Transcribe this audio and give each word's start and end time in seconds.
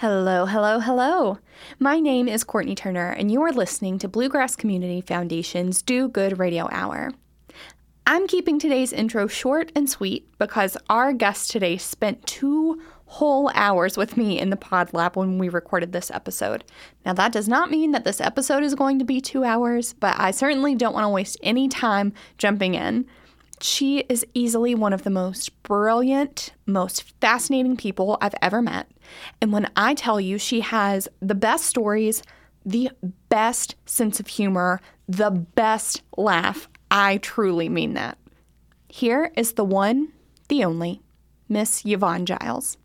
Hello, 0.00 0.46
hello, 0.46 0.78
hello. 0.78 1.38
My 1.80 1.98
name 1.98 2.28
is 2.28 2.44
Courtney 2.44 2.76
Turner, 2.76 3.10
and 3.10 3.32
you 3.32 3.42
are 3.42 3.50
listening 3.50 3.98
to 3.98 4.06
Bluegrass 4.06 4.54
Community 4.54 5.00
Foundation's 5.00 5.82
Do 5.82 6.06
Good 6.06 6.38
Radio 6.38 6.68
Hour. 6.70 7.10
I'm 8.06 8.28
keeping 8.28 8.60
today's 8.60 8.92
intro 8.92 9.26
short 9.26 9.72
and 9.74 9.90
sweet 9.90 10.28
because 10.38 10.76
our 10.88 11.12
guest 11.12 11.50
today 11.50 11.78
spent 11.78 12.24
two 12.28 12.80
whole 13.06 13.50
hours 13.54 13.96
with 13.96 14.16
me 14.16 14.38
in 14.38 14.50
the 14.50 14.56
pod 14.56 14.94
lab 14.94 15.16
when 15.16 15.36
we 15.36 15.48
recorded 15.48 15.90
this 15.90 16.12
episode. 16.12 16.62
Now, 17.04 17.14
that 17.14 17.32
does 17.32 17.48
not 17.48 17.68
mean 17.68 17.90
that 17.90 18.04
this 18.04 18.20
episode 18.20 18.62
is 18.62 18.76
going 18.76 19.00
to 19.00 19.04
be 19.04 19.20
two 19.20 19.42
hours, 19.42 19.94
but 19.94 20.14
I 20.16 20.30
certainly 20.30 20.76
don't 20.76 20.94
want 20.94 21.06
to 21.06 21.08
waste 21.08 21.38
any 21.42 21.66
time 21.66 22.12
jumping 22.36 22.76
in. 22.76 23.04
She 23.60 24.00
is 24.08 24.26
easily 24.34 24.74
one 24.74 24.92
of 24.92 25.02
the 25.02 25.10
most 25.10 25.62
brilliant, 25.62 26.52
most 26.66 27.12
fascinating 27.20 27.76
people 27.76 28.18
I've 28.20 28.34
ever 28.40 28.62
met. 28.62 28.90
And 29.40 29.52
when 29.52 29.70
I 29.76 29.94
tell 29.94 30.20
you 30.20 30.38
she 30.38 30.60
has 30.60 31.08
the 31.20 31.34
best 31.34 31.64
stories, 31.64 32.22
the 32.64 32.90
best 33.28 33.74
sense 33.86 34.20
of 34.20 34.26
humor, 34.26 34.80
the 35.08 35.30
best 35.30 36.02
laugh, 36.16 36.68
I 36.90 37.18
truly 37.18 37.68
mean 37.68 37.94
that. 37.94 38.18
Here 38.88 39.32
is 39.36 39.52
the 39.52 39.64
one, 39.64 40.12
the 40.48 40.64
only, 40.64 41.02
Miss 41.48 41.82
Yvonne 41.84 42.26
Giles. 42.26 42.76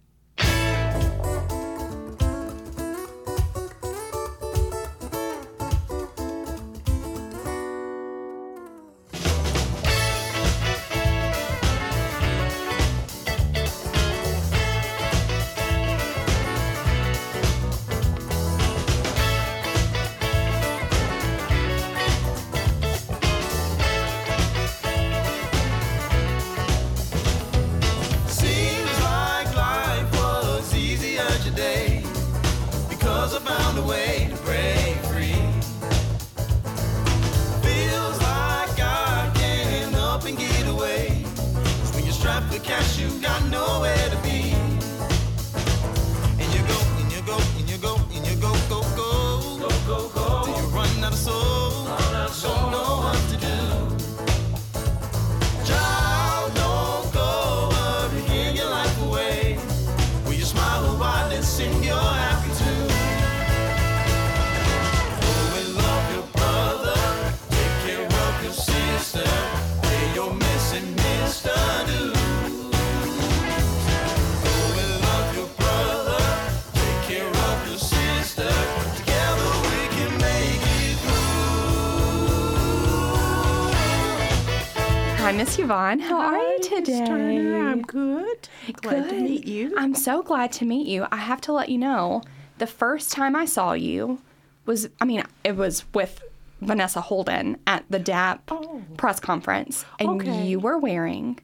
Miss 85.37 85.57
Yvonne. 85.57 85.99
How 85.99 86.19
are 86.19 86.37
you 86.37 86.59
today? 86.61 87.05
Turner, 87.05 87.67
I'm 87.69 87.81
good. 87.81 88.47
Glad 88.73 89.09
to 89.09 89.19
meet 89.19 89.45
you. 89.47 89.73
I'm 89.77 89.95
so 89.95 90.21
glad 90.21 90.51
to 90.53 90.65
meet 90.65 90.85
you. 90.87 91.05
I 91.11 91.17
have 91.17 91.41
to 91.41 91.53
let 91.53 91.69
you 91.69 91.77
know, 91.77 92.21
the 92.59 92.67
first 92.67 93.11
time 93.11 93.35
I 93.35 93.45
saw 93.45 93.73
you 93.73 94.21
was, 94.65 94.89
I 95.01 95.05
mean, 95.05 95.23
it 95.43 95.55
was 95.55 95.85
with 95.93 96.21
Vanessa 96.61 97.01
Holden 97.01 97.57
at 97.67 97.83
the 97.89 97.99
DAP 97.99 98.41
Oh. 98.51 98.81
press 98.97 99.19
conference, 99.19 99.85
and 99.99 100.09
Okay. 100.21 100.45
you 100.45 100.59
were 100.59 100.77
wearing 100.77 101.39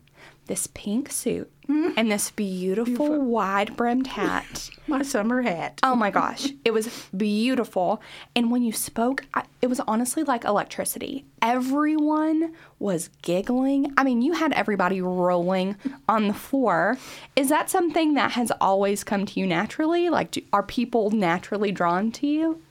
this 0.49 0.67
pink 0.73 1.11
suit 1.11 1.49
mm-hmm. 1.69 1.91
and 1.95 2.11
this 2.11 2.31
beautiful 2.31 3.21
wide 3.21 3.77
brimmed 3.77 4.07
hat. 4.07 4.69
My 4.87 5.03
summer 5.03 5.43
hat. 5.43 5.79
Oh 5.83 5.95
my 5.95 6.09
gosh, 6.09 6.49
it 6.65 6.73
was 6.73 7.07
beautiful. 7.15 8.01
And 8.35 8.51
when 8.51 8.63
you 8.63 8.71
spoke, 8.71 9.25
I, 9.35 9.43
it 9.61 9.67
was 9.67 9.79
honestly 9.81 10.23
like 10.23 10.43
electricity. 10.43 11.25
Everyone 11.43 12.55
was 12.79 13.11
giggling. 13.21 13.93
I 13.95 14.03
mean, 14.03 14.23
you 14.23 14.33
had 14.33 14.51
everybody 14.53 15.01
rolling 15.01 15.75
on 16.09 16.27
the 16.27 16.33
floor. 16.33 16.97
Is 17.35 17.49
that 17.49 17.69
something 17.69 18.15
that 18.15 18.31
has 18.31 18.51
always 18.59 19.03
come 19.03 19.27
to 19.27 19.39
you 19.39 19.45
naturally? 19.45 20.09
Like, 20.09 20.31
do, 20.31 20.41
are 20.51 20.63
people 20.63 21.11
naturally 21.11 21.71
drawn 21.71 22.11
to 22.13 22.25
you? 22.25 22.61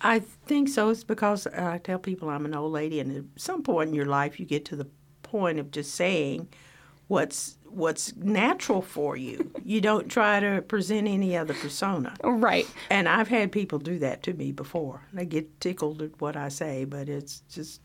I 0.00 0.18
think 0.18 0.68
so. 0.68 0.90
It's 0.90 1.04
because 1.04 1.46
I 1.46 1.78
tell 1.78 2.00
people 2.00 2.28
I'm 2.28 2.44
an 2.44 2.54
old 2.54 2.72
lady, 2.72 2.98
and 2.98 3.16
at 3.16 3.40
some 3.40 3.62
point 3.62 3.90
in 3.90 3.94
your 3.94 4.06
life, 4.06 4.40
you 4.40 4.46
get 4.46 4.64
to 4.66 4.76
the 4.76 4.88
point 5.22 5.58
of 5.58 5.70
just 5.70 5.94
saying 5.94 6.48
what's 7.08 7.56
what's 7.70 8.16
natural 8.16 8.80
for 8.80 9.16
you. 9.16 9.50
you 9.64 9.80
don't 9.80 10.08
try 10.08 10.40
to 10.40 10.62
present 10.62 11.06
any 11.06 11.36
other 11.36 11.54
persona. 11.54 12.14
Right. 12.24 12.66
And 12.90 13.08
I've 13.08 13.28
had 13.28 13.52
people 13.52 13.78
do 13.78 13.98
that 13.98 14.22
to 14.24 14.32
me 14.32 14.52
before. 14.52 15.02
They 15.12 15.26
get 15.26 15.60
tickled 15.60 16.00
at 16.00 16.20
what 16.20 16.36
I 16.36 16.48
say, 16.48 16.84
but 16.84 17.08
it's 17.08 17.42
just 17.50 17.80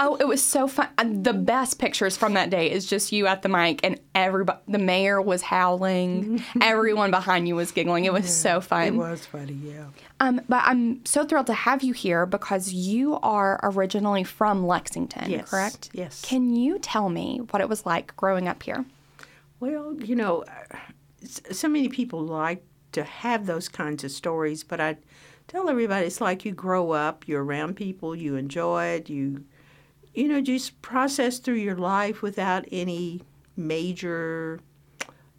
Oh, 0.00 0.14
it 0.16 0.28
was 0.28 0.40
so 0.40 0.68
fun. 0.68 0.88
The 1.24 1.32
best 1.32 1.80
pictures 1.80 2.16
from 2.16 2.34
that 2.34 2.50
day 2.50 2.70
is 2.70 2.86
just 2.86 3.10
you 3.10 3.26
at 3.26 3.42
the 3.42 3.48
mic 3.48 3.80
and 3.82 4.00
everybody, 4.14 4.60
the 4.68 4.78
mayor 4.78 5.20
was 5.20 5.42
howling. 5.42 6.40
Everyone 6.62 7.10
behind 7.10 7.48
you 7.48 7.56
was 7.56 7.72
giggling. 7.72 8.04
It 8.04 8.12
was 8.12 8.32
so 8.32 8.60
fun. 8.60 8.86
it 8.86 8.94
was 8.94 9.26
funny. 9.26 9.54
Yeah. 9.60 9.86
Um, 10.20 10.40
but 10.48 10.62
I'm 10.64 11.04
so 11.04 11.24
thrilled 11.24 11.48
to 11.48 11.52
have 11.52 11.82
you 11.82 11.92
here 11.92 12.26
because 12.26 12.72
you 12.72 13.18
are 13.24 13.58
originally 13.64 14.22
from 14.22 14.64
Lexington, 14.64 15.30
Yes, 15.30 15.50
correct? 15.50 15.90
yes. 15.92 16.20
Can 16.22 16.54
you 16.54 16.78
tell 16.78 17.08
me 17.08 17.38
what 17.50 17.60
it 17.60 17.68
was 17.68 17.84
like 17.84 18.14
growing 18.16 18.46
up 18.46 18.62
here? 18.62 18.84
Well, 19.58 19.96
you 20.00 20.14
know, 20.14 20.44
so 21.50 21.66
many 21.68 21.88
people 21.88 22.20
like 22.24 22.62
to 22.92 23.02
have 23.02 23.46
those 23.46 23.68
kinds 23.68 24.04
of 24.04 24.12
stories, 24.12 24.62
but 24.62 24.80
I 24.80 24.96
tell 25.48 25.68
everybody 25.68 26.06
it's 26.06 26.20
like 26.20 26.44
you 26.44 26.52
grow 26.52 26.92
up, 26.92 27.26
you're 27.26 27.42
around 27.44 27.74
people, 27.74 28.14
you 28.14 28.36
enjoy 28.36 28.84
it, 28.86 29.10
you, 29.10 29.44
you 30.18 30.26
know, 30.26 30.40
just 30.40 30.82
process 30.82 31.38
through 31.38 31.54
your 31.54 31.76
life 31.76 32.22
without 32.22 32.64
any 32.72 33.22
major 33.56 34.58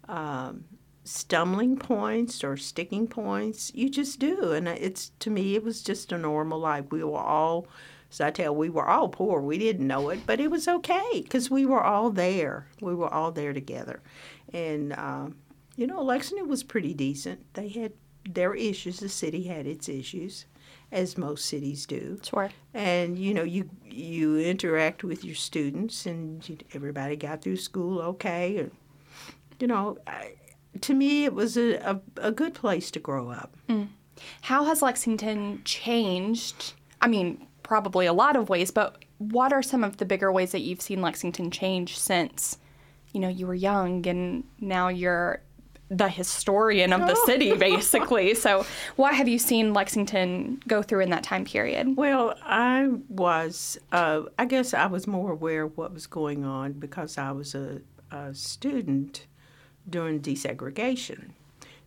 um, 0.08 0.64
stumbling 1.04 1.76
points 1.76 2.42
or 2.42 2.56
sticking 2.56 3.06
points. 3.06 3.70
You 3.74 3.90
just 3.90 4.18
do, 4.18 4.52
and 4.52 4.66
it's 4.66 5.12
to 5.18 5.28
me, 5.28 5.54
it 5.54 5.62
was 5.62 5.82
just 5.82 6.12
a 6.12 6.18
normal 6.18 6.58
life. 6.58 6.86
We 6.90 7.04
were 7.04 7.18
all. 7.18 7.66
So 8.08 8.26
I 8.26 8.30
tell, 8.30 8.56
we 8.56 8.70
were 8.70 8.88
all 8.88 9.08
poor. 9.08 9.40
We 9.40 9.58
didn't 9.58 9.86
know 9.86 10.08
it, 10.08 10.20
but 10.26 10.40
it 10.40 10.50
was 10.50 10.66
okay 10.66 11.20
because 11.22 11.50
we 11.50 11.66
were 11.66 11.84
all 11.84 12.10
there. 12.10 12.66
We 12.80 12.94
were 12.94 13.12
all 13.12 13.32
there 13.32 13.52
together, 13.52 14.00
and 14.50 14.94
um, 14.94 15.36
you 15.76 15.86
know, 15.86 16.02
Lexington 16.02 16.48
was 16.48 16.64
pretty 16.64 16.94
decent. 16.94 17.52
They 17.52 17.68
had 17.68 17.92
their 18.26 18.54
issues. 18.54 18.98
The 18.98 19.10
city 19.10 19.42
had 19.42 19.66
its 19.66 19.90
issues, 19.90 20.46
as 20.92 21.16
most 21.16 21.46
cities 21.46 21.86
do. 21.86 22.18
Sure. 22.22 22.50
And 22.74 23.18
you 23.18 23.34
know, 23.34 23.42
you 23.42 23.70
you 23.84 24.38
interact 24.38 25.04
with 25.04 25.24
your 25.24 25.34
students, 25.34 26.06
and 26.06 26.46
you, 26.48 26.58
everybody 26.74 27.16
got 27.16 27.42
through 27.42 27.56
school 27.56 28.00
okay. 28.00 28.58
And 28.58 28.70
you 29.58 29.66
know, 29.66 29.98
I, 30.06 30.34
to 30.80 30.94
me, 30.94 31.24
it 31.24 31.34
was 31.34 31.56
a, 31.56 31.74
a 31.76 32.00
a 32.28 32.32
good 32.32 32.54
place 32.54 32.90
to 32.92 32.98
grow 32.98 33.30
up. 33.30 33.56
Mm. 33.68 33.88
How 34.42 34.64
has 34.64 34.82
Lexington 34.82 35.62
changed? 35.64 36.74
I 37.00 37.08
mean, 37.08 37.46
probably 37.62 38.06
a 38.06 38.12
lot 38.12 38.36
of 38.36 38.48
ways, 38.48 38.70
but 38.70 39.04
what 39.18 39.52
are 39.52 39.62
some 39.62 39.84
of 39.84 39.98
the 39.98 40.04
bigger 40.04 40.32
ways 40.32 40.52
that 40.52 40.60
you've 40.60 40.80
seen 40.80 41.00
Lexington 41.00 41.50
change 41.50 41.98
since, 41.98 42.58
you 43.12 43.20
know, 43.20 43.28
you 43.28 43.46
were 43.46 43.54
young 43.54 44.06
and 44.06 44.44
now 44.60 44.88
you're 44.88 45.42
the 45.90 46.08
historian 46.08 46.92
of 46.92 47.00
the 47.06 47.16
city, 47.26 47.52
basically? 47.56 48.34
So, 48.34 48.64
what 48.96 49.14
have 49.14 49.28
you 49.28 49.38
seen 49.38 49.74
Lexington 49.74 50.62
go 50.66 50.82
through 50.82 51.00
in 51.00 51.10
that 51.10 51.24
time 51.24 51.44
period? 51.44 51.96
Well, 51.96 52.34
I 52.42 52.88
was, 53.08 53.78
uh, 53.92 54.22
I 54.38 54.44
guess 54.44 54.72
I 54.72 54.86
was 54.86 55.06
more 55.06 55.32
aware 55.32 55.64
of 55.64 55.76
what 55.76 55.92
was 55.92 56.06
going 56.06 56.44
on 56.44 56.72
because 56.74 57.18
I 57.18 57.32
was 57.32 57.54
a, 57.54 57.80
a 58.10 58.32
student 58.34 59.26
during 59.88 60.20
desegregation. 60.20 61.30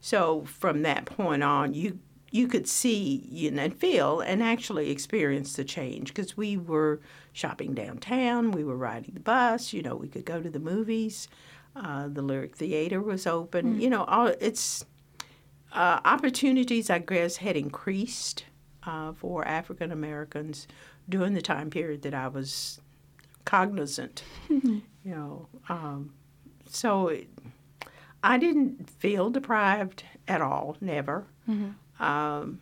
So 0.01 0.43
from 0.43 0.81
that 0.81 1.05
point 1.05 1.43
on, 1.43 1.73
you 1.73 1.99
you 2.29 2.47
could 2.47 2.67
see 2.67 3.27
you 3.29 3.51
know, 3.51 3.61
and 3.61 3.77
feel 3.77 4.19
and 4.19 4.41
actually 4.41 4.89
experience 4.89 5.53
the 5.53 5.63
change 5.63 6.07
because 6.07 6.35
we 6.35 6.57
were 6.57 6.99
shopping 7.31 7.75
downtown, 7.75 8.51
we 8.51 8.63
were 8.63 8.75
riding 8.75 9.13
the 9.13 9.19
bus, 9.19 9.71
you 9.71 9.83
know, 9.83 9.95
we 9.95 10.07
could 10.07 10.25
go 10.25 10.41
to 10.41 10.49
the 10.49 10.59
movies, 10.59 11.27
uh, 11.75 12.07
the 12.07 12.21
Lyric 12.21 12.55
Theater 12.55 13.01
was 13.01 13.25
open, 13.27 13.79
you 13.81 13.89
know, 13.89 14.03
all, 14.05 14.27
it's 14.39 14.85
uh, 15.71 15.99
opportunities, 16.05 16.89
I 16.89 16.99
guess, 16.99 17.37
had 17.37 17.55
increased 17.57 18.45
uh, 18.85 19.13
for 19.13 19.47
African 19.47 19.91
Americans 19.91 20.67
during 21.09 21.33
the 21.33 21.41
time 21.41 21.69
period 21.69 22.01
that 22.03 22.13
I 22.13 22.27
was 22.27 22.79
cognizant. 23.45 24.23
you 24.49 24.81
know, 25.03 25.47
um, 25.69 26.13
so 26.69 27.07
it, 27.07 27.27
I 28.23 28.37
didn't 28.37 28.89
feel 28.89 29.29
deprived 29.29 30.03
at 30.27 30.41
all, 30.41 30.77
never. 30.79 31.25
Um, 31.99 32.61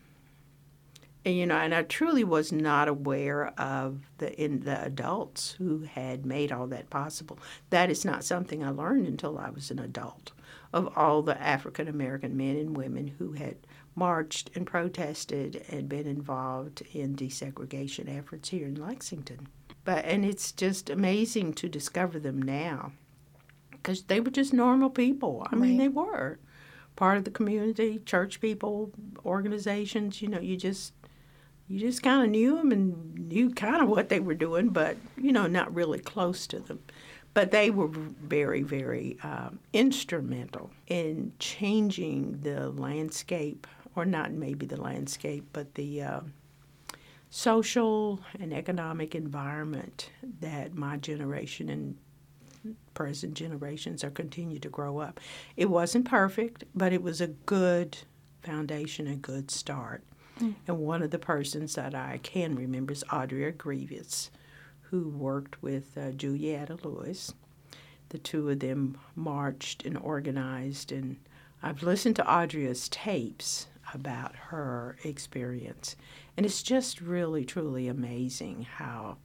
and, 1.24 1.36
you 1.36 1.46
know, 1.46 1.56
and 1.56 1.74
I 1.74 1.82
truly 1.82 2.24
was 2.24 2.50
not 2.52 2.88
aware 2.88 3.48
of 3.58 4.00
the 4.18 4.40
in 4.42 4.60
the 4.60 4.84
adults 4.84 5.52
who 5.52 5.80
had 5.82 6.26
made 6.26 6.50
all 6.50 6.66
that 6.68 6.90
possible. 6.90 7.38
That 7.70 7.90
is 7.90 8.04
not 8.04 8.24
something 8.24 8.64
I 8.64 8.70
learned 8.70 9.06
until 9.06 9.38
I 9.38 9.50
was 9.50 9.70
an 9.70 9.78
adult. 9.78 10.32
Of 10.72 10.96
all 10.96 11.20
the 11.20 11.40
African 11.40 11.86
American 11.86 12.34
men 12.34 12.56
and 12.56 12.74
women 12.74 13.14
who 13.18 13.32
had 13.32 13.56
marched 13.94 14.50
and 14.56 14.66
protested 14.66 15.64
and 15.68 15.86
been 15.86 16.06
involved 16.06 16.82
in 16.94 17.14
desegregation 17.14 18.08
efforts 18.08 18.48
here 18.48 18.66
in 18.66 18.76
Lexington. 18.76 19.48
But 19.84 20.06
and 20.06 20.24
it's 20.24 20.50
just 20.50 20.88
amazing 20.88 21.52
to 21.54 21.68
discover 21.68 22.18
them 22.18 22.40
now 22.40 22.92
because 23.70 24.04
they 24.04 24.18
were 24.18 24.30
just 24.30 24.52
normal 24.52 24.90
people. 24.90 25.46
I 25.50 25.56
mean, 25.56 25.76
they 25.76 25.88
were 25.88 26.38
part 26.96 27.18
of 27.18 27.24
the 27.24 27.30
community, 27.30 28.00
church 28.06 28.40
people, 28.40 28.92
organizations. 29.26 30.22
You 30.22 30.28
know, 30.28 30.40
you 30.40 30.56
just 30.56 30.94
you 31.72 31.80
just 31.80 32.02
kind 32.02 32.22
of 32.22 32.28
knew 32.28 32.56
them 32.58 32.70
and 32.70 33.14
knew 33.28 33.48
kind 33.48 33.82
of 33.82 33.88
what 33.88 34.10
they 34.10 34.20
were 34.20 34.34
doing, 34.34 34.68
but 34.68 34.98
you 35.16 35.32
know, 35.32 35.46
not 35.46 35.74
really 35.74 35.98
close 35.98 36.46
to 36.48 36.58
them. 36.58 36.80
But 37.32 37.50
they 37.50 37.70
were 37.70 37.88
very, 37.88 38.62
very 38.62 39.16
um, 39.22 39.58
instrumental 39.72 40.70
in 40.86 41.32
changing 41.38 42.42
the 42.42 42.68
landscape, 42.68 43.66
or 43.96 44.04
not 44.04 44.32
maybe 44.32 44.66
the 44.66 44.78
landscape, 44.78 45.46
but 45.54 45.74
the 45.74 46.02
uh, 46.02 46.20
social 47.30 48.20
and 48.38 48.52
economic 48.52 49.14
environment 49.14 50.10
that 50.40 50.74
my 50.74 50.98
generation 50.98 51.70
and 51.70 51.96
present 52.92 53.32
generations 53.32 54.04
are 54.04 54.10
continue 54.10 54.58
to 54.58 54.68
grow 54.68 54.98
up. 54.98 55.20
It 55.56 55.70
wasn't 55.70 56.04
perfect, 56.04 56.64
but 56.74 56.92
it 56.92 57.02
was 57.02 57.22
a 57.22 57.28
good 57.28 57.96
foundation, 58.42 59.06
a 59.06 59.16
good 59.16 59.50
start. 59.50 60.04
And 60.42 60.78
one 60.78 61.02
of 61.02 61.10
the 61.10 61.18
persons 61.18 61.76
that 61.76 61.94
I 61.94 62.18
can 62.22 62.56
remember 62.56 62.92
is 62.92 63.04
Audrey 63.12 63.50
Grevious, 63.52 64.30
who 64.82 65.08
worked 65.08 65.62
with 65.62 65.96
uh, 65.96 66.10
Julietta 66.12 66.78
Lewis. 66.82 67.32
The 68.08 68.18
two 68.18 68.50
of 68.50 68.60
them 68.60 68.98
marched 69.14 69.86
and 69.86 69.96
organized, 69.96 70.92
and 70.92 71.16
I've 71.62 71.82
listened 71.82 72.16
to 72.16 72.30
Audrey's 72.30 72.88
tapes 72.88 73.68
about 73.94 74.34
her 74.36 74.96
experience. 75.04 75.96
And 76.36 76.44
it's 76.44 76.62
just 76.62 77.00
really, 77.00 77.44
truly 77.44 77.88
amazing 77.88 78.62
how 78.62 79.18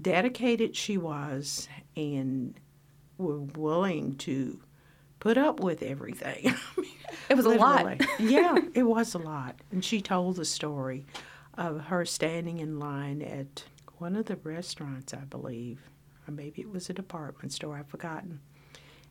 dedicated 0.00 0.76
she 0.76 0.98
was 0.98 1.68
and 1.96 2.54
were 3.16 3.40
willing 3.40 4.16
to 4.16 4.60
put 5.26 5.36
up 5.36 5.58
with 5.58 5.82
everything. 5.82 6.54
It 7.28 7.36
was 7.36 7.46
a 7.46 7.50
lot. 7.50 8.00
Yeah, 8.20 8.56
it 8.74 8.84
was 8.84 9.14
a 9.14 9.18
lot. 9.18 9.56
And 9.72 9.84
she 9.84 10.00
told 10.00 10.36
the 10.36 10.44
story 10.44 11.06
of 11.58 11.80
her 11.86 12.04
standing 12.04 12.58
in 12.58 12.78
line 12.78 13.20
at 13.20 13.64
one 13.98 14.14
of 14.14 14.26
the 14.26 14.36
restaurants, 14.36 15.12
I 15.12 15.24
believe, 15.24 15.80
or 16.28 16.32
maybe 16.32 16.62
it 16.62 16.70
was 16.70 16.88
a 16.88 16.92
department 16.92 17.52
store, 17.52 17.78
I've 17.78 17.88
forgotten. 17.88 18.38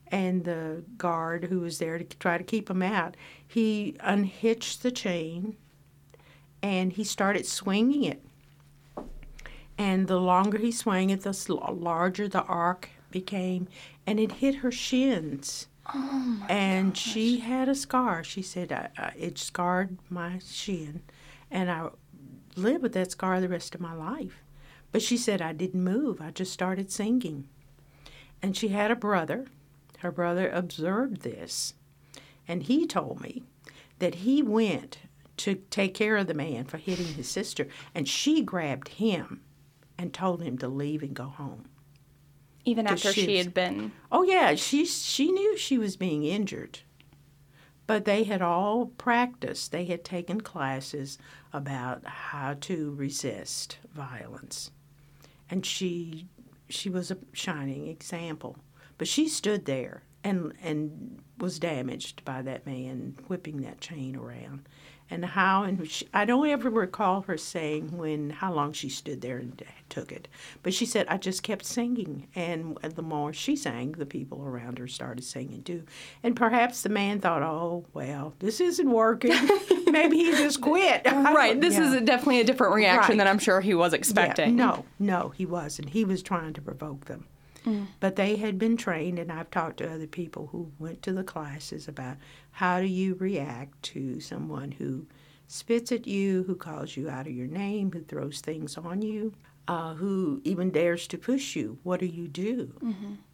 And 0.08 0.44
the 0.44 0.82
guard 0.96 1.44
who 1.44 1.60
was 1.60 1.78
there 1.78 1.98
to 1.98 2.04
try 2.04 2.38
to 2.38 2.44
keep 2.44 2.70
him 2.70 2.82
out, 2.82 3.18
he 3.46 3.96
unhitched 4.00 4.82
the 4.82 4.92
chain 4.92 5.56
and 6.62 6.94
he 6.94 7.04
started 7.04 7.44
swinging 7.44 8.04
it. 8.04 8.24
And 9.76 10.06
the 10.06 10.20
longer 10.20 10.56
he 10.56 10.72
swung 10.72 11.10
it, 11.10 11.20
the 11.20 11.58
larger 11.70 12.28
the 12.28 12.44
arc 12.44 12.88
became, 13.10 13.68
and 14.06 14.18
it 14.18 14.32
hit 14.32 14.56
her 14.56 14.72
shins. 14.72 15.66
Oh 15.94 16.46
and 16.48 16.96
she 16.96 17.40
had 17.40 17.68
a 17.68 17.74
scar. 17.74 18.24
She 18.24 18.42
said, 18.42 18.72
I, 18.72 18.88
I, 18.98 19.12
It 19.16 19.38
scarred 19.38 19.98
my 20.10 20.38
shin, 20.38 21.02
and 21.50 21.70
I 21.70 21.90
lived 22.56 22.82
with 22.82 22.92
that 22.94 23.12
scar 23.12 23.40
the 23.40 23.48
rest 23.48 23.74
of 23.74 23.80
my 23.80 23.94
life. 23.94 24.42
But 24.92 25.02
she 25.02 25.16
said, 25.16 25.42
I 25.42 25.52
didn't 25.52 25.84
move. 25.84 26.20
I 26.20 26.30
just 26.30 26.52
started 26.52 26.90
singing. 26.90 27.48
And 28.42 28.56
she 28.56 28.68
had 28.68 28.90
a 28.90 28.96
brother. 28.96 29.46
Her 29.98 30.12
brother 30.12 30.48
observed 30.48 31.22
this, 31.22 31.74
and 32.46 32.64
he 32.64 32.86
told 32.86 33.20
me 33.20 33.42
that 33.98 34.16
he 34.16 34.42
went 34.42 34.98
to 35.38 35.56
take 35.70 35.94
care 35.94 36.16
of 36.16 36.26
the 36.26 36.34
man 36.34 36.64
for 36.64 36.76
hitting 36.76 37.06
his 37.06 37.28
sister, 37.28 37.66
and 37.94 38.08
she 38.08 38.42
grabbed 38.42 38.88
him 38.88 39.42
and 39.98 40.12
told 40.12 40.42
him 40.42 40.58
to 40.58 40.68
leave 40.68 41.02
and 41.02 41.14
go 41.14 41.26
home. 41.28 41.64
Even 42.66 42.86
after 42.88 43.12
she 43.12 43.38
had 43.38 43.54
been. 43.54 43.92
Oh 44.10 44.24
yeah, 44.24 44.56
she 44.56 44.84
she 44.84 45.30
knew 45.30 45.56
she 45.56 45.78
was 45.78 45.96
being 45.96 46.24
injured. 46.24 46.80
But 47.86 48.04
they 48.04 48.24
had 48.24 48.42
all 48.42 48.86
practiced. 48.86 49.70
They 49.70 49.84
had 49.84 50.04
taken 50.04 50.40
classes 50.40 51.16
about 51.52 52.04
how 52.04 52.54
to 52.62 52.92
resist 52.94 53.78
violence. 53.94 54.72
And 55.48 55.64
she 55.64 56.26
she 56.68 56.90
was 56.90 57.12
a 57.12 57.18
shining 57.32 57.86
example. 57.86 58.56
But 58.98 59.06
she 59.06 59.28
stood 59.28 59.66
there 59.66 60.02
and 60.24 60.52
and 60.60 61.22
was 61.38 61.60
damaged 61.60 62.24
by 62.24 62.42
that 62.42 62.66
man 62.66 63.16
whipping 63.28 63.62
that 63.62 63.80
chain 63.80 64.16
around. 64.16 64.68
And 65.08 65.24
how 65.24 65.62
and 65.62 65.88
she, 65.88 66.08
I 66.12 66.24
don't 66.24 66.48
ever 66.48 66.68
recall 66.68 67.20
her 67.22 67.36
saying 67.38 67.96
when 67.96 68.30
how 68.30 68.52
long 68.52 68.72
she 68.72 68.88
stood 68.88 69.20
there 69.20 69.38
and 69.38 69.62
took 69.88 70.10
it, 70.10 70.26
but 70.64 70.74
she 70.74 70.84
said 70.84 71.06
I 71.08 71.16
just 71.16 71.44
kept 71.44 71.64
singing, 71.64 72.26
and 72.34 72.76
the 72.82 73.02
more 73.02 73.32
she 73.32 73.54
sang, 73.54 73.92
the 73.92 74.04
people 74.06 74.42
around 74.44 74.78
her 74.78 74.88
started 74.88 75.22
singing 75.22 75.62
too. 75.62 75.84
And 76.24 76.34
perhaps 76.34 76.82
the 76.82 76.88
man 76.88 77.20
thought, 77.20 77.42
oh 77.42 77.84
well, 77.94 78.34
this 78.40 78.60
isn't 78.60 78.90
working. 78.90 79.32
Maybe 79.86 80.16
he 80.18 80.32
just 80.32 80.60
quit. 80.60 81.02
Right. 81.36 81.60
This 81.60 81.74
yeah. 81.74 81.84
is 81.86 81.92
a, 81.94 82.00
definitely 82.00 82.40
a 82.40 82.44
different 82.44 82.74
reaction 82.74 83.10
Right. 83.12 83.18
than 83.18 83.26
I'm 83.28 83.38
sure 83.38 83.60
he 83.60 83.74
was 83.74 83.92
Yeah, 83.92 83.98
expecting. 83.98 84.56
no, 84.56 84.84
no, 84.98 85.28
he 85.36 85.46
wasn't. 85.46 85.90
He 85.90 86.04
was 86.04 86.22
trying 86.22 86.52
to 86.54 86.60
provoke 86.62 87.04
them. 87.04 87.26
But 88.00 88.16
they 88.16 88.36
had 88.36 88.58
been 88.58 88.76
trained, 88.76 89.18
and 89.18 89.30
I've 89.32 89.50
talked 89.50 89.78
to 89.78 89.92
other 89.92 90.06
people 90.06 90.48
who 90.52 90.70
went 90.78 91.02
to 91.02 91.12
the 91.12 91.24
classes 91.24 91.88
about 91.88 92.16
how 92.52 92.80
do 92.80 92.86
you 92.86 93.14
react 93.16 93.82
to 93.84 94.20
someone 94.20 94.72
who 94.72 95.06
spits 95.48 95.90
at 95.92 96.06
you, 96.06 96.44
who 96.44 96.54
calls 96.54 96.96
you 96.96 97.08
out 97.08 97.26
of 97.26 97.32
your 97.32 97.46
name, 97.46 97.90
who 97.92 98.00
throws 98.02 98.40
things 98.40 98.76
on 98.76 99.02
you, 99.02 99.32
uh, 99.68 99.94
who 99.94 100.40
even 100.44 100.70
dares 100.70 101.06
to 101.08 101.18
push 101.18 101.56
you. 101.56 101.78
What 101.82 102.00
do 102.00 102.06
you 102.06 102.28
do? 102.28 102.72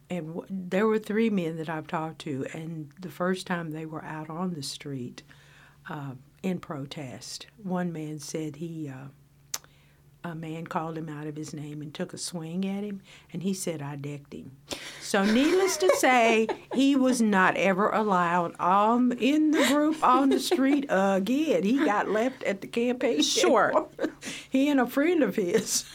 And 0.09 0.27
w- 0.27 0.47
there 0.49 0.87
were 0.87 0.99
three 0.99 1.29
men 1.29 1.57
that 1.57 1.69
I've 1.69 1.87
talked 1.87 2.19
to, 2.19 2.45
and 2.53 2.91
the 2.99 3.09
first 3.09 3.47
time 3.47 3.71
they 3.71 3.85
were 3.85 4.03
out 4.03 4.29
on 4.29 4.53
the 4.53 4.63
street 4.63 5.23
uh, 5.89 6.13
in 6.41 6.59
protest, 6.59 7.47
one 7.61 7.91
man 7.93 8.19
said 8.19 8.55
he. 8.57 8.89
Uh, 8.89 9.07
a 10.23 10.35
man 10.35 10.67
called 10.67 10.97
him 10.97 11.09
out 11.09 11.27
of 11.27 11.35
his 11.35 11.53
name 11.53 11.81
and 11.81 11.93
took 11.93 12.13
a 12.13 12.17
swing 12.17 12.65
at 12.65 12.83
him, 12.83 13.01
and 13.31 13.43
he 13.43 13.53
said, 13.53 13.81
I 13.81 13.95
decked 13.95 14.33
him. 14.33 14.51
So, 15.01 15.25
needless 15.25 15.77
to 15.77 15.89
say, 15.97 16.47
he 16.73 16.95
was 16.95 17.21
not 17.21 17.57
ever 17.57 17.89
allowed 17.89 18.59
um, 18.59 19.11
in 19.13 19.51
the 19.51 19.65
group 19.67 20.03
on 20.03 20.29
the 20.29 20.39
street 20.39 20.85
again. 20.89 21.63
He 21.63 21.83
got 21.83 22.09
left 22.09 22.43
at 22.43 22.61
the 22.61 22.67
campaign. 22.67 23.21
Sure. 23.21 23.87
he 24.49 24.69
and 24.69 24.79
a 24.79 24.87
friend 24.87 25.23
of 25.23 25.35
his. 25.35 25.85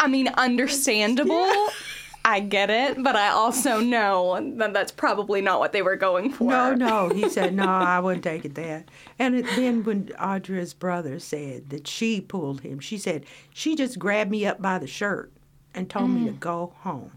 I 0.00 0.08
mean, 0.08 0.28
understandable. 0.28 1.50
I 2.28 2.40
get 2.40 2.70
it, 2.70 3.00
but 3.04 3.14
I 3.14 3.28
also 3.28 3.78
know 3.78 4.40
that 4.56 4.72
that's 4.72 4.90
probably 4.90 5.40
not 5.40 5.60
what 5.60 5.72
they 5.72 5.80
were 5.80 5.94
going 5.94 6.32
for. 6.32 6.50
No, 6.50 6.74
no. 6.74 7.08
He 7.08 7.28
said, 7.28 7.54
no, 7.54 7.62
I 7.68 8.00
wouldn't 8.00 8.24
take 8.24 8.44
it 8.44 8.56
that. 8.56 8.90
And 9.16 9.36
it, 9.36 9.46
then 9.54 9.84
when 9.84 10.06
Audra's 10.18 10.74
brother 10.74 11.20
said 11.20 11.70
that 11.70 11.86
she 11.86 12.20
pulled 12.20 12.62
him, 12.62 12.80
she 12.80 12.98
said, 12.98 13.26
she 13.54 13.76
just 13.76 14.00
grabbed 14.00 14.32
me 14.32 14.44
up 14.44 14.60
by 14.60 14.80
the 14.80 14.88
shirt 14.88 15.30
and 15.72 15.88
told 15.88 16.10
me 16.10 16.26
to 16.26 16.32
mm. 16.32 16.40
go 16.40 16.74
home. 16.78 17.12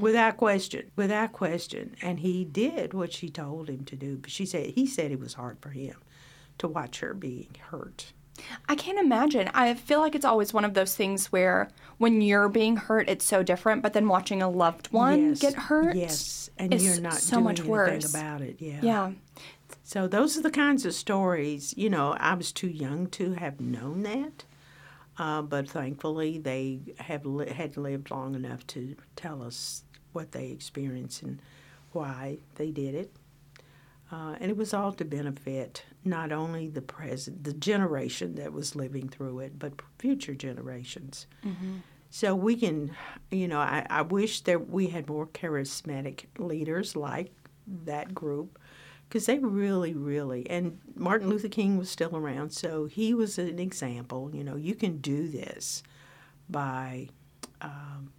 Without 0.00 0.36
question, 0.36 0.90
without 0.96 1.32
question. 1.32 1.94
And 2.02 2.18
he 2.18 2.44
did 2.44 2.92
what 2.92 3.12
she 3.12 3.28
told 3.28 3.68
him 3.68 3.84
to 3.84 3.94
do. 3.94 4.16
But 4.16 4.32
she 4.32 4.46
said, 4.46 4.70
he 4.70 4.84
said 4.84 5.12
it 5.12 5.20
was 5.20 5.34
hard 5.34 5.58
for 5.60 5.70
him 5.70 5.94
to 6.58 6.66
watch 6.66 6.98
her 7.00 7.14
being 7.14 7.54
hurt. 7.70 8.12
I 8.68 8.74
can't 8.74 8.98
imagine. 8.98 9.50
I 9.54 9.74
feel 9.74 10.00
like 10.00 10.14
it's 10.14 10.24
always 10.24 10.52
one 10.52 10.64
of 10.64 10.74
those 10.74 10.94
things 10.94 11.26
where 11.32 11.68
when 11.98 12.20
you're 12.20 12.48
being 12.48 12.76
hurt, 12.76 13.08
it's 13.08 13.24
so 13.24 13.42
different, 13.42 13.82
but 13.82 13.92
then 13.92 14.08
watching 14.08 14.42
a 14.42 14.48
loved 14.48 14.92
one 14.92 15.30
yes, 15.30 15.38
get 15.40 15.54
hurt. 15.54 15.96
Yes, 15.96 16.50
and 16.58 16.80
you're 16.80 17.00
not 17.00 17.14
so 17.14 17.36
doing 17.36 17.44
much 17.44 17.58
anything 17.58 17.70
worse. 17.70 18.14
about 18.14 18.40
it. 18.40 18.56
Yeah. 18.58 18.80
Yeah. 18.82 19.12
So 19.82 20.06
those 20.06 20.36
are 20.38 20.42
the 20.42 20.50
kinds 20.50 20.86
of 20.86 20.94
stories. 20.94 21.74
You 21.76 21.90
know, 21.90 22.12
I 22.18 22.34
was 22.34 22.52
too 22.52 22.68
young 22.68 23.06
to 23.08 23.32
have 23.34 23.60
known 23.60 24.02
that, 24.04 24.44
uh, 25.18 25.42
but 25.42 25.68
thankfully 25.68 26.38
they 26.38 26.80
have 26.98 27.26
li- 27.26 27.50
had 27.50 27.76
lived 27.76 28.10
long 28.10 28.34
enough 28.34 28.66
to 28.68 28.96
tell 29.16 29.42
us 29.42 29.84
what 30.12 30.32
they 30.32 30.48
experienced 30.50 31.22
and 31.22 31.40
why 31.92 32.38
they 32.56 32.70
did 32.70 32.94
it. 32.94 33.12
Uh, 34.12 34.36
and 34.40 34.50
it 34.50 34.56
was 34.56 34.74
all 34.74 34.92
to 34.92 35.04
benefit 35.04 35.84
not 36.04 36.32
only 36.32 36.68
the 36.68 36.80
present, 36.82 37.44
the 37.44 37.52
generation 37.52 38.34
that 38.36 38.52
was 38.52 38.74
living 38.74 39.08
through 39.08 39.40
it, 39.40 39.58
but 39.58 39.72
future 39.98 40.34
generations. 40.34 41.26
So 42.10 42.34
we 42.34 42.56
can, 42.56 42.90
you 43.30 43.46
know, 43.46 43.60
I, 43.60 43.86
I 43.88 44.02
wish 44.02 44.40
that 44.42 44.68
we 44.68 44.88
had 44.88 45.08
more 45.08 45.26
charismatic 45.26 46.24
leaders 46.38 46.96
like 46.96 47.32
that 47.84 48.14
group 48.14 48.58
because 49.08 49.26
they 49.26 49.38
really, 49.38 49.92
really, 49.94 50.48
and 50.48 50.78
Martin 50.96 51.28
Luther 51.28 51.48
King 51.48 51.76
was 51.76 51.90
still 51.90 52.16
around, 52.16 52.50
so 52.50 52.86
he 52.86 53.12
was 53.12 53.38
an 53.38 53.58
example. 53.58 54.30
You 54.32 54.42
know, 54.44 54.56
you 54.56 54.74
can 54.74 54.98
do 54.98 55.28
this 55.28 55.82
by 56.48 57.08
um, 57.60 58.12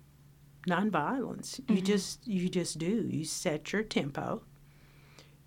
nonviolence. 0.67 1.59
You 1.69 1.81
just, 1.81 2.27
you 2.27 2.47
just 2.49 2.77
do. 2.77 3.07
You 3.09 3.25
set 3.25 3.73
your 3.73 3.83
tempo, 3.83 4.43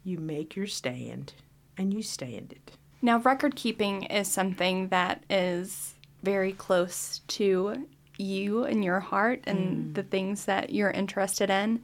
you 0.02 0.18
make 0.18 0.56
your 0.56 0.66
stand, 0.66 1.32
and 1.76 1.92
you 1.92 2.02
stand 2.02 2.52
it. 2.52 2.72
Now, 3.02 3.18
record 3.18 3.56
keeping 3.56 4.04
is 4.04 4.28
something 4.28 4.88
that 4.88 5.24
is 5.28 5.94
very 6.22 6.52
close 6.52 7.20
to 7.28 7.86
you 8.16 8.64
and 8.64 8.82
your 8.84 9.00
heart 9.00 9.42
and 9.44 9.58
mm. 9.58 9.94
the 9.94 10.02
things 10.02 10.46
that 10.46 10.70
you're 10.70 10.90
interested 10.90 11.50
in. 11.50 11.82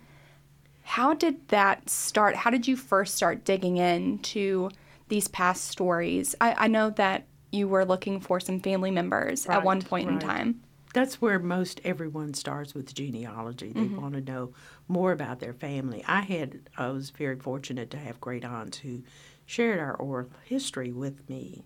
How 0.83 1.15
did 1.15 1.49
that 1.49 1.91
start? 1.91 2.37
How 2.37 2.51
did 2.51 2.67
you 2.67 2.77
first 2.77 3.15
start 3.15 3.45
digging 3.45 3.77
into 3.77 4.71
these 5.09 5.29
past 5.29 5.67
stories? 5.67 6.35
I, 6.41 6.55
I 6.65 6.67
know 6.69 6.91
that 6.91 7.27
you 7.53 7.69
were 7.69 7.85
looking 7.85 8.21
for 8.21 8.41
some 8.41 8.61
family 8.61 8.91
members 8.91 9.47
at 9.47 9.63
one 9.63 9.81
Right, 9.81 9.89
point 9.89 10.09
in 10.09 10.19
time. 10.19 10.63
that's 10.95 11.21
where 11.21 11.39
most 11.39 11.81
everyone 11.85 12.35
starts 12.35 12.75
with 12.75 12.95
genealogy. 12.95 13.73
They 13.73 13.81
mm-hmm. 13.81 14.01
want 14.01 14.15
to 14.15 14.21
know 14.21 14.53
more 14.89 15.13
about 15.13 15.41
their 15.41 15.53
family. 15.53 16.05
I 16.07 16.21
had 16.23 16.61
I 16.77 16.89
was 16.89 17.11
very 17.11 17.37
fortunate 17.37 17.91
to 17.91 17.99
have 17.99 18.21
great 18.21 18.45
aunts 18.45 18.79
who 18.79 19.03
shared 19.51 19.81
our 19.81 19.97
oral 19.97 20.31
history 20.45 20.93
with 20.93 21.29
me, 21.29 21.65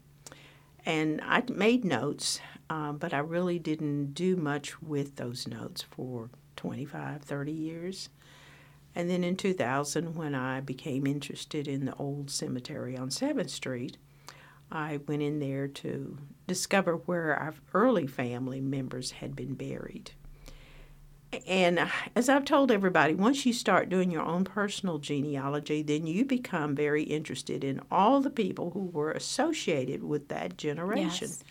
and 0.87 1.21
I 1.23 1.43
made 1.53 1.85
notes, 1.85 2.41
uh, 2.71 2.93
but 2.93 3.12
I 3.12 3.19
really 3.19 3.59
didn't 3.59 4.14
do 4.14 4.37
much 4.37 4.81
with 4.81 5.17
those 5.17 5.47
notes 5.47 5.83
for 5.83 6.31
25, 6.57 7.21
30 7.21 7.53
years. 7.53 8.09
And 8.95 9.11
then 9.11 9.23
in 9.23 9.37
2000, 9.37 10.14
when 10.14 10.35
I 10.35 10.61
became 10.61 11.07
interested 11.07 11.69
in 11.69 11.85
the 11.85 11.95
old 11.97 12.31
cemetery 12.31 12.97
on 12.97 13.11
7th 13.11 13.50
Street, 13.50 13.99
I 14.73 15.00
went 15.07 15.21
in 15.21 15.38
there 15.41 15.69
to 15.69 16.17
discover 16.47 16.97
where 16.97 17.37
our 17.37 17.55
early 17.75 18.07
family 18.07 18.62
members 18.62 19.11
had 19.11 19.37
been 19.37 19.55
buried. 19.55 20.12
And 21.47 21.79
uh, 21.79 21.88
as 22.14 22.29
I've 22.29 22.45
told 22.45 22.71
everybody, 22.71 23.14
once 23.14 23.45
you 23.47 23.53
start 23.53 23.88
doing 23.88 24.11
your 24.11 24.23
own 24.23 24.45
personal 24.45 24.99
genealogy, 24.99 25.83
then 25.83 26.07
you 26.07 26.25
become 26.25 26.75
very 26.75 27.03
interested 27.03 27.64
in 27.64 27.81
all 27.91 28.21
the 28.21 28.31
people 28.31 28.71
who 28.71 28.87
were 28.87 29.12
associated 29.12 30.03
with 30.03 30.29
that 30.29 30.57
generation. 30.57 31.29
Yes. 31.29 31.45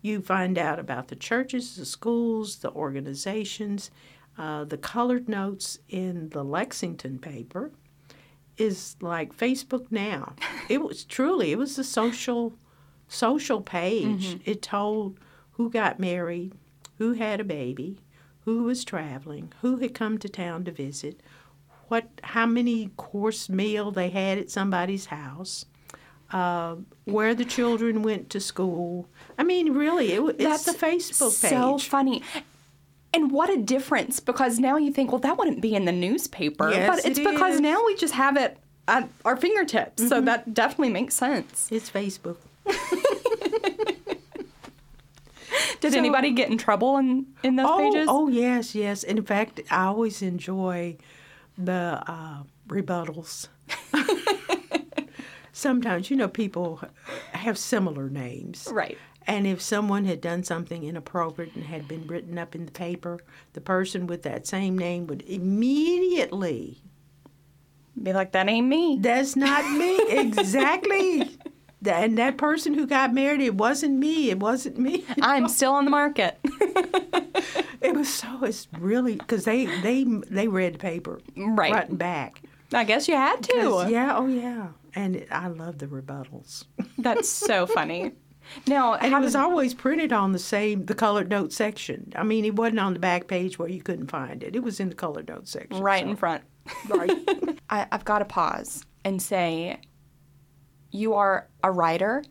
You 0.00 0.20
find 0.20 0.58
out 0.58 0.78
about 0.78 1.08
the 1.08 1.16
churches, 1.16 1.76
the 1.76 1.84
schools, 1.84 2.56
the 2.56 2.72
organizations, 2.72 3.90
uh, 4.36 4.64
the 4.64 4.78
colored 4.78 5.28
notes 5.28 5.78
in 5.88 6.30
the 6.30 6.42
Lexington 6.42 7.18
paper 7.18 7.70
is 8.56 8.96
like 9.00 9.36
Facebook 9.36 9.86
now. 9.90 10.34
it 10.68 10.82
was 10.82 11.04
truly 11.16 11.52
it 11.52 11.58
was 11.58 11.78
a 11.78 11.84
social 11.84 12.54
social 13.08 13.60
page. 13.60 14.38
It 14.44 14.62
told 14.62 15.18
who 15.52 15.70
got 15.70 16.00
married, 16.00 16.54
who 16.98 17.12
had 17.12 17.40
a 17.40 17.44
baby, 17.44 17.98
who 18.44 18.64
was 18.64 18.84
traveling, 18.84 19.52
who 19.60 19.78
had 19.78 19.94
come 19.94 20.18
to 20.18 20.28
town 20.28 20.64
to 20.64 20.72
visit, 20.72 21.20
what 21.88 22.08
how 22.22 22.46
many 22.46 22.88
course 22.96 23.48
meal 23.48 23.90
they 23.90 24.10
had 24.10 24.38
at 24.38 24.50
somebody's 24.50 25.06
house. 25.06 25.66
Uh, 26.30 26.76
where 27.04 27.34
the 27.34 27.44
children 27.44 28.02
went 28.02 28.30
to 28.30 28.40
school. 28.40 29.06
I 29.36 29.42
mean, 29.42 29.74
really, 29.74 30.12
it, 30.12 30.36
it's 30.38 30.64
the 30.64 30.72
Facebook 30.72 31.38
page. 31.42 31.50
So 31.50 31.76
funny. 31.76 32.22
And 33.12 33.30
what 33.30 33.50
a 33.50 33.58
difference 33.58 34.18
because 34.18 34.58
now 34.58 34.78
you 34.78 34.90
think, 34.90 35.12
well, 35.12 35.18
that 35.18 35.36
wouldn't 35.36 35.60
be 35.60 35.74
in 35.74 35.84
the 35.84 35.92
newspaper. 35.92 36.70
Yes, 36.70 36.88
but 36.88 36.98
it's 37.04 37.18
it 37.18 37.30
because 37.30 37.56
is. 37.56 37.60
Mm-hmm. 37.60 37.64
now 37.64 37.84
we 37.84 37.96
just 37.96 38.14
have 38.14 38.38
it 38.38 38.56
at 38.88 39.10
our 39.26 39.36
fingertips. 39.36 40.08
So 40.08 40.22
that 40.22 40.54
definitely 40.54 40.88
makes 40.88 41.14
sense. 41.14 41.68
It's 41.70 41.90
Facebook. 41.90 42.38
Did 45.80 45.92
So- 45.92 45.98
anybody 45.98 46.32
get 46.32 46.50
in 46.50 46.58
trouble 46.58 46.98
in, 46.98 47.26
in 47.42 47.56
those 47.56 47.66
oh, 47.68 47.78
pages? 47.78 48.06
Oh, 48.10 48.28
yes, 48.28 48.74
yes. 48.74 49.02
In 49.02 49.22
fact, 49.24 49.60
I 49.70 49.84
always 49.84 50.22
enjoy 50.22 50.96
the 51.58 52.02
uh, 52.06 52.42
rebuttals. 52.68 53.48
Sometimes, 55.52 56.10
you 56.10 56.16
know, 56.16 56.28
people 56.28 56.80
have 57.32 57.58
similar 57.58 58.08
names. 58.08 58.68
Right. 58.72 58.98
And 59.26 59.46
if 59.46 59.60
someone 59.60 60.04
had 60.04 60.20
done 60.20 60.42
something 60.42 60.82
inappropriate 60.82 61.54
and 61.54 61.64
had 61.64 61.86
been 61.86 62.06
written 62.06 62.38
up 62.38 62.54
in 62.54 62.64
the 62.66 62.72
paper, 62.72 63.20
the 63.52 63.60
person 63.60 64.06
with 64.06 64.22
that 64.22 64.46
same 64.46 64.76
name 64.76 65.06
would 65.06 65.22
immediately, 65.22 66.82
Be 68.02 68.12
like, 68.12 68.32
that 68.32 68.48
ain't 68.48 68.66
me. 68.66 68.98
that's 69.00 69.36
not 69.36 69.64
me. 69.70 69.98
exactly. 70.18 71.36
And 71.84 72.16
that 72.18 72.36
person 72.38 72.74
who 72.74 72.86
got 72.86 73.12
married, 73.12 73.40
it 73.40 73.54
wasn't 73.56 73.98
me. 73.98 74.30
It 74.30 74.38
wasn't 74.38 74.78
me. 74.78 75.04
I'm 75.22 75.48
still 75.48 75.72
on 75.72 75.84
the 75.84 75.90
market. 75.90 76.38
It 77.80 77.96
was 77.96 78.08
so. 78.08 78.44
It's 78.44 78.68
really 78.78 79.16
because 79.16 79.44
they 79.44 79.66
they 79.82 80.04
they 80.04 80.46
read 80.46 80.74
the 80.74 80.78
paper 80.78 81.20
Right. 81.36 81.72
front 81.72 81.88
and 81.90 81.98
back. 81.98 82.40
I 82.72 82.84
guess 82.84 83.08
you 83.08 83.16
had 83.16 83.42
to. 83.42 83.86
Yeah. 83.90 84.16
Oh 84.16 84.26
yeah. 84.28 84.68
And 84.94 85.16
it, 85.16 85.28
I 85.32 85.48
love 85.48 85.78
the 85.78 85.88
rebuttals. 85.88 86.64
That's 86.98 87.28
so 87.28 87.66
funny. 87.66 88.12
Now, 88.68 88.94
And 88.94 89.12
it 89.12 89.18
was 89.20 89.32
did- 89.32 89.40
always 89.40 89.74
printed 89.74 90.12
on 90.12 90.30
the 90.30 90.38
same 90.38 90.86
the 90.86 90.94
colored 90.94 91.28
note 91.28 91.52
section. 91.52 92.12
I 92.14 92.22
mean, 92.22 92.44
it 92.44 92.54
wasn't 92.54 92.78
on 92.78 92.92
the 92.92 93.00
back 93.00 93.26
page 93.26 93.58
where 93.58 93.68
you 93.68 93.82
couldn't 93.82 94.08
find 94.12 94.44
it. 94.44 94.54
It 94.54 94.62
was 94.62 94.78
in 94.78 94.88
the 94.88 94.94
colored 94.94 95.26
note 95.28 95.48
section. 95.48 95.82
right 95.82 96.04
so- 96.04 96.10
in 96.10 96.16
front. 96.16 96.44
Right. 96.88 97.10
I, 97.68 97.88
I've 97.90 98.04
got 98.04 98.20
to 98.20 98.24
pause 98.24 98.84
and 99.04 99.20
say, 99.20 99.80
you 100.92 101.14
are 101.14 101.48
a 101.64 101.70
writer, 101.72 102.22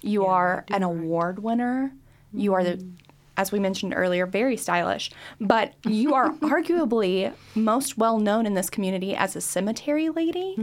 you 0.00 0.24
are 0.24 0.64
an 0.68 0.82
award 0.82 1.40
winner, 1.40 1.92
you 2.32 2.54
are 2.54 2.64
the, 2.64 2.86
as 3.36 3.52
we 3.52 3.58
mentioned 3.58 3.92
earlier, 3.94 4.26
very 4.26 4.56
stylish, 4.56 5.10
but 5.40 5.74
you 5.84 6.14
are 6.14 6.30
arguably 6.36 7.32
most 7.54 7.98
well 7.98 8.18
known 8.18 8.46
in 8.46 8.54
this 8.54 8.70
community 8.70 9.14
as 9.14 9.36
a 9.36 9.40
cemetery 9.40 10.08
lady. 10.08 10.54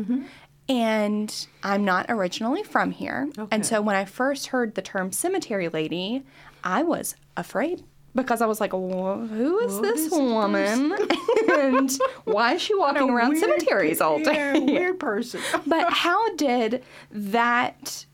And 0.69 1.47
I'm 1.63 1.83
not 1.83 2.05
originally 2.07 2.63
from 2.63 2.91
here. 2.91 3.29
Okay. 3.37 3.53
And 3.53 3.65
so 3.65 3.81
when 3.81 3.95
I 3.95 4.05
first 4.05 4.47
heard 4.47 4.75
the 4.75 4.81
term 4.81 5.11
cemetery 5.11 5.67
lady, 5.67 6.23
I 6.63 6.83
was 6.83 7.15
afraid 7.35 7.83
because 8.15 8.41
I 8.41 8.45
was 8.45 8.59
like, 8.59 8.71
who 8.71 9.59
is 9.59 9.79
this 9.81 10.01
is 10.01 10.09
this 10.09 10.19
woman? 10.19 10.93
and 11.53 11.91
why 12.25 12.55
is 12.55 12.61
she 12.61 12.75
walking 12.75 13.09
around 13.09 13.29
Weird- 13.29 13.41
cemeteries 13.41 14.01
all 14.01 14.19
day? 14.23 14.33
Yeah, 14.33 14.59
weird 14.59 14.99
person. 14.99 15.41
but 15.67 15.91
how 15.91 16.35
did 16.35 16.83
that 17.11 18.05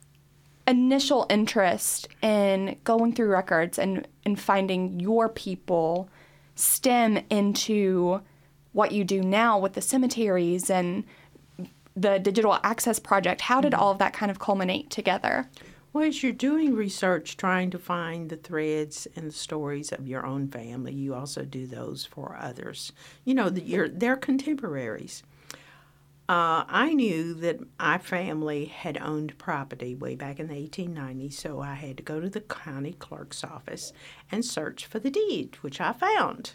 initial 0.67 1.25
interest 1.29 2.09
in 2.21 2.77
going 2.83 3.13
through 3.13 3.29
records 3.29 3.79
and, 3.79 4.07
and 4.25 4.39
finding 4.39 4.99
your 4.99 5.29
people 5.29 6.09
stem 6.55 7.19
into 7.29 8.21
what 8.73 8.91
you 8.91 9.03
do 9.03 9.21
now 9.21 9.57
with 9.57 9.73
the 9.73 9.81
cemeteries 9.81 10.69
and 10.69 11.03
the 11.95 12.19
digital 12.19 12.59
access 12.63 12.99
project? 12.99 13.41
How 13.41 13.61
did 13.61 13.71
mm-hmm. 13.71 13.81
all 13.81 13.91
of 13.91 13.97
that 13.97 14.13
kind 14.13 14.29
of 14.29 14.39
culminate 14.39 14.91
together? 14.91 15.49
Well, 15.97 16.05
as 16.05 16.21
you're 16.21 16.31
doing 16.31 16.75
research, 16.75 17.37
trying 17.37 17.71
to 17.71 17.79
find 17.79 18.29
the 18.29 18.37
threads 18.37 19.07
and 19.15 19.29
the 19.29 19.33
stories 19.33 19.91
of 19.91 20.07
your 20.07 20.27
own 20.27 20.47
family, 20.47 20.93
you 20.93 21.15
also 21.15 21.43
do 21.43 21.65
those 21.65 22.05
for 22.05 22.37
others. 22.39 22.91
You 23.25 23.33
know, 23.33 23.47
you're, 23.47 23.89
they're 23.89 24.15
contemporaries. 24.15 25.23
Uh, 26.29 26.65
I 26.67 26.93
knew 26.93 27.33
that 27.33 27.61
my 27.79 27.97
family 27.97 28.65
had 28.65 28.99
owned 28.99 29.39
property 29.39 29.95
way 29.95 30.13
back 30.13 30.39
in 30.39 30.49
the 30.49 30.53
1890s, 30.53 31.33
so 31.33 31.61
I 31.61 31.73
had 31.73 31.97
to 31.97 32.03
go 32.03 32.19
to 32.19 32.29
the 32.29 32.41
county 32.41 32.93
clerk's 32.93 33.43
office 33.43 33.91
and 34.31 34.45
search 34.45 34.85
for 34.85 34.99
the 34.99 35.09
deed, 35.09 35.57
which 35.61 35.81
I 35.81 35.93
found. 35.93 36.51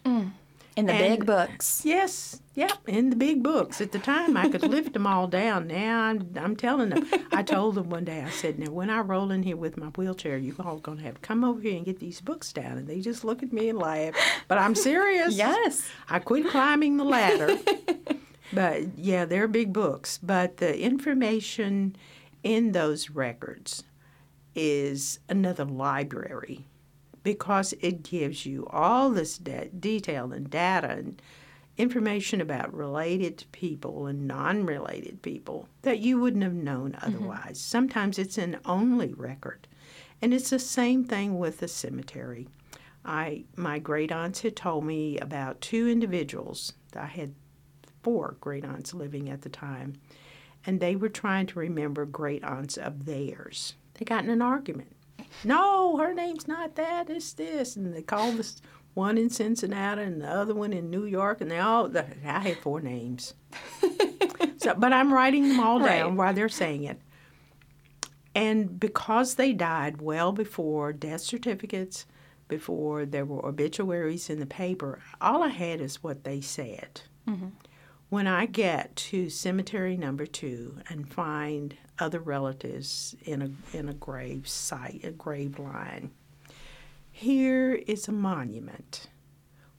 In 0.75 0.87
the 0.87 0.93
And- 0.95 1.19
big 1.19 1.27
books. 1.27 1.83
Yes, 1.85 2.41
yep, 2.55 2.73
in 2.87 3.11
the 3.11 3.17
big 3.17 3.43
books. 3.43 3.81
At 3.83 3.93
the 3.93 3.99
time, 3.99 4.37
I 4.39 4.49
could 4.49 4.63
lift 4.63 4.95
them 4.95 5.07
all 5.07 5.27
down. 5.27 5.67
Now 5.67 6.01
I'm, 6.05 6.33
I'm 6.35 6.57
telling 6.57 6.89
them. 6.89 7.07
I 7.31 7.43
told 7.43 7.75
them 7.75 7.91
one 7.91 8.05
day, 8.07 8.23
I 8.23 8.31
said, 8.31 8.59
now 8.59 8.71
when 8.73 8.89
I 8.89 9.01
roll 9.01 9.31
in 9.31 9.43
here 9.43 9.57
with 9.57 9.77
my 9.77 9.89
wheelchair, 9.89 10.39
you 10.39 10.55
all 10.59 10.79
going 10.79 10.97
to 10.99 11.05
have 11.05 11.17
to 11.17 11.21
come 11.21 11.45
over 11.45 11.61
here 11.61 11.77
and 11.77 11.85
get 11.85 11.99
these 12.01 12.23
books 12.23 12.53
down. 12.55 12.79
And 12.79 12.87
they 12.89 13.01
just 13.01 13.23
look 13.23 13.43
at 13.43 13.53
me 13.53 13.69
and 13.69 13.79
laugh. 13.79 14.15
But 14.49 14.57
I'm 14.59 14.75
serious. 14.75 15.35
Yes. 15.35 15.87
I 16.09 16.19
quit 16.21 16.49
climbing 16.49 16.97
the 16.97 17.05
ladder. 17.05 17.59
but 18.53 18.97
yeah, 18.97 19.27
they're 19.27 19.49
big 19.49 19.75
books. 19.75 20.19
But 20.23 20.57
the 20.57 20.81
information 20.81 21.97
in 22.43 22.73
those 22.73 23.11
records 23.11 23.85
is 24.55 25.19
another 25.29 25.65
library 25.67 26.67
because 27.23 27.75
it 27.81 28.03
gives 28.03 28.47
you 28.47 28.67
all 28.71 29.11
this 29.11 29.39
de- 29.39 29.69
detail 29.69 30.33
and 30.33 30.51
data 30.51 30.91
and 30.91 31.23
information 31.79 32.41
about 32.41 32.75
related 32.75 33.45
people 33.53 34.07
and 34.07 34.27
non 34.27 34.67
related 34.67 35.23
people 35.23 35.69
that 35.83 36.01
you 36.01 36.21
wouldn't 36.21 36.43
have 36.43 36.53
known 36.53 36.93
mm-hmm. 36.93 37.07
otherwise. 37.07 37.59
Sometimes 37.59 38.19
it's 38.19 38.39
an 38.39 38.59
only 38.65 39.13
record. 39.15 39.67
And 40.21 40.33
it's 40.33 40.51
the 40.51 40.59
same 40.59 41.05
thing 41.05 41.39
with 41.39 41.59
the 41.59 41.69
cemetery. 41.69 42.49
I 43.05 43.45
my 43.57 43.79
great 43.81 44.13
aunts 44.13 44.43
had 44.43 44.55
told 44.55 44.85
me 44.85 45.19
about 45.19 45.61
two 45.61 45.89
individuals. 45.89 46.73
I 46.95 47.07
had 47.07 47.35
four 48.03 48.37
great 48.41 48.65
aunts 48.65 48.95
living 48.95 49.29
at 49.29 49.43
the 49.43 49.49
time, 49.49 49.95
and 50.65 50.79
they 50.79 50.95
were 50.95 51.09
trying 51.09 51.47
to 51.47 51.59
remember 51.59 52.07
great 52.07 52.45
aunts 52.45 52.77
of 52.77 53.07
theirs. 53.07 53.75
They 53.95 54.05
got 54.05 54.23
in 54.23 54.31
an 54.31 54.43
argument. 54.43 54.95
No, 55.45 55.97
her 55.99 56.13
name's 56.15 56.47
not 56.49 56.75
that. 56.77 57.09
It's 57.11 57.33
this, 57.33 57.77
and 57.77 57.95
they 57.95 58.03
called 58.03 58.37
this 58.37 58.61
one 58.95 59.17
in 59.17 59.31
Cincinnati 59.31 60.03
and 60.03 60.21
the 60.21 60.29
other 60.29 60.55
one 60.55 60.73
in 60.73 60.91
New 60.91 61.05
York, 61.05 61.41
and 61.41 61.51
they 61.51 61.59
all. 61.59 61.91
I 61.97 62.39
had 62.41 62.59
four 62.59 62.81
names. 62.81 63.35
so, 64.59 64.75
but 64.79 64.93
I'm 64.93 65.13
writing 65.13 65.49
them 65.49 65.61
all 65.61 65.79
down 65.79 65.89
Right. 66.11 66.13
while 66.15 66.35
they're 66.35 66.49
saying 66.49 66.85
it. 66.85 67.01
And 68.35 68.79
because 68.81 69.35
they 69.35 69.53
died 69.53 70.01
well 70.01 70.33
before 70.33 70.93
death 70.93 71.21
certificates, 71.21 72.07
before 72.49 73.05
there 73.05 73.25
were 73.25 73.45
obituaries 73.47 74.31
in 74.31 74.41
the 74.41 74.47
paper, 74.47 75.01
all 75.21 75.43
I 75.43 75.49
had 75.49 75.81
is 75.81 76.03
what 76.03 76.25
they 76.25 76.41
said. 76.41 77.03
Mm-hmm. 77.29 77.49
When 78.13 78.27
I 78.27 78.45
get 78.45 78.95
to 78.97 79.31
cemetery 79.31 79.97
number 79.97 80.27
two 80.27 80.81
and 80.91 81.09
find 81.09 81.75
other 81.99 82.21
relatives 82.21 83.17
in 83.25 83.41
a 83.41 83.75
in 83.75 83.89
a 83.89 83.95
grave 83.95 84.47
site, 84.47 85.01
a 85.03 85.11
grave 85.11 85.59
line, 85.59 86.11
here 87.11 87.73
is 87.73 88.09
a 88.09 88.13
monument 88.13 89.09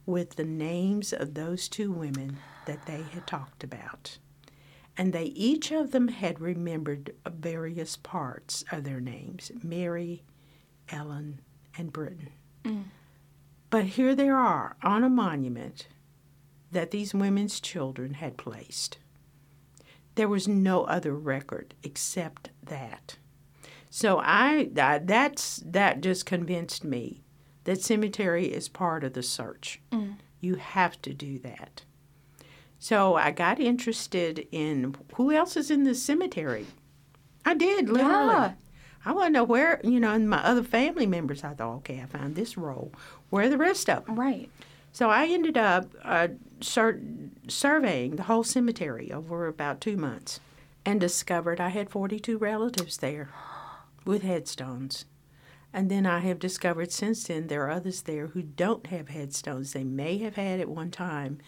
with 0.07 0.35
the 0.35 0.45
names 0.45 1.13
of 1.13 1.35
those 1.35 1.69
two 1.69 1.91
women 1.91 2.39
that 2.65 2.87
they 2.87 3.03
had 3.13 3.27
talked 3.27 3.63
about. 3.63 4.17
And 4.97 5.13
they 5.13 5.25
each 5.25 5.71
of 5.71 5.91
them 5.91 6.07
had 6.07 6.41
remembered 6.41 7.13
various 7.27 7.97
parts 7.97 8.65
of 8.71 8.83
their 8.83 8.99
names 8.99 9.51
Mary, 9.61 10.23
Ellen, 10.89 11.39
and 11.77 11.93
Britain. 11.93 12.29
Mm. 12.63 12.85
But 13.69 13.85
here 13.85 14.15
they 14.15 14.29
are 14.29 14.75
on 14.81 15.03
a 15.03 15.09
monument 15.09 15.85
that 16.73 16.91
these 16.91 17.13
women's 17.13 17.59
children 17.59 18.15
had 18.15 18.37
placed. 18.37 18.97
There 20.15 20.27
was 20.27 20.47
no 20.47 20.83
other 20.83 21.15
record 21.15 21.73
except 21.83 22.49
that. 22.63 23.17
So 23.89 24.19
I, 24.19 24.69
I 24.77 24.99
that's 24.99 25.57
that 25.65 26.01
just 26.01 26.25
convinced 26.25 26.83
me 26.83 27.23
that 27.63 27.81
cemetery 27.81 28.45
is 28.47 28.67
part 28.69 29.03
of 29.03 29.13
the 29.13 29.23
search. 29.23 29.81
You 30.39 30.55
have 30.55 31.01
to 31.03 31.13
do 31.13 31.39
that. 31.39 31.83
So 32.79 33.15
I 33.15 33.31
got 33.31 33.59
interested 33.59 34.47
in 34.51 34.95
who 35.15 35.31
else 35.31 35.55
is 35.55 35.71
in 35.71 35.83
the 35.83 35.95
cemetery. 35.95 36.65
I 37.45 37.53
did 37.53 37.87
literally. 37.87 38.33
Yeah. 38.33 38.53
I 39.05 39.11
want 39.11 39.27
to 39.27 39.33
know 39.33 39.43
where 39.43 39.79
you 39.83 39.99
know, 39.99 40.11
and 40.11 40.29
my 40.29 40.43
other 40.43 40.63
family 40.63 41.05
members. 41.05 41.43
I 41.43 41.53
thought, 41.53 41.75
okay, 41.77 42.01
I 42.01 42.05
found 42.05 42.35
this 42.35 42.57
role. 42.57 42.91
Where 43.29 43.45
are 43.45 43.49
the 43.49 43.57
rest 43.57 43.89
of 43.89 44.05
them? 44.05 44.19
Right. 44.19 44.49
So 44.91 45.09
I 45.09 45.25
ended 45.27 45.57
up 45.57 45.87
uh, 46.03 46.27
sur- 46.63 46.99
surveying 47.47 48.15
the 48.15 48.23
whole 48.23 48.43
cemetery 48.43 49.11
over 49.11 49.47
about 49.47 49.81
two 49.81 49.97
months 49.97 50.39
and 50.85 50.99
discovered 50.99 51.59
I 51.59 51.69
had 51.69 51.89
42 51.89 52.37
relatives 52.37 52.97
there 52.97 53.29
with 54.05 54.23
headstones. 54.23 55.05
And 55.71 55.89
then 55.89 56.05
I 56.05 56.19
have 56.19 56.39
discovered 56.39 56.91
since 56.91 57.23
then 57.23 57.47
there 57.47 57.63
are 57.65 57.71
others 57.71 58.03
there 58.03 58.27
who 58.27 58.43
don't 58.43 58.87
have 58.87 59.09
headstones. 59.09 59.73
They 59.73 59.83
may 59.83 60.17
have 60.19 60.35
had 60.35 60.59
at 60.59 60.69
one 60.69 60.91
time, 60.91 61.39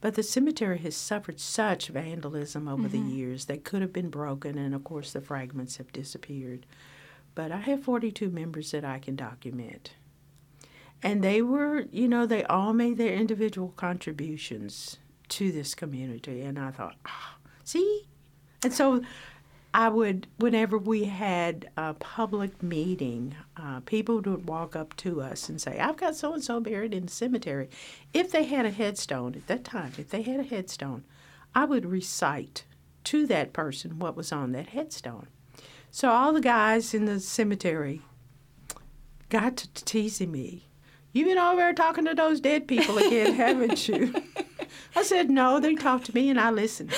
but 0.00 0.14
the 0.14 0.22
cemetery 0.22 0.78
has 0.78 0.96
suffered 0.96 1.40
such 1.40 1.88
vandalism 1.88 2.68
over 2.68 2.88
the 2.88 2.98
mm-hmm. 2.98 3.10
years 3.10 3.46
that 3.46 3.64
could 3.64 3.82
have 3.82 3.92
been 3.92 4.10
broken, 4.10 4.56
and 4.56 4.74
of 4.74 4.84
course 4.84 5.12
the 5.12 5.20
fragments 5.20 5.78
have 5.78 5.92
disappeared. 5.92 6.66
But 7.34 7.50
I 7.50 7.58
have 7.58 7.82
42 7.82 8.30
members 8.30 8.70
that 8.70 8.84
I 8.84 8.98
can 8.98 9.16
document 9.16 9.92
and 11.02 11.22
they 11.22 11.42
were 11.42 11.86
you 11.90 12.08
know 12.08 12.26
they 12.26 12.44
all 12.44 12.72
made 12.72 12.98
their 12.98 13.14
individual 13.14 13.72
contributions 13.76 14.98
to 15.28 15.50
this 15.52 15.74
community. 15.74 16.42
And 16.42 16.58
i 16.58 16.70
thought 16.70 16.96
ah, 17.06 17.36
see? 17.64 18.06
And 18.64 18.72
so 18.72 19.02
i 19.74 19.88
would 19.88 20.26
whenever 20.36 20.76
we 20.76 21.04
had 21.04 21.70
a 21.76 21.94
public 21.94 22.62
meeting 22.62 23.34
uh, 23.56 23.80
people 23.80 24.16
would 24.16 24.46
walk 24.46 24.76
up 24.76 24.94
to 24.96 25.22
us 25.22 25.48
and 25.48 25.60
say 25.60 25.78
i've 25.78 25.96
got 25.96 26.14
so 26.14 26.34
and 26.34 26.44
so 26.44 26.60
buried 26.60 26.94
in 26.94 27.06
the 27.06 27.12
cemetery. 27.12 27.68
If 28.12 28.30
they 28.30 28.44
had 28.44 28.66
a 28.66 28.70
headstone 28.70 29.34
at 29.34 29.46
that 29.46 29.64
time 29.64 29.92
if 29.98 30.10
they 30.10 30.22
had 30.22 30.40
a 30.40 30.44
headstone 30.44 31.04
i 31.54 31.64
would 31.64 31.86
recite 31.86 32.64
to 33.04 33.26
that 33.26 33.52
person 33.52 33.98
what 33.98 34.16
was 34.16 34.32
on 34.32 34.52
that 34.52 34.68
headstone. 34.68 35.28
So 35.90 36.10
all 36.10 36.32
the 36.32 36.40
guys 36.40 36.94
in 36.94 37.04
the 37.04 37.20
cemetery 37.20 38.02
got 39.28 39.56
to 39.58 39.84
teasing 39.84 40.32
me. 40.32 40.68
You've 41.12 41.28
been 41.28 41.38
over 41.38 41.56
there 41.56 41.74
talking 41.74 42.06
to 42.06 42.14
those 42.14 42.40
dead 42.40 42.66
people 42.66 42.98
again, 42.98 43.34
haven't 43.36 43.86
you? 43.88 44.14
I 44.96 45.02
said, 45.02 45.30
no, 45.30 45.60
they 45.60 45.74
talked 45.74 46.06
to 46.06 46.14
me 46.14 46.30
and 46.30 46.40
I 46.40 46.50
listened. 46.50 46.92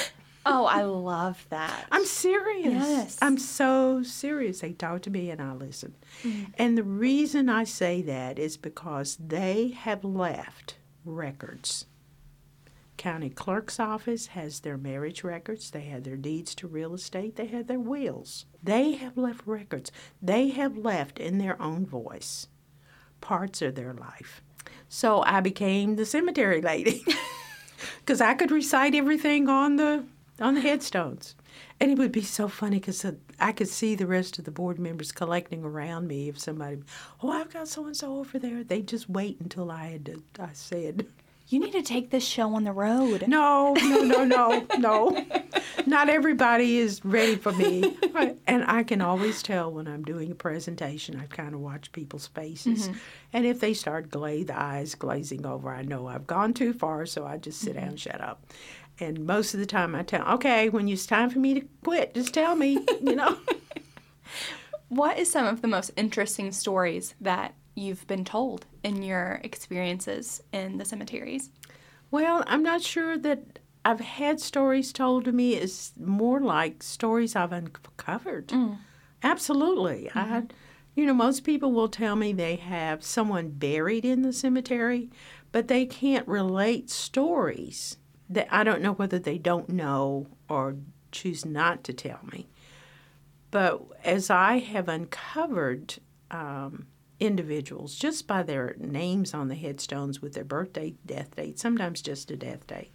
Oh, 0.46 0.66
I 0.66 0.82
love 0.82 1.46
that. 1.48 1.86
I'm 1.90 2.04
serious. 2.04 2.74
Yes. 2.74 3.18
I'm 3.22 3.38
so 3.38 4.02
serious. 4.02 4.60
They 4.60 4.72
talked 4.72 5.04
to 5.04 5.10
me 5.10 5.30
and 5.30 5.40
I 5.40 5.52
listened. 5.52 5.94
Mm. 6.22 6.52
And 6.58 6.78
the 6.78 6.82
reason 6.82 7.48
I 7.48 7.64
say 7.64 8.02
that 8.02 8.38
is 8.38 8.56
because 8.56 9.16
they 9.16 9.68
have 9.68 10.04
left 10.04 10.76
records. 11.04 11.86
County 12.96 13.30
clerk's 13.30 13.80
office 13.80 14.28
has 14.28 14.60
their 14.60 14.76
marriage 14.76 15.24
records, 15.24 15.70
they 15.70 15.82
have 15.82 16.04
their 16.04 16.16
deeds 16.16 16.54
to 16.54 16.68
real 16.68 16.94
estate, 16.94 17.34
they 17.34 17.46
have 17.46 17.66
their 17.66 17.80
wills. 17.80 18.46
They 18.62 18.92
have 18.92 19.16
left 19.16 19.46
records. 19.46 19.90
They 20.22 20.50
have 20.50 20.76
left 20.76 21.18
in 21.18 21.38
their 21.38 21.60
own 21.60 21.84
voice 21.86 22.46
parts 23.24 23.62
of 23.62 23.74
their 23.74 23.94
life. 23.94 24.42
So 24.88 25.22
I 25.22 25.40
became 25.40 25.96
the 25.96 26.04
cemetery 26.06 26.60
lady 26.60 27.04
because 28.00 28.20
I 28.20 28.34
could 28.34 28.50
recite 28.50 28.94
everything 28.94 29.48
on 29.48 29.76
the 29.76 30.04
on 30.40 30.54
the 30.54 30.60
headstones. 30.60 31.34
And 31.80 31.90
it 31.90 31.98
would 31.98 32.12
be 32.12 32.22
so 32.22 32.48
funny 32.48 32.78
because 32.78 33.04
I 33.40 33.52
could 33.52 33.68
see 33.68 33.94
the 33.94 34.06
rest 34.06 34.38
of 34.38 34.44
the 34.44 34.50
board 34.50 34.78
members 34.78 35.10
collecting 35.10 35.64
around 35.64 36.06
me. 36.06 36.28
If 36.28 36.38
somebody, 36.38 36.82
oh, 37.22 37.30
I've 37.30 37.52
got 37.52 37.68
so 37.68 37.86
and 37.86 37.96
so 37.96 38.18
over 38.18 38.38
there, 38.38 38.62
they'd 38.62 38.86
just 38.86 39.08
wait 39.08 39.40
until 39.40 39.70
I 39.70 39.86
had 39.86 40.06
to, 40.06 40.22
I 40.38 40.50
said, 40.52 41.06
You 41.48 41.60
need 41.60 41.72
to 41.72 41.82
take 41.82 42.10
this 42.10 42.24
show 42.26 42.54
on 42.54 42.64
the 42.64 42.72
road. 42.72 43.28
no, 43.28 43.74
no, 43.74 44.02
no, 44.02 44.24
no, 44.24 44.66
no. 44.78 45.26
Not 45.86 46.08
everybody 46.08 46.78
is 46.78 47.04
ready 47.04 47.36
for 47.36 47.52
me. 47.52 47.96
And 48.46 48.64
I 48.66 48.82
can 48.84 49.00
always 49.00 49.42
tell 49.42 49.70
when 49.70 49.86
I'm 49.88 50.04
doing 50.04 50.30
a 50.30 50.34
presentation, 50.34 51.20
I 51.20 51.26
kind 51.26 51.54
of 51.54 51.60
watch 51.60 51.92
people's 51.92 52.28
faces. 52.28 52.88
Mm-hmm. 52.88 52.98
And 53.32 53.46
if 53.46 53.60
they 53.60 53.74
start 53.74 54.10
gla- 54.10 54.44
the 54.44 54.58
eyes 54.58 54.94
glazing 54.94 55.44
over, 55.44 55.68
I 55.68 55.82
know 55.82 56.06
I've 56.06 56.26
gone 56.26 56.54
too 56.54 56.72
far, 56.72 57.04
so 57.06 57.26
I 57.26 57.36
just 57.36 57.60
sit 57.60 57.74
down 57.74 57.88
and 57.88 57.98
mm-hmm. 57.98 58.10
shut 58.10 58.20
up. 58.20 58.46
And 59.00 59.26
most 59.26 59.52
of 59.52 59.60
the 59.60 59.66
time 59.66 59.94
I 59.94 60.02
tell, 60.02 60.26
okay, 60.34 60.68
when 60.68 60.88
it's 60.88 61.06
time 61.06 61.28
for 61.28 61.38
me 61.40 61.54
to 61.54 61.66
quit, 61.82 62.14
just 62.14 62.32
tell 62.32 62.54
me, 62.54 62.78
you 63.02 63.16
know. 63.16 63.36
What 64.88 65.18
is 65.18 65.30
some 65.30 65.46
of 65.46 65.60
the 65.60 65.66
most 65.66 65.90
interesting 65.96 66.52
stories 66.52 67.14
that 67.20 67.54
you've 67.74 68.06
been 68.06 68.24
told 68.24 68.66
in 68.84 69.02
your 69.02 69.40
experiences 69.42 70.40
in 70.52 70.78
the 70.78 70.84
cemeteries? 70.84 71.50
Well, 72.10 72.44
I'm 72.46 72.62
not 72.62 72.82
sure 72.82 73.18
that 73.18 73.58
I've 73.84 74.00
had 74.00 74.40
stories 74.40 74.92
told 74.92 75.24
to 75.24 75.32
me. 75.32 75.54
It's 75.54 75.92
more 75.98 76.40
like 76.40 76.82
stories 76.82 77.34
I've 77.34 77.52
uncovered. 77.52 78.52
Absolutely. 79.22 80.10
I, 80.14 80.44
you 80.94 81.06
know, 81.06 81.14
most 81.14 81.44
people 81.44 81.72
will 81.72 81.88
tell 81.88 82.14
me 82.14 82.32
they 82.32 82.56
have 82.56 83.02
someone 83.02 83.50
buried 83.50 84.04
in 84.04 84.22
the 84.22 84.32
cemetery, 84.32 85.10
but 85.50 85.68
they 85.68 85.86
can't 85.86 86.28
relate 86.28 86.90
stories. 86.90 87.96
That 88.28 88.48
I 88.50 88.64
don't 88.64 88.80
know 88.80 88.92
whether 88.94 89.18
they 89.18 89.36
don't 89.36 89.68
know 89.68 90.28
or 90.48 90.76
choose 91.12 91.44
not 91.44 91.84
to 91.84 91.92
tell 91.92 92.20
me. 92.32 92.48
But 93.50 93.82
as 94.02 94.30
I 94.30 94.58
have 94.58 94.88
uncovered 94.88 95.96
um, 96.30 96.86
individuals 97.20 97.94
just 97.94 98.26
by 98.26 98.42
their 98.42 98.74
names 98.78 99.34
on 99.34 99.48
the 99.48 99.54
headstones 99.54 100.20
with 100.20 100.34
their 100.34 100.44
birthday, 100.44 100.94
death 101.06 101.36
date, 101.36 101.58
sometimes 101.58 102.02
just 102.02 102.30
a 102.30 102.36
death 102.36 102.66
date, 102.66 102.90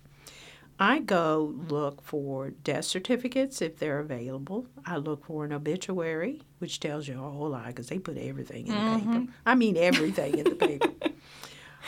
I 0.80 1.00
go 1.00 1.56
look 1.68 2.02
for 2.02 2.52
death 2.52 2.86
certificates 2.86 3.62
if 3.62 3.78
they're 3.78 4.00
available. 4.00 4.68
I 4.86 4.96
look 4.98 5.26
for 5.26 5.44
an 5.44 5.52
obituary, 5.52 6.42
which 6.60 6.80
tells 6.80 7.08
you 7.08 7.16
a 7.16 7.30
whole 7.30 7.50
lot 7.50 7.68
because 7.68 7.88
they 7.88 8.00
put 8.00 8.18
everything 8.18 8.68
in 8.68 8.74
the 8.74 9.00
paper. 9.00 9.32
I 9.46 9.56
mean, 9.56 9.76
everything 9.76 10.38
in 10.38 10.44
the 10.46 10.56
paper. 10.56 10.90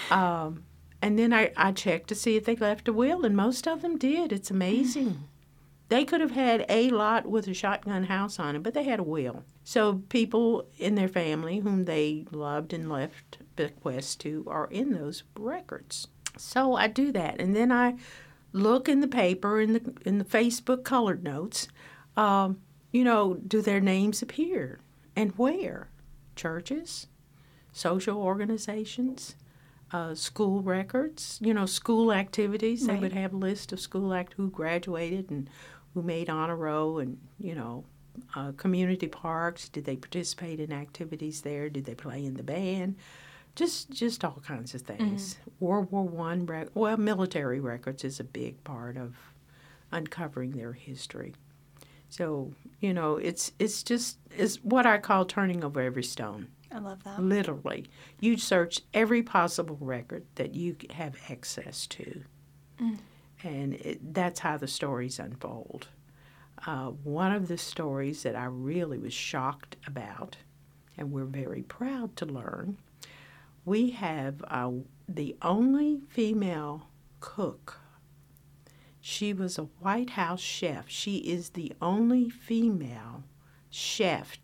Um, 0.10 0.64
and 1.02 1.18
then 1.20 1.34
I, 1.34 1.52
I 1.58 1.72
check 1.74 2.08
to 2.08 2.16
see 2.16 2.36
if 2.36 2.46
they 2.46 2.56
left 2.56 2.88
a 2.88 2.94
will, 2.94 3.26
and 3.26 3.36
most 3.36 3.68
of 3.68 3.82
them 3.82 3.98
did. 3.98 4.32
It's 4.32 4.50
amazing. 4.52 5.26
They 5.92 6.06
could 6.06 6.22
have 6.22 6.32
had 6.32 6.66
a 6.70 6.90
lot 6.90 7.26
with 7.26 7.50
a 7.50 7.54
shotgun 7.54 8.06
house 8.06 8.40
on 8.40 8.56
it, 8.56 8.64
but 8.64 8.74
they 8.74 8.86
had 8.86 9.02
a 9.02 9.04
will. 9.04 9.44
So 9.66 10.04
people 10.08 10.66
in 10.80 10.96
their 10.96 11.10
family 11.10 11.60
whom 11.60 11.84
they 11.84 12.26
loved 12.32 12.72
and 12.72 12.90
left 12.90 13.40
bequests 13.58 14.16
to 14.18 14.46
are 14.48 14.68
in 14.72 14.94
those 14.94 15.24
records. 15.38 16.08
So 16.38 16.76
I 16.76 16.88
do 16.88 17.12
that, 17.12 17.42
and 17.42 17.54
then 17.54 17.74
I 17.74 17.98
look 18.54 18.88
in 18.88 19.02
the 19.02 19.08
paper 19.10 19.60
in 19.60 19.74
the 19.74 19.94
in 20.06 20.18
the 20.18 20.24
Facebook 20.24 20.86
colored 20.86 21.26
notes. 21.26 21.68
Um, 22.16 22.62
you 22.94 23.04
know, 23.04 23.34
do 23.34 23.62
their 23.62 23.82
names 23.82 24.22
appear 24.22 24.80
and 25.18 25.32
where? 25.32 25.90
Churches, 26.38 27.08
social 27.74 28.18
organizations, 28.18 29.36
uh, 29.92 30.16
school 30.16 30.62
records. 30.62 31.38
You 31.42 31.54
know, 31.54 31.66
school 31.66 32.14
activities. 32.14 32.88
They 32.88 32.96
would 32.96 33.12
have 33.12 33.34
a 33.34 33.38
list 33.38 33.74
of 33.74 33.82
school 33.82 34.14
act 34.14 34.36
who 34.38 34.50
graduated 34.50 35.30
and 35.30 35.50
who 35.94 36.02
made 36.02 36.30
honor 36.30 36.56
roll, 36.56 37.00
and 37.00 37.18
you 37.40 37.56
know, 37.56 37.84
uh, 38.36 38.52
community 38.54 39.08
parks. 39.08 39.70
Did 39.70 39.86
they 39.86 39.96
participate 39.96 40.60
in 40.60 40.72
activities 40.72 41.42
there? 41.42 41.70
Did 41.70 41.86
they 41.86 41.96
play 41.96 42.24
in 42.26 42.36
the 42.36 42.44
band? 42.44 42.96
Just 43.56 43.92
just 43.92 44.24
all 44.24 44.42
kinds 44.46 44.74
of 44.74 44.82
things. 44.82 45.38
World 45.60 45.92
War 45.92 46.04
One 46.04 46.46
rec- 46.46 46.70
well, 46.74 46.98
military 46.98 47.60
records 47.60 48.04
is 48.04 48.20
a 48.20 48.24
big 48.24 48.64
part 48.64 48.96
of 48.98 49.16
uncovering 49.92 50.52
their 50.52 50.74
history. 50.74 51.34
So 52.10 52.54
you 52.80 52.94
know, 52.94 53.18
it's 53.18 53.52
it's 53.60 53.84
just 53.84 54.18
it's 54.32 54.58
what 54.58 54.86
I 54.86 54.98
call 54.98 55.26
turning 55.26 55.64
over 55.64 55.82
every 55.82 56.04
stone. 56.04 56.48
I 56.74 56.80
love 56.80 57.04
that. 57.04 57.22
Literally, 57.22 57.88
you 58.22 58.38
search 58.38 58.80
every 58.94 59.22
possible 59.24 59.78
record 59.82 60.24
that 60.36 60.56
you 60.56 60.78
have 60.92 61.16
access 61.30 61.86
to, 61.88 62.24
and 63.44 63.74
it, 63.76 64.14
that's 64.14 64.40
how 64.40 64.58
the 64.58 64.68
stories 64.68 65.20
unfold. 65.20 65.88
Uh, 66.66 66.88
one 66.88 67.32
of 67.32 67.48
the 67.48 67.58
stories 67.58 68.24
that 68.24 68.36
I 68.36 68.46
really 68.46 68.98
was 68.98 69.14
shocked 69.14 69.78
about, 69.88 70.38
and 70.98 71.12
we're 71.12 71.26
very 71.26 71.64
proud 71.64 72.16
to 72.18 72.26
learn, 72.26 72.78
we 73.66 73.92
have 73.92 74.44
uh, 74.48 74.72
the 75.08 75.36
only 75.42 76.02
female 76.10 76.88
cook. 77.20 77.80
She 79.00 79.34
was 79.34 79.58
a 79.58 79.64
White 79.64 80.12
House 80.12 80.42
chef. 80.42 80.88
She 80.88 81.18
is 81.18 81.50
the 81.50 81.74
only 81.82 82.30
female 82.30 83.24
chef 83.72 84.38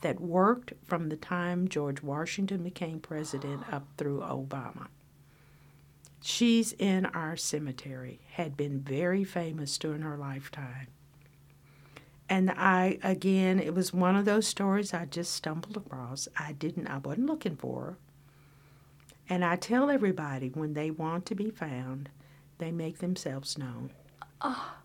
that 0.00 0.20
worked 0.20 0.72
from 0.84 1.08
the 1.08 1.16
time 1.16 1.68
George 1.68 2.02
Washington 2.02 2.62
became 2.62 2.98
president 2.98 3.62
up 3.72 3.86
through 3.96 4.20
Obama. 4.20 4.88
She's 6.28 6.72
in 6.78 7.04
our 7.04 7.36
cemetery, 7.36 8.18
had 8.32 8.56
been 8.56 8.80
very 8.80 9.24
famous 9.24 9.76
during 9.76 10.00
her 10.00 10.16
lifetime. 10.16 10.86
And 12.30 12.50
I, 12.50 12.98
again, 13.02 13.60
it 13.60 13.74
was 13.74 13.92
one 13.92 14.16
of 14.16 14.24
those 14.24 14.46
stories 14.46 14.94
I 14.94 15.04
just 15.04 15.32
stumbled 15.34 15.76
across. 15.76 16.26
I 16.38 16.52
didn't, 16.52 16.86
I 16.86 16.96
wasn't 16.96 17.26
looking 17.26 17.56
for 17.56 17.80
her. 17.82 17.96
And 19.28 19.44
I 19.44 19.56
tell 19.56 19.90
everybody 19.90 20.48
when 20.48 20.72
they 20.72 20.90
want 20.90 21.26
to 21.26 21.34
be 21.34 21.50
found, 21.50 22.08
they 22.56 22.72
make 22.72 23.00
themselves 23.00 23.58
known. 23.58 23.90
Oh. 24.40 24.76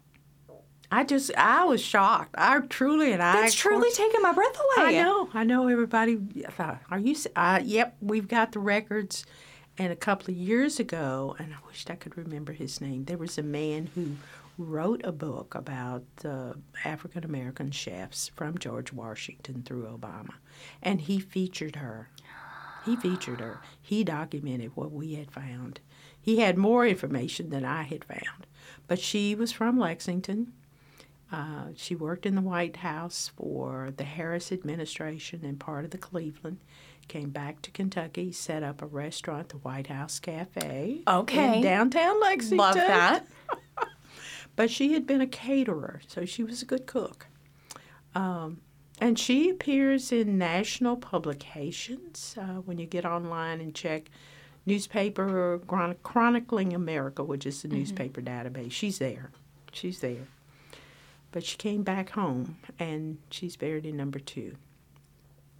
I 0.91 1.05
just, 1.05 1.31
I 1.37 1.63
was 1.63 1.79
shocked. 1.81 2.35
I 2.37 2.59
truly, 2.59 3.13
and 3.13 3.23
I. 3.23 3.43
That's 3.43 3.55
truly 3.55 3.83
course- 3.83 3.95
taking 3.95 4.21
my 4.21 4.33
breath 4.33 4.57
away. 4.77 4.97
I 4.99 5.01
know, 5.03 5.29
I 5.33 5.45
know. 5.45 5.67
Everybody 5.69 6.17
thought, 6.49 6.81
"Are 6.91 6.97
you?" 6.99 7.11
s- 7.11 7.27
Uh, 7.35 7.61
yep, 7.63 7.95
we've 8.01 8.27
got 8.27 8.51
the 8.53 8.59
records. 8.59 9.23
And 9.79 9.93
a 9.93 9.95
couple 9.95 10.31
of 10.31 10.37
years 10.37 10.77
ago, 10.77 11.37
and 11.39 11.53
I 11.53 11.57
wished 11.65 11.89
I 11.89 11.95
could 11.95 12.17
remember 12.17 12.51
his 12.51 12.81
name. 12.81 13.05
There 13.05 13.17
was 13.17 13.37
a 13.37 13.43
man 13.43 13.89
who 13.95 14.17
wrote 14.57 14.99
a 15.05 15.13
book 15.13 15.55
about 15.55 16.03
the 16.17 16.57
African 16.83 17.23
American 17.23 17.71
chefs 17.71 18.27
from 18.35 18.57
George 18.57 18.91
Washington 18.91 19.63
through 19.63 19.85
Obama, 19.85 20.33
and 20.83 20.99
he 20.99 21.17
featured 21.17 21.77
her. 21.77 22.09
He 22.85 22.97
featured 22.97 23.39
her. 23.39 23.61
He 23.81 24.03
documented 24.03 24.75
what 24.75 24.91
we 24.91 25.13
had 25.13 25.31
found. 25.31 25.79
He 26.19 26.39
had 26.39 26.57
more 26.57 26.85
information 26.85 27.49
than 27.49 27.63
I 27.63 27.83
had 27.83 28.03
found, 28.03 28.47
but 28.85 28.99
she 28.99 29.33
was 29.33 29.53
from 29.53 29.79
Lexington. 29.79 30.51
Uh, 31.31 31.67
she 31.77 31.95
worked 31.95 32.25
in 32.25 32.35
the 32.35 32.41
White 32.41 32.77
House 32.77 33.31
for 33.37 33.93
the 33.95 34.03
Harrison 34.03 34.57
administration 34.57 35.45
and 35.45 35.57
part 35.57 35.85
of 35.85 35.91
the 35.91 35.97
Cleveland. 35.97 36.59
Came 37.09 37.31
back 37.31 37.61
to 37.63 37.71
Kentucky, 37.71 38.31
set 38.31 38.61
up 38.63 38.81
a 38.81 38.85
restaurant, 38.85 39.49
the 39.49 39.57
White 39.57 39.87
House 39.87 40.19
Cafe, 40.19 41.01
Okay. 41.07 41.57
in 41.57 41.63
downtown 41.63 42.21
Lexington. 42.21 42.57
Love 42.59 42.75
that. 42.75 43.25
But 44.55 44.69
she 44.69 44.91
had 44.93 45.07
been 45.07 45.21
a 45.21 45.27
caterer, 45.27 46.01
so 46.07 46.25
she 46.25 46.43
was 46.43 46.61
a 46.61 46.65
good 46.65 46.85
cook. 46.85 47.27
Um, 48.13 48.59
and 48.99 49.17
she 49.17 49.49
appears 49.49 50.11
in 50.11 50.37
national 50.37 50.97
publications. 50.97 52.35
Uh, 52.37 52.55
when 52.65 52.77
you 52.77 52.85
get 52.85 53.05
online 53.05 53.61
and 53.61 53.73
check 53.73 54.09
newspaper 54.65 55.61
Chron- 55.65 55.95
chronicling 56.03 56.73
America, 56.73 57.23
which 57.23 57.45
is 57.45 57.61
the 57.61 57.69
newspaper 57.69 58.21
database, 58.21 58.71
she's 58.73 58.99
there. 58.99 59.31
She's 59.71 60.01
there. 60.01 60.27
But 61.31 61.45
she 61.45 61.55
came 61.55 61.83
back 61.83 62.09
home, 62.09 62.57
and 62.77 63.17
she's 63.31 63.55
buried 63.55 63.85
in 63.85 63.95
number 63.95 64.19
two. 64.19 64.57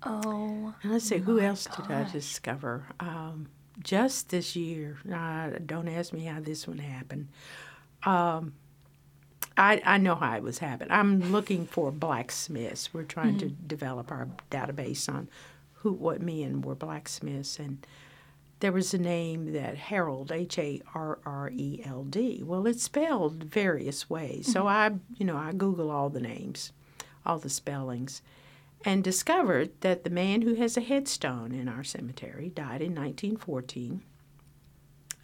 Oh, 0.04 0.74
And 0.82 0.92
let's 0.94 1.06
see, 1.06 1.18
who 1.18 1.40
else 1.40 1.66
did 1.66 1.92
I 1.92 2.10
discover? 2.10 2.86
Um, 3.00 3.48
just 3.84 4.30
this 4.30 4.56
year, 4.56 4.98
uh, 5.14 5.52
don't 5.66 5.88
ask 5.90 6.14
me 6.14 6.26
how 6.26 6.40
this 6.40 6.68
one 6.68 6.78
happened. 6.78 7.28
Um, 8.04 8.54
I, 9.58 9.82
I 9.86 9.98
know 9.98 10.16
how 10.16 10.38
it 10.38 10.44
was 10.44 10.60
happened. 10.60 10.92
I'm 10.94 11.32
looking 11.34 11.66
for 11.66 11.92
blacksmiths. 11.92 12.94
We're 12.94 13.04
trying 13.04 13.38
to 13.40 13.50
develop 13.50 14.10
our 14.10 14.30
database 14.50 15.10
on 15.10 15.28
who, 15.74 15.92
what 15.92 16.22
men 16.22 16.62
were 16.62 16.76
blacksmiths, 16.76 17.60
and 17.60 17.86
there 18.62 18.72
was 18.72 18.94
a 18.94 18.98
name 18.98 19.52
that 19.54 19.76
Harreld 19.76 20.32
H 20.32 20.58
A 20.60 20.82
R 20.96 21.20
R 21.26 21.50
E 21.54 21.82
L 21.86 22.04
D. 22.06 22.42
Well, 22.46 22.68
it's 22.68 22.84
spelled 22.84 23.44
various 23.44 24.10
ways, 24.10 24.50
so 24.52 24.66
I, 24.68 24.92
you 25.18 25.26
know, 25.26 25.36
I 25.38 25.52
Google 25.52 25.92
all 25.92 26.10
the 26.10 26.22
names, 26.22 26.72
all 27.26 27.38
the 27.40 27.50
spellings, 27.50 28.22
and 28.86 29.04
discovered 29.04 29.72
that 29.82 30.04
the 30.04 30.10
man 30.10 30.42
who 30.42 30.56
has 30.56 30.78
a 30.78 30.82
headstone 30.82 31.52
in 31.52 31.68
our 31.68 31.84
cemetery 31.84 32.50
died 32.50 32.82
in 32.82 32.96
1914. 32.96 34.02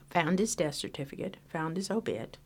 Found 0.10 0.40
his 0.40 0.56
death 0.56 0.76
certificate, 0.76 1.38
found 1.48 1.78
his 1.78 1.90
obit, 1.90 2.38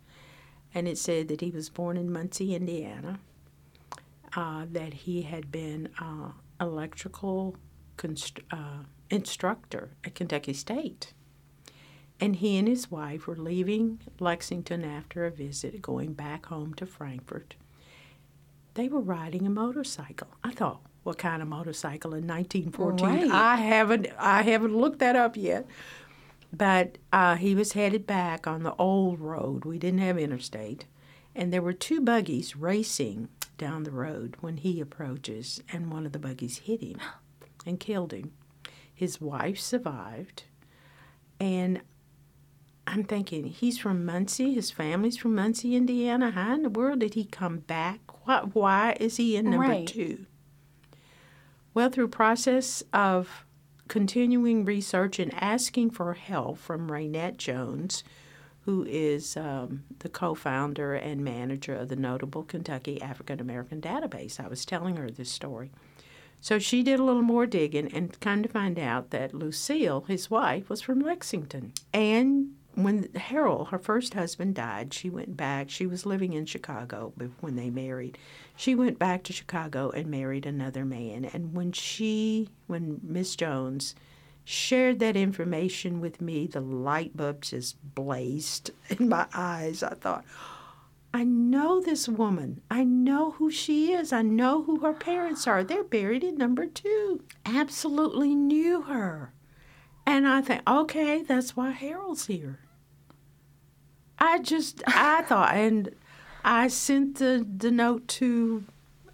and 0.73 0.87
it 0.87 0.97
said 0.97 1.27
that 1.27 1.41
he 1.41 1.49
was 1.51 1.69
born 1.69 1.97
in 1.97 2.11
Muncie, 2.11 2.55
Indiana. 2.55 3.19
Uh, 4.35 4.65
that 4.71 4.93
he 4.93 5.23
had 5.23 5.51
been 5.51 5.89
uh, 5.99 6.29
electrical 6.61 7.55
const- 7.97 8.41
uh, 8.51 8.83
instructor 9.09 9.89
at 10.03 10.13
Kentucky 10.13 10.53
State. 10.53 11.13
And 12.19 12.35
he 12.35 12.57
and 12.57 12.67
his 12.67 12.91
wife 12.91 13.25
were 13.25 13.35
leaving 13.35 13.99
Lexington 14.19 14.85
after 14.85 15.25
a 15.25 15.31
visit, 15.31 15.81
going 15.81 16.13
back 16.13 16.45
home 16.47 16.75
to 16.75 16.85
Frankfort. 16.85 17.55
They 18.75 18.87
were 18.87 18.99
riding 18.99 19.47
a 19.47 19.49
motorcycle. 19.49 20.27
I 20.43 20.51
thought, 20.51 20.81
what 21.09 21.17
kind 21.17 21.41
of 21.41 21.47
motorcycle 21.47 22.13
in 22.13 22.27
1914? 22.27 23.07
Right. 23.07 23.31
I 23.31 23.55
haven't, 23.55 24.07
I 24.19 24.43
haven't 24.43 24.77
looked 24.77 24.99
that 24.99 25.15
up 25.15 25.35
yet. 25.35 25.65
But 26.53 26.99
uh, 27.11 27.35
he 27.35 27.55
was 27.55 27.71
headed 27.73 28.05
back 28.05 28.45
on 28.45 28.61
the 28.61 28.75
old 28.75 29.19
road. 29.19 29.65
We 29.65 29.79
didn't 29.79 30.01
have 30.01 30.19
interstate, 30.19 30.85
and 31.35 31.51
there 31.51 31.63
were 31.63 31.73
two 31.73 31.99
buggies 31.99 32.55
racing 32.55 33.29
down 33.57 33.83
the 33.83 33.91
road 33.91 34.37
when 34.39 34.57
he 34.57 34.79
approaches, 34.79 35.63
and 35.73 35.91
one 35.91 36.05
of 36.05 36.11
the 36.11 36.19
buggies 36.19 36.59
hit 36.59 36.81
him 36.81 36.97
and 37.65 37.79
killed 37.79 38.13
him. 38.13 38.31
His 38.93 39.19
wife 39.19 39.59
survived, 39.59 40.43
and 41.39 41.81
I'm 42.85 43.03
thinking 43.03 43.45
he's 43.45 43.79
from 43.79 44.05
Muncie. 44.05 44.53
His 44.53 44.69
family's 44.69 45.17
from 45.17 45.33
Muncie, 45.35 45.75
Indiana. 45.75 46.31
How 46.31 46.53
in 46.53 46.61
the 46.63 46.69
world 46.69 46.99
did 46.99 47.15
he 47.15 47.25
come 47.25 47.59
back? 47.59 47.99
Why, 48.25 48.41
why 48.53 48.97
is 48.99 49.17
he 49.17 49.35
in 49.35 49.49
number 49.51 49.67
Right. 49.67 49.87
two? 49.87 50.25
Well, 51.73 51.89
through 51.89 52.09
process 52.09 52.83
of 52.93 53.45
continuing 53.87 54.65
research 54.65 55.19
and 55.19 55.33
asking 55.33 55.91
for 55.91 56.13
help 56.13 56.57
from 56.57 56.91
Reinette 56.91 57.37
Jones, 57.37 58.03
who 58.61 58.85
is 58.85 59.35
um, 59.35 59.83
the 59.99 60.09
co-founder 60.09 60.93
and 60.93 61.23
manager 61.23 61.75
of 61.75 61.89
the 61.89 61.95
notable 61.95 62.43
Kentucky 62.43 63.01
African 63.01 63.39
American 63.39 63.81
Database. 63.81 64.39
I 64.39 64.47
was 64.47 64.65
telling 64.65 64.97
her 64.97 65.09
this 65.09 65.31
story. 65.31 65.71
So 66.41 66.57
she 66.59 66.83
did 66.83 66.99
a 66.99 67.03
little 67.03 67.21
more 67.21 67.45
digging 67.45 67.91
and 67.93 68.17
come 68.19 68.43
to 68.43 68.49
find 68.49 68.79
out 68.79 69.09
that 69.09 69.33
Lucille, 69.33 70.01
his 70.07 70.29
wife, 70.29 70.69
was 70.69 70.81
from 70.81 71.01
Lexington. 71.01 71.73
And 71.93 72.55
when 72.83 73.07
Harreld, 73.09 73.69
her 73.69 73.79
first 73.79 74.13
husband, 74.13 74.55
died, 74.55 74.93
she 74.93 75.09
went 75.09 75.35
back. 75.35 75.69
She 75.69 75.87
was 75.87 76.05
living 76.05 76.33
in 76.33 76.45
Chicago 76.45 77.13
when 77.39 77.55
they 77.55 77.69
married. 77.69 78.17
She 78.55 78.75
went 78.75 78.99
back 78.99 79.23
to 79.23 79.33
Chicago 79.33 79.89
and 79.89 80.07
married 80.07 80.45
another 80.45 80.85
man. 80.85 81.25
And 81.25 81.53
when 81.53 81.71
she, 81.71 82.49
when 82.67 82.99
Miss 83.03 83.35
Jones 83.35 83.95
shared 84.43 84.99
that 84.99 85.15
information 85.15 86.01
with 86.01 86.21
me, 86.21 86.47
the 86.47 86.61
light 86.61 87.15
bulb 87.15 87.41
just 87.41 87.77
blazed 87.95 88.71
in 88.89 89.09
my 89.09 89.27
eyes. 89.33 89.83
I 89.83 89.93
thought, 89.93 90.25
I 91.13 91.23
know 91.23 91.81
this 91.81 92.07
woman. 92.07 92.61
I 92.69 92.83
know 92.83 93.31
who 93.31 93.49
she 93.49 93.93
is. 93.93 94.13
I 94.13 94.21
know 94.21 94.63
who 94.63 94.79
her 94.79 94.93
parents 94.93 95.47
are. 95.47 95.63
They're 95.63 95.83
buried 95.83 96.23
in 96.23 96.37
number 96.37 96.67
two. 96.67 97.23
Absolutely 97.45 98.35
knew 98.35 98.83
her. 98.83 99.33
And 100.05 100.27
I 100.27 100.41
think, 100.41 100.61
okay, 100.67 101.21
that's 101.21 101.55
why 101.55 101.71
Harreld's 101.71 102.27
here. 102.27 102.59
I 104.19 104.39
just 104.39 104.83
I 104.87 105.21
thought 105.23 105.53
and 105.55 105.95
I 106.43 106.67
sent 106.67 107.17
the 107.17 107.45
the 107.57 107.71
note 107.71 108.07
to 108.19 108.63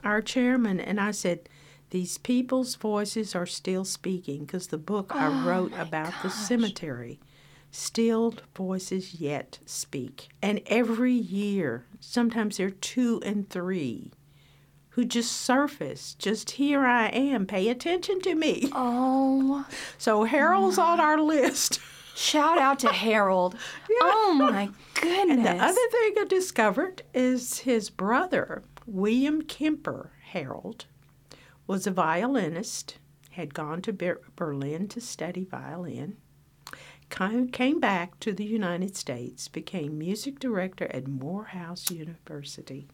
our 0.04 0.22
chairman 0.22 0.80
and 0.80 1.00
I 1.00 1.12
said 1.12 1.50
these 1.92 2.18
people's 2.18 2.76
voices 2.76 3.36
are 3.36 3.46
still 3.46 3.86
speaking 3.86 4.46
because 4.46 4.68
the 4.68 4.78
book 4.78 5.16
I 5.16 5.46
wrote 5.46 5.74
about 5.78 6.14
the 6.24 6.30
cemetery 6.30 7.20
stilled 7.72 8.42
voices 8.56 9.16
yet 9.16 9.60
speak. 9.66 10.30
And 10.42 10.62
every 10.68 11.14
year 11.14 11.86
sometimes 12.00 12.58
there 12.58 12.68
are 12.68 12.72
two 12.72 13.22
and 13.26 13.50
three 13.50 14.12
who 14.90 15.04
just 15.06 15.32
surface 15.32 16.16
just 16.16 16.52
here 16.52 16.86
I 16.86 17.08
am. 17.10 17.46
Pay 17.46 17.68
attention 17.70 18.22
to 18.22 18.34
me. 18.34 18.70
Oh, 18.72 19.66
so 19.98 20.24
Harreld's 20.24 20.78
on 20.78 21.00
our 21.00 21.20
list 21.20 21.80
shout 22.16 22.58
out 22.58 22.80
to 22.80 22.88
Harreld. 22.88 23.56
Oh 24.02 24.34
my 24.34 24.70
goodness. 24.96 25.38
And 25.38 25.46
the 25.46 25.64
other 25.64 25.88
thing 25.92 26.16
I 26.20 26.26
discovered 26.28 27.04
is 27.14 27.60
his 27.60 27.90
brother, 27.90 28.64
William 28.86 29.42
Kemper 29.44 30.12
Harreld, 30.34 30.86
was 31.68 31.86
a 31.88 31.92
violinist, 31.92 32.98
had 33.32 33.54
gone 33.54 33.82
to 33.84 33.94
Ber- 33.94 34.22
Berlin 34.36 34.88
to 34.90 35.00
study 35.02 35.46
violin, 35.46 36.18
came, 37.10 37.50
came 37.50 37.80
back 37.80 38.20
to 38.22 38.34
the 38.34 38.44
United 38.46 38.96
States, 38.96 39.48
became 39.48 39.98
music 39.98 40.40
director 40.40 40.88
at 40.92 41.08
Morehouse 41.08 41.92
University. 41.92 42.88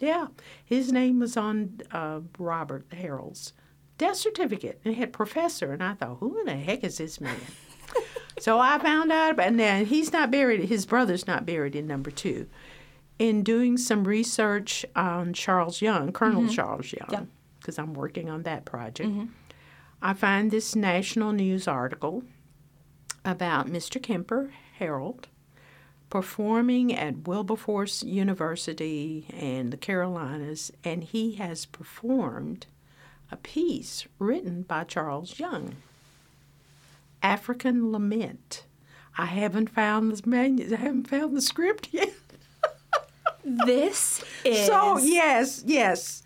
Yeah, 0.00 0.28
his 0.64 0.90
name 0.92 1.18
was 1.20 1.36
on 1.36 1.80
uh, 1.92 2.20
Robert 2.38 2.88
Harreld's 2.90 3.52
death 3.98 4.16
certificate, 4.16 4.80
and 4.84 4.94
it 4.94 4.98
had 4.98 5.12
professor, 5.12 5.72
and 5.72 5.82
I 5.82 5.94
thought, 5.94 6.18
who 6.18 6.38
in 6.40 6.46
the 6.46 6.56
heck 6.56 6.82
is 6.84 6.98
this 6.98 7.20
man? 7.20 7.36
So 8.40 8.58
I 8.58 8.78
found 8.78 9.12
out 9.12 9.30
about, 9.32 9.46
and 9.46 9.60
then 9.60 9.86
he's 9.86 10.12
not 10.12 10.30
buried, 10.30 10.64
his 10.68 10.86
brother's 10.86 11.26
not 11.26 11.46
buried 11.46 11.76
in 11.76 11.86
number 11.86 12.10
two. 12.10 12.46
In 13.18 13.42
doing 13.42 13.76
some 13.78 14.04
research 14.04 14.84
on 14.96 15.32
Charles 15.32 15.80
Young, 15.80 16.12
Colonel 16.12 16.42
mm-hmm. 16.42 16.52
Charles 16.52 16.92
Young, 16.92 17.08
Yeah. 17.10 17.22
because 17.60 17.78
I'm 17.78 17.94
working 17.94 18.28
on 18.28 18.42
that 18.42 18.64
project, 18.64 19.08
mm-hmm. 19.08 19.26
I 20.02 20.14
find 20.14 20.50
this 20.50 20.74
national 20.74 21.32
news 21.32 21.68
article 21.68 22.24
about 23.24 23.68
Mr. 23.68 24.02
Kemper, 24.02 24.52
Harreld, 24.80 25.24
performing 26.10 26.92
at 26.92 27.26
Wilberforce 27.26 28.02
University 28.02 29.26
and 29.38 29.72
the 29.72 29.76
Carolinas, 29.76 30.70
and 30.82 31.04
he 31.04 31.36
has 31.36 31.66
performed 31.66 32.66
a 33.30 33.36
piece 33.36 34.06
written 34.18 34.62
by 34.62 34.84
Charles 34.84 35.38
Young. 35.38 35.76
African 37.24 37.90
Lament. 37.90 38.66
I 39.16 39.26
haven't 39.26 39.70
found 39.70 40.12
the 40.12 40.28
manu- 40.28 40.72
I 40.72 40.76
haven't 40.76 41.08
found 41.08 41.36
the 41.36 41.40
script 41.40 41.88
yet. 41.90 42.12
this 43.42 44.22
is 44.44 44.66
So 44.66 44.98
yes, 44.98 45.64
yes. 45.66 46.22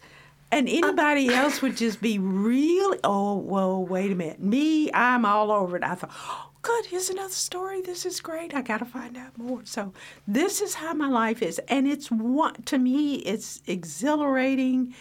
And 0.51 0.69
anybody 0.69 1.29
else 1.29 1.63
would 1.63 1.77
just 1.77 2.01
be 2.01 2.19
really 2.19 2.99
oh 3.05 3.37
well 3.39 3.85
wait 3.85 4.11
a 4.11 4.15
minute. 4.15 4.41
Me, 4.41 4.91
I'm 4.93 5.25
all 5.25 5.53
over 5.53 5.77
it. 5.77 5.85
I 5.85 5.95
thought, 5.95 6.11
oh, 6.13 6.51
good, 6.63 6.87
here's 6.87 7.11
another 7.11 7.29
story. 7.33 7.81
This 7.81 8.05
is 8.05 8.21
great. 8.21 8.55
I 8.55 8.63
gotta 8.63 8.85
find 8.87 9.17
out 9.17 9.39
more. 9.39 9.61
So 9.65 9.93
this 10.27 10.61
is 10.61 10.75
how 10.75 10.95
my 10.95 11.09
life 11.09 11.43
is. 11.43 11.61
And 11.69 11.87
it's 11.87 12.11
one 12.11 12.55
to 12.65 12.79
me, 12.79 13.17
it's 13.17 13.63
exhilarating. 13.67 14.95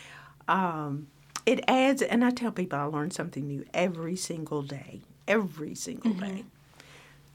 Um, 0.47 1.07
it 1.47 1.63
adds 1.67 2.01
and 2.03 2.23
I 2.23 2.29
tell 2.29 2.51
people 2.51 2.77
I 2.77 2.83
learn 2.83 3.09
something 3.09 3.47
new 3.47 3.65
every 3.73 4.15
single 4.17 4.61
day. 4.61 5.01
Every 5.27 5.75
single 5.75 6.13
day. 6.13 6.45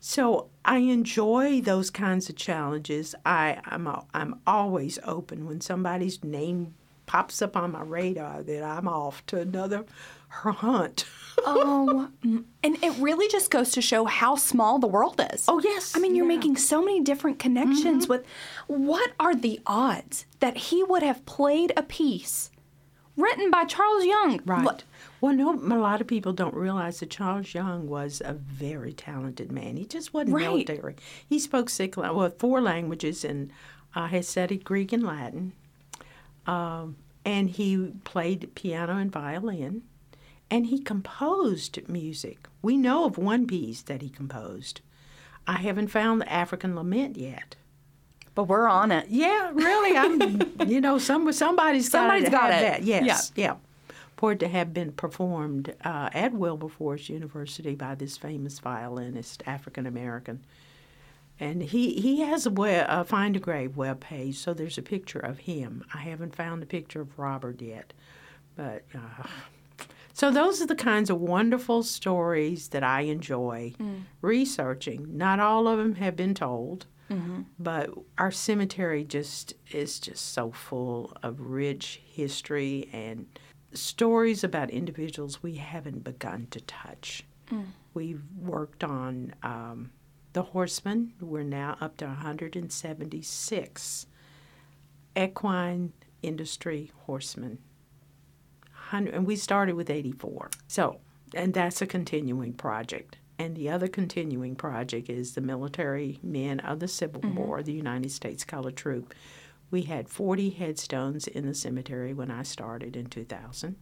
So 0.01 0.49
I 0.65 0.79
enjoy 0.79 1.61
those 1.61 1.91
kinds 1.91 2.29
of 2.29 2.37
challenges. 2.37 3.15
I, 3.25 3.61
I'm 3.65 3.87
al- 3.87 4.09
I'm 4.13 4.41
always 4.47 4.99
open 5.05 5.47
when 5.47 5.61
somebody's 5.61 6.25
name 6.25 6.75
pops 7.07 7.43
up 7.43 7.57
on 7.57 7.73
my 7.73 7.83
radar 7.83 8.43
that 8.43 8.63
I'm 8.65 8.89
off 8.89 9.25
to 9.27 9.41
another 9.41 9.85
hunt. 10.29 11.05
Oh, 11.45 12.09
mm, 12.23 12.45
and 12.63 12.77
it 12.85 12.93
really 13.01 13.27
just 13.27 13.51
goes 13.51 13.71
to 13.73 13.81
show 13.81 14.05
how 14.05 14.37
small 14.37 14.79
the 14.79 14.87
world 14.87 15.21
is. 15.33 15.47
Oh, 15.49 15.61
yes, 15.61 15.97
I 15.97 15.99
mean, 15.99 16.15
you're 16.15 16.27
yeah. 16.27 16.33
Mm-hmm. 16.33 16.39
making 16.41 16.57
so 16.59 16.81
many 16.85 17.01
different 17.01 17.39
connections 17.41 18.07
with. 18.07 18.25
What 18.69 19.13
are 19.19 19.35
the 19.35 19.59
odds 19.67 20.27
that 20.39 20.57
he 20.57 20.85
would 20.85 21.03
have 21.03 21.25
played 21.27 21.73
a 21.77 21.83
piece 21.83 22.51
written 23.17 23.51
by 23.51 23.65
Charles 23.65 24.05
Young? 24.05 24.41
Right. 24.45 24.63
Look, 24.63 24.83
Well, 25.23 25.35
no, 25.35 25.55
a 25.55 25.79
lot 25.79 26.01
of 26.03 26.07
people 26.09 26.33
don't 26.35 26.55
realize 26.55 26.99
that 27.01 27.09
Charles 27.11 27.55
Young 27.55 27.89
was 27.89 28.21
a 28.25 28.35
very 28.35 28.93
talented 28.93 29.51
man. 29.53 29.77
He 29.77 29.87
just 29.87 30.13
wasn't 30.13 30.35
Right. 30.35 30.43
military. 30.49 30.97
He 31.27 31.39
spoke 31.39 31.71
six, 31.71 31.97
well, 31.97 32.29
four 32.39 32.61
languages 32.61 33.25
and 33.25 33.51
uh, 33.95 34.09
had 34.09 34.25
studied 34.27 34.65
Greek 34.65 34.93
and 34.93 35.05
Latin. 35.05 35.53
Um, 36.47 36.97
and 37.25 37.49
he 37.51 37.93
played 38.05 38.55
piano 38.57 38.97
and 38.97 39.13
violin. 39.13 39.83
And 40.51 40.67
he 40.67 40.81
composed 40.81 41.79
music. 41.89 42.49
We 42.61 42.77
know 42.77 43.05
of 43.07 43.17
one 43.17 43.47
piece 43.47 43.81
that 43.83 44.03
he 44.03 44.09
composed. 44.11 44.81
I 45.47 45.59
haven't 45.59 45.89
found 45.89 46.21
the 46.21 46.31
African 46.33 46.75
Lament 46.75 47.17
yet. 47.17 47.57
but 48.35 48.45
we're 48.45 48.67
on 48.69 48.91
it. 48.93 49.07
Yeah, 49.09 49.51
really. 49.55 49.97
I'm. 49.97 50.53
you 50.69 50.81
know, 50.81 50.99
some 50.99 51.31
somebody's 51.33 51.89
got 51.89 52.01
Somebody's 52.01 52.29
got 52.29 52.51
it. 52.51 52.61
that. 52.63 52.83
Yes, 52.83 53.31
yeah. 53.37 53.55
For 53.55 53.61
to 54.23 54.49
have 54.49 54.73
been 54.73 54.93
performed 54.93 55.75
uh, 55.85 56.09
at 56.13 56.33
Wilberforce 56.33 57.09
University 57.09 57.75
by 57.75 57.95
this 57.95 58.17
famous 58.17 58.59
violinist, 58.61 59.43
African 59.47 59.87
American, 59.87 60.45
and 61.41 61.63
he 61.63 61.95
he 62.01 62.21
has 62.21 62.47
a, 62.47 62.51
web, 62.51 62.87
a 62.89 63.05
Find 63.05 63.37
a 63.37 63.41
Grave 63.41 63.77
web 63.77 64.01
page, 64.01 64.37
so 64.39 64.55
there's 64.55 64.79
a 64.79 64.83
picture 64.83 65.19
of 65.19 65.39
him. 65.41 65.85
I 65.93 65.99
haven't 65.99 66.37
found 66.37 66.63
a 66.63 66.67
picture 66.67 67.01
of 67.01 67.19
Robert 67.19 67.61
yet, 67.61 67.93
but. 68.57 68.85
Uh, 68.95 69.27
so 70.15 70.31
those 70.31 70.61
are 70.61 70.67
the 70.67 70.75
kinds 70.75 71.09
of 71.09 71.19
wonderful 71.21 71.83
stories 71.83 72.69
that 72.69 72.85
I 72.85 73.01
enjoy 73.03 73.73
researching. 74.21 75.17
Not 75.17 75.41
all 75.41 75.67
of 75.67 75.79
them 75.79 75.95
have 75.97 76.17
been 76.17 76.35
told, 76.35 76.87
but 77.59 77.91
our 78.19 78.31
cemetery 78.31 79.05
just 79.05 79.55
is 79.71 79.99
just 79.99 80.33
so 80.33 80.51
full 80.51 81.17
of 81.23 81.41
rich 81.41 82.03
history 82.05 82.89
and 82.93 83.27
stories 83.75 84.45
about 84.45 84.71
individuals 84.71 85.43
we 85.43 85.57
haven't 85.57 86.05
begun 86.05 86.47
to 86.51 86.61
touch. 86.61 87.25
We've 87.95 88.23
worked 88.41 88.83
on 88.83 89.35
um, 89.43 89.91
the 90.33 90.43
horsemen. 90.43 91.13
We're 91.21 91.43
now 91.43 91.77
up 91.81 91.97
to 91.99 92.07
176 92.07 94.07
equine 95.15 95.93
industry 96.23 96.91
horsemen. 97.07 97.59
And 98.91 99.27
we 99.27 99.37
started 99.37 99.75
with 99.75 99.91
84. 99.91 100.51
So, 100.69 101.01
and 101.35 101.55
that's 101.55 101.81
a 101.81 101.87
continuing 101.87 102.53
project. 102.53 103.17
And 103.39 103.57
the 103.57 103.71
other 103.71 103.89
continuing 103.89 104.55
project 104.55 105.09
is 105.09 105.35
the 105.35 105.41
military 105.41 106.19
men 106.23 106.61
of 106.61 106.79
the 106.79 106.89
Civil 106.89 107.23
War, 107.23 107.63
the 107.63 107.73
United 107.73 108.13
States 108.13 108.45
Colored 108.45 108.77
Troop. 108.77 109.15
We 109.73 109.83
had 109.83 110.09
40 110.09 110.51
headstones 110.51 111.27
in 111.27 111.47
the 111.47 111.55
cemetery 111.55 112.15
when 112.15 112.31
I 112.31 112.45
started 112.45 112.95
in 112.95 113.07
2000. 113.07 113.75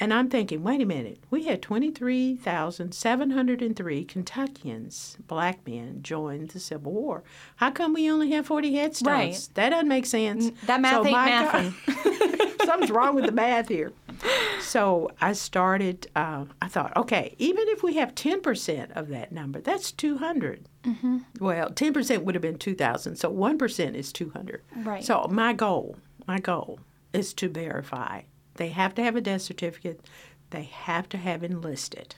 And 0.00 0.14
I'm 0.14 0.30
thinking, 0.30 0.62
wait 0.62 0.80
a 0.80 0.86
minute, 0.86 1.18
we 1.30 1.44
had 1.44 1.60
23,703 1.60 4.04
Kentuckians, 4.04 5.18
black 5.26 5.66
men, 5.66 6.02
join 6.02 6.46
the 6.46 6.58
Civil 6.58 6.92
War. 6.92 7.22
How 7.56 7.70
come 7.70 7.92
we 7.92 8.10
only 8.10 8.30
have 8.30 8.46
40 8.46 8.74
headstones? 8.74 9.06
Right. 9.08 9.48
That 9.54 9.68
doesn't 9.70 9.88
make 9.88 10.06
sense. 10.06 10.50
that 10.66 10.80
math 10.80 11.04
ain't 11.06 11.12
my 11.12 11.28
mathin'. 11.30 11.74
God- 11.86 11.98
Something's 12.66 12.90
wrong 12.92 13.14
with 13.14 13.26
the 13.26 13.32
math 13.32 13.68
here. 13.68 13.92
So 14.60 15.10
I 15.20 15.32
started, 15.34 16.06
uh, 16.16 16.46
I 16.60 16.68
thought, 16.68 16.96
okay, 16.96 17.34
even 17.38 17.68
if 17.68 17.82
we 17.82 17.94
have 17.94 18.14
10% 18.14 18.92
of 18.92 19.08
that 19.08 19.32
number, 19.32 19.60
that's 19.60 19.92
200. 19.92 20.68
Mm-hmm. 20.84 21.18
Well, 21.40 21.70
10% 21.70 22.22
would 22.22 22.34
have 22.34 22.42
been 22.42 22.58
2,000, 22.58 23.16
so 23.16 23.30
1% 23.30 23.94
is 23.94 24.12
200. 24.12 24.62
Right. 24.76 25.04
So 25.04 25.26
my 25.30 25.52
goal, 25.52 25.96
my 26.26 26.38
goal 26.38 26.80
is 27.12 27.34
to 27.34 27.48
verify. 27.48 28.22
They 28.54 28.68
have 28.68 28.94
to 28.94 29.02
have 29.02 29.16
a 29.16 29.20
death 29.20 29.42
certificate, 29.42 30.00
they 30.50 30.64
have 30.64 31.08
to 31.10 31.18
have 31.18 31.42
enlisted. 31.42 32.14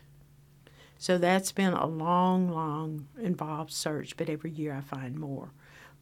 So 0.99 1.19
that's 1.19 1.53
been 1.53 1.73
a 1.73 1.87
long, 1.87 2.51
long 2.51 3.09
involved 3.21 3.73
search, 3.73 4.17
but 4.17 4.29
every 4.29 4.51
year 4.51 4.75
I 4.75 4.81
find 4.81 5.19
more. 5.19 5.51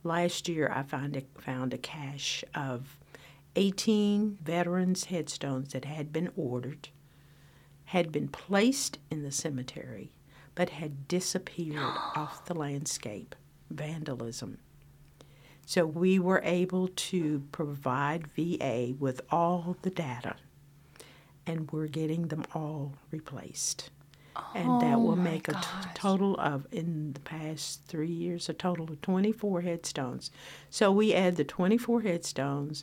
Last 0.04 0.48
year 0.48 0.70
I 0.74 0.82
found 0.82 1.16
a, 1.16 1.22
found 1.40 1.72
a 1.72 1.78
cache 1.78 2.44
of 2.54 2.98
18 3.56 4.38
veterans' 4.42 5.04
headstones 5.06 5.72
that 5.72 5.84
had 5.84 6.12
been 6.12 6.30
ordered, 6.36 6.88
had 7.86 8.10
been 8.12 8.28
placed 8.28 8.98
in 9.10 9.22
the 9.22 9.32
cemetery, 9.32 10.12
but 10.54 10.70
had 10.70 11.06
disappeared 11.08 11.76
off 12.16 12.44
the 12.46 12.54
landscape. 12.54 13.34
Vandalism. 13.70 14.58
So 15.64 15.86
we 15.86 16.18
were 16.18 16.42
able 16.44 16.88
to 16.88 17.42
provide 17.52 18.26
VA 18.36 18.94
with 18.98 19.20
all 19.30 19.76
the 19.82 19.90
data, 19.90 20.34
and 21.46 21.70
we're 21.70 21.86
getting 21.86 22.28
them 22.28 22.44
all 22.54 22.94
replaced. 23.10 23.88
and 24.54 24.80
that 24.82 24.94
oh 24.94 24.98
will 24.98 25.12
Oh 25.12 25.16
my 25.16 25.24
make 25.24 25.48
a 25.48 25.52
t- 25.52 25.58
total 25.94 26.34
of 26.38 26.66
in 26.72 27.12
the 27.12 27.20
past 27.20 27.82
three 27.86 28.08
years 28.10 28.48
a 28.48 28.54
total 28.54 28.90
of 28.90 29.00
24 29.02 29.60
headstones 29.60 30.30
so 30.70 30.90
we 30.90 31.12
add 31.14 31.36
the 31.36 31.44
24 31.44 32.00
headstones 32.00 32.82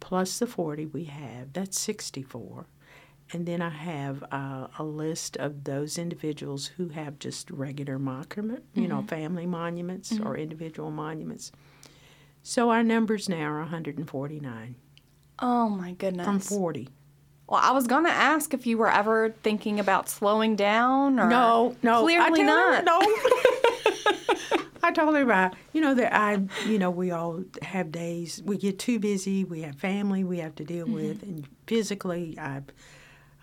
plus 0.00 0.38
the 0.38 0.46
40 0.46 0.86
we 0.86 1.04
have 1.04 1.52
that's 1.52 1.78
64 1.80 2.66
and 3.32 3.46
then 3.46 3.60
i 3.62 3.70
have 3.70 4.22
uh, 4.30 4.68
a 4.78 4.84
list 4.84 5.36
of 5.36 5.64
those 5.64 5.98
individuals 5.98 6.66
who 6.76 6.88
have 6.90 7.18
just 7.18 7.50
regular 7.50 7.98
monument 7.98 8.64
you 8.74 8.86
know 8.88 9.02
family 9.02 9.46
monuments 9.46 10.12
or 10.24 10.36
individual 10.36 10.90
monuments 10.90 11.50
so 12.42 12.70
our 12.70 12.82
numbers 12.84 13.28
now 13.28 13.42
are 13.50 13.60
149 13.60 14.76
Oh 15.38 15.68
my 15.68 15.92
goodness. 15.92 16.24
from 16.24 16.38
40 16.40 16.88
Well, 17.48 17.60
I 17.62 17.72
was 17.72 17.86
gonna 17.86 18.08
ask 18.08 18.54
if 18.54 18.66
you 18.66 18.78
were 18.78 18.90
ever 18.90 19.34
thinking 19.42 19.78
about 19.80 20.08
slowing 20.08 20.56
down 20.56 21.18
or 21.20 21.28
No, 21.28 21.76
no. 21.82 22.02
Clearly 22.02 22.42
not. 22.42 22.84
no. 22.84 23.00
I 24.86 24.92
told 24.92 25.16
her 25.16 25.22
about 25.22 25.54
you 25.72 25.80
know 25.80 25.94
that 25.94 26.14
I 26.14 26.40
you 26.66 26.78
know 26.78 26.90
we 26.90 27.10
all 27.10 27.42
have 27.62 27.90
days 27.90 28.40
we 28.44 28.56
get 28.56 28.78
too 28.78 28.98
busy 28.98 29.44
we 29.44 29.62
have 29.62 29.76
family 29.76 30.22
we 30.22 30.38
have 30.38 30.54
to 30.56 30.64
deal 30.64 30.86
mm-hmm. 30.86 30.94
with 30.94 31.22
and 31.22 31.48
physically 31.66 32.38
I 32.38 32.62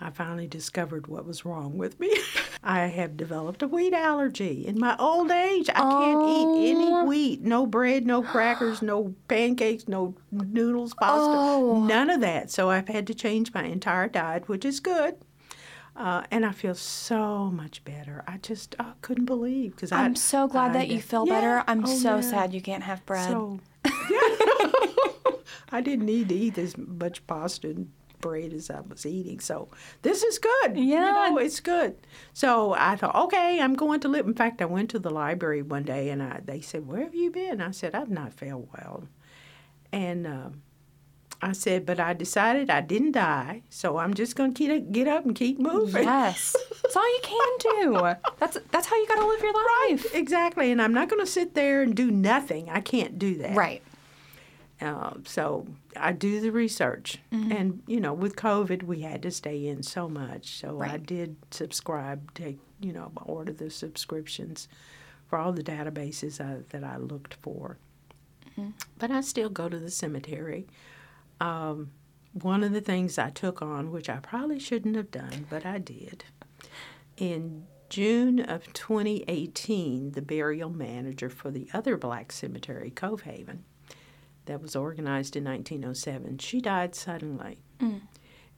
I 0.02 0.10
finally 0.10 0.48
discovered 0.48 1.08
what 1.08 1.26
was 1.26 1.46
wrong 1.46 1.78
with 1.78 1.98
me. 2.00 2.14
I 2.64 2.88
have 2.88 3.16
developed 3.16 3.62
a 3.62 3.68
wheat 3.70 3.94
allergy 3.94 4.66
in 4.68 4.78
my 4.78 4.98
old 4.98 5.32
age. 5.32 5.70
I 5.70 5.80
can't 5.80 6.28
eat 6.28 6.72
any 6.72 6.90
Oh. 6.92 7.06
wheat, 7.06 7.42
no 7.42 7.66
bread, 7.66 8.06
no 8.06 8.22
crackers, 8.22 8.82
no 8.82 9.16
pancakes, 9.30 9.88
no 9.88 10.16
noodles, 10.32 10.94
pasta, 10.94 11.38
Oh. 11.38 11.86
none 11.86 12.10
of 12.10 12.20
that. 12.20 12.52
So 12.52 12.70
I've 12.70 12.90
had 12.90 13.08
to 13.08 13.14
change 13.14 13.54
my 13.54 13.64
entire 13.64 14.10
diet, 14.10 14.50
which 14.50 14.66
is 14.66 14.82
good. 14.82 15.16
Uh, 15.96 16.24
and 16.32 16.44
I 16.46 16.52
feel 16.52 16.74
so 16.74 17.52
much 17.52 17.84
better. 17.86 18.24
I 18.28 18.38
just 18.38 18.76
uh, 18.80 18.94
couldn't 19.02 19.26
believe 19.26 19.76
because 19.76 19.92
I'm 19.92 20.16
so 20.16 20.48
glad 20.48 20.74
that 20.74 20.88
you 20.88 21.00
feel 21.00 21.28
yeah. 21.28 21.34
better. 21.40 21.64
I'm 21.68 21.84
Oh, 21.86 21.88
so 21.88 22.16
yeah. 22.16 22.22
sad 22.22 22.54
you 22.54 22.62
can't 22.62 22.84
have 22.84 23.06
bread. 23.06 23.30
So, 23.30 23.60
I 25.72 25.82
didn't 25.82 26.06
need 26.06 26.30
to 26.30 26.36
eat 26.36 26.58
as 26.58 26.78
much 26.78 27.26
pasta 27.28 27.70
and 27.70 27.92
bread 28.22 28.54
as 28.54 28.70
I 28.70 28.80
was 28.80 29.06
eating. 29.06 29.40
So 29.40 29.68
this 30.02 30.24
is 30.24 30.40
good. 30.40 30.78
Yeah. 30.78 31.28
You 31.28 31.32
know, 31.32 31.38
it's 31.38 31.60
good. 31.60 31.96
So 32.34 32.74
I 32.74 32.96
thought, 32.96 33.16
okay, 33.26 33.60
I'm 33.62 33.76
going 33.76 34.00
to 34.02 34.08
live. 34.08 34.26
In 34.26 34.34
fact, 34.34 34.62
I 34.62 34.66
went 34.66 34.90
to 34.92 35.00
the 35.00 35.10
library 35.12 35.62
one 35.62 35.84
day 35.84 36.10
and 36.10 36.24
I, 36.24 36.40
they 36.44 36.62
said, 36.62 36.88
where 36.88 37.02
have 37.04 37.14
you 37.14 37.30
been? 37.32 37.62
I 37.62 37.72
said, 37.72 37.94
I've 37.94 38.10
not 38.10 38.34
felt 38.34 38.68
well. 38.78 39.08
And 39.92 40.26
um, 40.26 40.62
I 41.44 41.52
said, 41.52 41.86
but 41.86 42.00
I 42.00 42.14
decided 42.14 42.70
I 42.70 42.82
didn't 42.82 43.12
die. 43.12 43.64
So 43.70 43.98
I'm 43.98 44.14
just 44.14 44.36
going 44.36 44.54
to 44.54 44.58
keep 44.58 44.92
get 44.92 45.08
up 45.08 45.26
and 45.26 45.36
keep 45.36 45.60
moving. 45.60 46.04
yes, 46.04 46.56
that's 46.82 46.96
all 46.96 47.08
you 47.08 47.20
can 47.22 47.58
do. 47.60 47.94
That's 48.40 48.58
that's 48.72 48.88
how 48.88 48.96
you 48.96 49.08
gotta 49.08 49.26
live 49.26 49.42
your 49.42 49.54
life. 49.54 50.06
Right, 50.06 50.16
Exactly. 50.16 50.72
And 50.72 50.82
I'm 50.82 50.94
not 50.94 51.10
going 51.10 51.24
to 51.24 51.32
sit 51.32 51.54
there 51.54 51.82
and 51.82 51.96
do 51.96 52.12
nothing. 52.12 52.70
I 52.70 52.82
can't 52.82 53.18
do 53.18 53.36
that. 53.38 53.56
Right. 53.56 53.82
Uh, 54.82 55.14
so 55.24 55.66
I 55.96 56.12
do 56.12 56.42
the 56.42 56.52
research, 56.52 57.20
mm-hmm. 57.32 57.52
and 57.52 57.84
you 57.88 58.02
know, 58.02 58.14
with 58.14 58.36
COVID, 58.36 58.84
we 58.84 59.02
had 59.02 59.22
to 59.22 59.32
stay 59.32 59.68
in 59.68 59.84
so 59.84 60.10
much. 60.10 60.60
So 60.60 60.82
I 60.82 60.98
did 60.98 61.38
subscribe, 61.52 62.34
take 62.34 62.60
you 62.82 62.92
know, 62.92 63.12
order 63.26 63.54
the 63.54 63.70
subscriptions 63.70 64.68
for 65.28 65.40
all 65.40 65.54
the 65.54 65.64
databases 65.64 66.42
I, 66.42 66.64
that 66.70 66.84
I 66.84 66.98
looked 66.98 67.36
for. 67.36 67.78
Mm-hmm. 68.52 68.72
But 69.00 69.12
I 69.12 69.22
still 69.22 69.50
go 69.50 69.70
to 69.70 69.80
the 69.80 69.90
cemetery. 69.90 70.68
Um, 71.40 71.92
one 72.34 72.64
of 72.64 72.72
the 72.72 72.82
things 72.82 73.18
I 73.18 73.30
took 73.30 73.62
on, 73.62 73.92
which 73.92 74.10
I 74.10 74.18
probably 74.18 74.60
shouldn't 74.60 74.96
have 74.96 75.12
done, 75.12 75.46
but 75.50 75.66
I 75.66 75.78
did, 75.78 76.24
in 77.18 77.66
June 77.90 78.40
of 78.40 78.72
2018, 78.74 80.12
the 80.14 80.22
burial 80.22 80.70
manager 80.72 81.30
for 81.30 81.52
the 81.52 81.68
other 81.74 81.96
black 81.96 82.32
cemetery, 82.32 82.90
Cove 82.90 83.22
Haven, 83.22 83.66
that 84.46 84.62
was 84.62 84.76
organized 84.76 85.36
in 85.36 85.44
1907, 85.44 86.40
she 86.40 86.60
died 86.60 86.96
suddenly. 86.96 87.60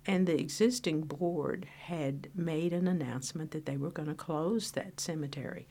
And 0.08 0.28
the 0.28 0.40
existing 0.40 1.02
board 1.02 1.66
had 1.88 2.30
made 2.36 2.72
an 2.74 2.88
announcement 2.88 3.52
that 3.52 3.66
they 3.66 3.76
were 3.76 3.90
going 3.90 4.08
to 4.08 4.16
close 4.16 4.72
that 4.72 5.00
cemetery. 5.00 5.68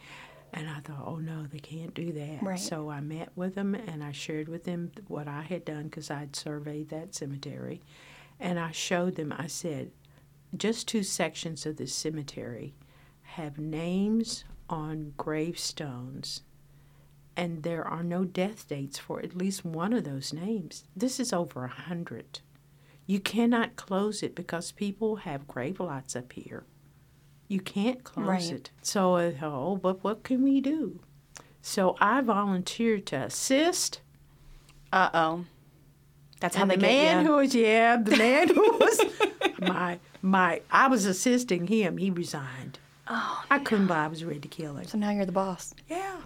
And 0.56 0.70
I 0.70 0.78
thought, 0.80 1.02
oh 1.04 1.16
no, 1.16 1.42
they 1.50 1.58
can't 1.58 1.92
do 1.94 2.12
that. 2.12 2.42
Right. 2.42 2.58
So 2.58 2.88
I 2.88 3.00
met 3.00 3.30
with 3.34 3.56
them 3.56 3.74
and 3.74 4.04
I 4.04 4.12
shared 4.12 4.48
with 4.48 4.64
them 4.64 4.92
what 5.08 5.26
I 5.26 5.42
had 5.42 5.64
done 5.64 5.84
because 5.84 6.10
I'd 6.10 6.36
surveyed 6.36 6.90
that 6.90 7.14
cemetery. 7.14 7.82
And 8.38 8.58
I 8.58 8.70
showed 8.70 9.16
them, 9.16 9.34
I 9.36 9.48
said, 9.48 9.90
just 10.56 10.86
two 10.86 11.02
sections 11.02 11.66
of 11.66 11.76
this 11.76 11.92
cemetery 11.92 12.74
have 13.22 13.58
names 13.58 14.44
on 14.70 15.12
gravestones 15.16 16.42
and 17.36 17.62
there 17.62 17.86
are 17.86 18.02
no 18.02 18.24
death 18.24 18.68
dates 18.68 18.98
for 18.98 19.20
at 19.20 19.36
least 19.36 19.64
one 19.64 19.92
of 19.92 20.04
those 20.04 20.32
names. 20.32 20.84
This 20.94 21.18
is 21.18 21.32
over 21.32 21.64
a 21.64 21.68
hundred. 21.68 22.40
You 23.06 23.20
cannot 23.20 23.76
close 23.76 24.22
it 24.22 24.34
because 24.34 24.72
people 24.72 25.16
have 25.16 25.48
grave 25.48 25.80
lots 25.80 26.16
up 26.16 26.32
here. 26.32 26.64
You 27.48 27.60
can't 27.60 28.02
close 28.04 28.26
Right. 28.26 28.52
it. 28.52 28.70
So 28.82 29.16
oh, 29.42 29.76
but 29.76 30.02
what 30.02 30.22
can 30.22 30.42
we 30.42 30.60
do? 30.60 31.00
So 31.62 31.96
I 32.00 32.20
volunteered 32.20 33.06
to 33.06 33.16
assist. 33.16 34.00
Uh 34.92 35.10
oh. 35.14 35.44
That's 36.40 36.56
how 36.56 36.64
they 36.66 36.74
the 36.76 36.80
get 36.82 36.86
man 36.86 37.24
you. 37.24 37.30
who 37.30 37.36
was 37.38 37.54
yeah, 37.54 37.96
the 37.96 38.16
man 38.16 38.48
who 38.48 38.72
was 38.78 39.00
my 39.60 39.98
my 40.22 40.60
I 40.70 40.88
was 40.88 41.06
assisting 41.06 41.66
him. 41.66 41.96
He 41.98 42.10
resigned. 42.10 42.78
Oh, 43.08 43.44
I 43.50 43.58
couldn't 43.58 43.86
buy. 43.86 44.04
I 44.04 44.08
was 44.08 44.24
ready 44.24 44.40
to 44.40 44.48
kill 44.48 44.76
him. 44.76 44.86
so 44.86 44.96
now 44.98 45.10
you're 45.10 45.26
the 45.26 45.32
boss. 45.32 45.74
Yeah. 45.88 46.16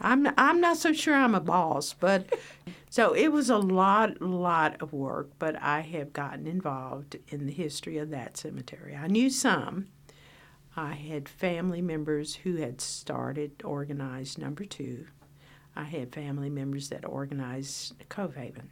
I'm 0.00 0.28
I'm 0.36 0.60
not 0.60 0.76
so 0.76 0.92
sure 0.92 1.14
I'm 1.14 1.34
a 1.34 1.40
boss, 1.40 1.92
but 1.98 2.32
so 2.90 3.12
it 3.14 3.28
was 3.32 3.50
a 3.50 3.58
lot 3.58 4.20
lot 4.20 4.80
of 4.80 4.92
work, 4.92 5.30
but 5.38 5.60
I 5.60 5.80
have 5.80 6.12
gotten 6.12 6.46
involved 6.46 7.16
in 7.28 7.46
the 7.46 7.52
history 7.52 7.98
of 7.98 8.10
that 8.10 8.36
cemetery. 8.36 8.94
I 8.96 9.06
knew 9.08 9.28
some. 9.30 9.86
I 10.78 10.94
had 10.94 11.28
family 11.28 11.82
members 11.82 12.36
who 12.36 12.56
had 12.56 12.80
started 12.80 13.62
organized 13.64 14.38
number 14.38 14.64
2. 14.64 15.06
I 15.74 15.84
had 15.84 16.14
family 16.14 16.50
members 16.50 16.88
that 16.90 17.04
organized 17.04 17.94
Cove 18.08 18.36
Haven. 18.36 18.70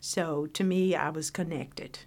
So 0.00 0.46
to 0.46 0.64
me 0.64 0.94
I 0.94 1.10
was 1.10 1.30
connected. 1.30 2.00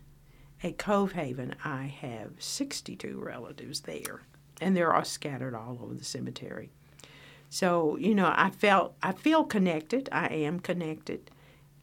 At 0.63 0.77
Cove 0.79 1.11
Haven, 1.13 1.55
I 1.63 1.83
have 1.83 2.31
62 2.39 3.19
relatives 3.19 3.81
there, 3.81 4.21
and 4.59 4.75
they're 4.75 4.95
all 4.95 5.03
scattered 5.03 5.53
all 5.53 5.79
over 5.81 5.93
the 5.93 6.03
cemetery. 6.03 6.71
So 7.49 7.97
you 7.97 8.15
know, 8.15 8.33
I 8.35 8.49
felt 8.49 8.95
I 9.03 9.11
feel 9.11 9.43
connected. 9.43 10.09
I 10.11 10.27
am 10.27 10.59
connected, 10.59 11.29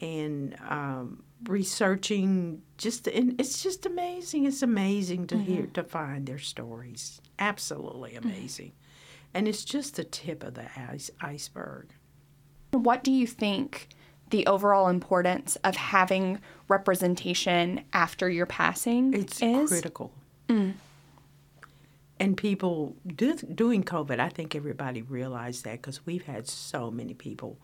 and 0.00 0.56
um, 0.68 1.23
researching 1.48 2.62
just 2.78 3.06
and 3.06 3.40
it's 3.40 3.62
just 3.62 3.86
amazing. 3.86 4.46
It's 4.46 4.62
amazing 4.62 5.26
to 5.28 5.38
hear 5.38 5.62
mm-hmm. 5.62 5.72
to 5.72 5.84
find 5.84 6.26
their 6.26 6.38
stories. 6.38 7.20
Absolutely 7.38 8.12
mm-hmm. 8.12 8.28
amazing, 8.28 8.72
and 9.32 9.48
it's 9.48 9.64
just 9.64 9.96
the 9.96 10.04
tip 10.04 10.42
of 10.42 10.54
the 10.54 10.66
ice, 10.76 11.10
iceberg. 11.20 11.90
What 12.72 13.04
do 13.04 13.12
you 13.12 13.26
think 13.26 13.88
the 14.30 14.46
overall 14.46 14.88
importance 14.88 15.56
of 15.56 15.76
having 15.76 16.40
representation 16.68 17.84
after 17.92 18.28
your 18.28 18.46
passing 18.46 19.14
It's 19.14 19.40
is? 19.40 19.68
critical. 19.68 20.12
Mm. 20.48 20.74
And 22.18 22.36
people 22.36 22.96
do, 23.06 23.36
doing 23.36 23.82
COVID, 23.82 24.20
I 24.20 24.28
think 24.28 24.54
everybody 24.54 25.02
realized 25.02 25.64
that 25.64 25.82
because 25.82 26.06
we've 26.06 26.24
had 26.24 26.48
so 26.48 26.90
many 26.90 27.12
people 27.14 27.58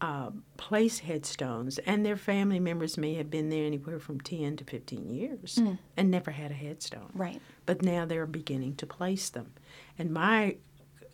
uh, 0.00 0.30
place 0.56 1.00
headstones, 1.00 1.78
and 1.78 2.06
their 2.06 2.16
family 2.16 2.60
members 2.60 2.96
may 2.96 3.14
have 3.14 3.30
been 3.30 3.48
there 3.48 3.64
anywhere 3.66 3.98
from 3.98 4.20
10 4.20 4.56
to 4.58 4.64
15 4.64 5.10
years 5.10 5.60
and 5.96 6.10
never 6.10 6.30
had 6.30 6.50
a 6.50 6.54
headstone. 6.54 7.10
Right. 7.14 7.40
But 7.66 7.82
now 7.82 8.04
they're 8.04 8.26
beginning 8.26 8.76
to 8.76 8.86
place 8.86 9.28
them. 9.28 9.52
And 9.98 10.12
my 10.12 10.56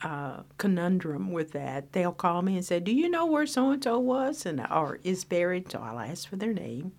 uh, 0.03 0.43
conundrum 0.59 1.33
with 1.33 1.53
that, 1.53 1.93
they'll 1.93 2.13
call 2.13 2.43
me 2.43 2.57
and 2.57 2.65
say, 2.65 2.79
Do 2.81 2.93
you 2.93 3.09
know 3.09 3.25
where 3.25 3.47
so 3.47 3.71
and 3.71 3.83
so 3.83 3.99
was? 3.99 4.45
and 4.45 4.61
Or 4.71 4.99
is 5.03 5.25
buried? 5.25 5.71
So 5.71 5.81
I'll 5.81 5.99
ask 5.99 6.29
for 6.29 6.37
their 6.37 6.53
name 6.53 6.93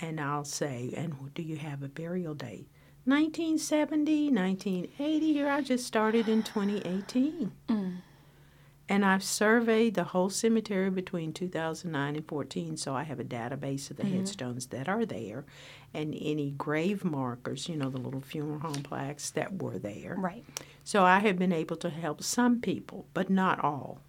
and 0.00 0.18
I'll 0.20 0.44
say, 0.46 0.92
And 0.96 1.34
do 1.34 1.42
you 1.42 1.56
have 1.56 1.82
a 1.82 1.88
burial 1.88 2.32
date? 2.34 2.68
1970, 3.04 4.30
1980, 4.30 5.32
here 5.32 5.48
I 5.48 5.60
just 5.60 5.86
started 5.86 6.28
in 6.28 6.42
2018. 6.42 7.52
And 8.90 9.04
I've 9.04 9.22
surveyed 9.22 9.94
the 9.94 10.02
whole 10.02 10.30
cemetery 10.30 10.90
between 10.90 11.32
2009 11.32 12.16
and 12.16 12.26
14, 12.26 12.76
so 12.76 12.92
I 12.92 13.04
have 13.04 13.20
a 13.20 13.24
database 13.24 13.88
of 13.88 13.98
the 13.98 14.02
mm-hmm. 14.02 14.16
headstones 14.16 14.66
that 14.66 14.88
are 14.88 15.06
there 15.06 15.44
and 15.94 16.12
any 16.20 16.50
grave 16.50 17.04
markers, 17.04 17.68
you 17.68 17.76
know, 17.76 17.88
the 17.88 18.00
little 18.00 18.20
funeral 18.20 18.58
home 18.58 18.82
plaques 18.82 19.30
that 19.30 19.62
were 19.62 19.78
there. 19.78 20.16
Right. 20.18 20.44
So 20.82 21.04
I 21.04 21.20
have 21.20 21.38
been 21.38 21.52
able 21.52 21.76
to 21.76 21.88
help 21.88 22.24
some 22.24 22.60
people, 22.60 23.06
but 23.14 23.30
not 23.30 23.62
all. 23.62 24.00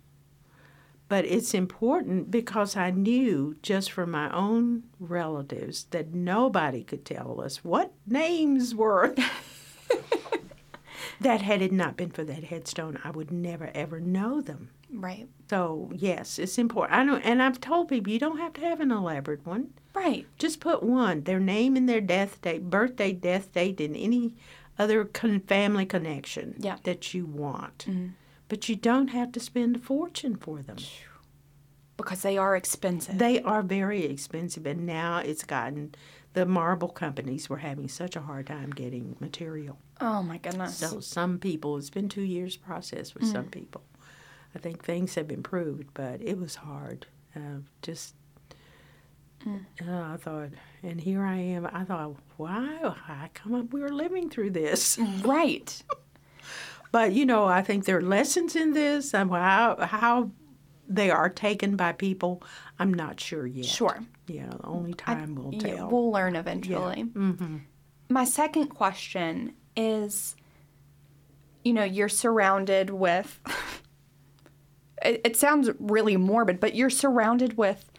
But 1.08 1.26
it's 1.26 1.54
important 1.54 2.32
because 2.32 2.76
I 2.76 2.90
knew 2.90 3.58
just 3.62 3.92
from 3.92 4.10
my 4.10 4.36
own 4.36 4.86
relatives 5.00 5.84
that 5.92 6.16
nobody 6.16 6.84
could 6.84 7.06
tell 7.06 7.40
us 7.40 7.64
what 7.64 7.94
names 8.08 8.74
were. 8.74 9.14
that 11.22 11.42
had 11.42 11.62
it 11.62 11.72
not 11.72 11.98
been 11.98 12.10
for 12.12 12.24
that 12.24 12.46
headstone, 12.46 13.00
I 13.04 13.12
would 13.12 13.32
never 13.32 13.70
ever 13.74 14.00
know 14.00 14.42
them. 14.42 14.70
Right. 14.94 15.28
So 15.50 15.90
yes, 15.94 16.38
it's 16.40 16.58
important. 16.58 16.98
I 17.00 17.04
know, 17.04 17.18
and 17.18 17.42
I've 17.42 17.62
told 17.62 17.88
people 17.88 18.12
you 18.12 18.20
don't 18.20 18.38
have 18.40 18.54
to 18.54 18.62
have 18.62 18.82
an 18.82 18.92
elaborate 18.92 19.46
one. 19.46 19.70
Right. 19.94 20.26
Just 20.38 20.60
put 20.60 20.84
one, 20.84 21.24
their 21.24 21.40
name 21.40 21.76
and 21.76 21.88
their 21.88 22.02
death 22.02 22.42
date, 22.42 22.70
birthday, 22.70 23.12
death 23.14 23.52
date, 23.54 23.80
and 23.80 23.96
any 23.96 24.36
other 24.80 25.06
con- 25.06 25.42
family 25.42 25.86
connection 25.86 26.56
Yeah. 26.60 26.78
that 26.84 27.14
you 27.14 27.26
want. 27.26 27.86
Mm-hmm. 27.88 28.08
But 28.48 28.68
you 28.68 28.76
don't 28.76 29.10
have 29.10 29.32
to 29.34 29.40
spend 29.40 29.76
a 29.78 29.80
fortune 29.80 30.36
for 30.36 30.62
them. 30.62 30.78
Because 31.98 32.22
they 32.22 32.38
are 32.38 32.56
expensive. 32.56 33.18
They 33.18 33.42
are 33.42 33.62
very 33.62 34.06
expensive, 34.06 34.66
and 34.66 34.86
now 34.86 35.18
it's 35.20 35.44
gotten 35.44 35.94
the 36.34 36.46
marble 36.46 36.88
companies 36.90 37.50
were 37.50 37.58
having 37.58 37.88
such 37.88 38.16
a 38.16 38.22
hard 38.22 38.48
time 38.48 38.70
getting 38.72 39.16
material. 39.20 39.78
oh 40.00 40.24
my 40.24 40.38
goodness. 40.38 40.78
So 40.78 41.00
some 41.00 41.40
people, 41.40 41.78
it's 41.78 41.90
been 41.90 42.10
two 42.10 42.22
years 42.22 42.56
process 42.56 43.14
with 43.14 43.26
some 43.28 43.46
people. 43.46 43.84
I 44.56 44.60
think 44.60 44.84
things 44.84 45.16
have 45.16 45.32
improved, 45.32 45.90
but 45.94 46.22
it 46.22 46.38
was 46.38 46.56
hard. 46.56 47.06
Uh, 47.36 47.60
just, 47.82 48.16
uh, 49.48 49.54
I 49.86 50.18
thought, 50.18 50.50
and 50.84 51.00
here 51.00 51.24
I 51.24 51.38
am. 51.38 51.66
I 51.72 51.84
thought, 51.84 52.16
wow, 52.38 52.96
how 53.06 53.30
come 53.34 53.56
up 53.56 53.74
we 53.74 53.82
were 53.82 53.94
living 53.94 54.30
through 54.30 54.52
this? 54.52 55.00
right. 55.24 55.82
But 56.92 57.14
you 57.14 57.26
know, 57.26 57.46
I 57.46 57.62
think 57.62 57.86
there 57.86 57.98
are 57.98 58.02
lessons 58.02 58.56
in 58.56 58.74
this, 58.74 59.14
and 59.14 59.30
how 59.32 59.78
how 59.80 60.32
they 60.88 61.10
are 61.10 61.30
taken 61.30 61.78
by 61.78 61.94
people. 61.94 62.44
I'm 62.78 62.94
not 62.94 63.20
sure 63.20 63.48
yet. 63.48 63.66
Sure. 63.66 64.04
Know, 64.28 64.60
only 64.64 64.94
time 64.94 65.36
will 65.36 65.54
Yeah, 65.54 65.76
tell. 65.76 65.90
we'll 65.90 66.12
learn 66.12 66.36
eventually. 66.36 67.02
hmm 67.02 67.58
My 68.10 68.24
second 68.24 68.68
question 68.68 69.54
is 69.76 70.36
you 71.64 71.74
know, 71.74 71.84
you're 71.84 72.10
surrounded 72.10 72.90
with 72.90 73.40
it, 75.04 75.22
it 75.24 75.36
sounds 75.38 75.70
really 75.80 76.18
morbid, 76.18 76.60
but 76.60 76.76
you're 76.76 76.90
surrounded 76.90 77.58
with 77.58 77.92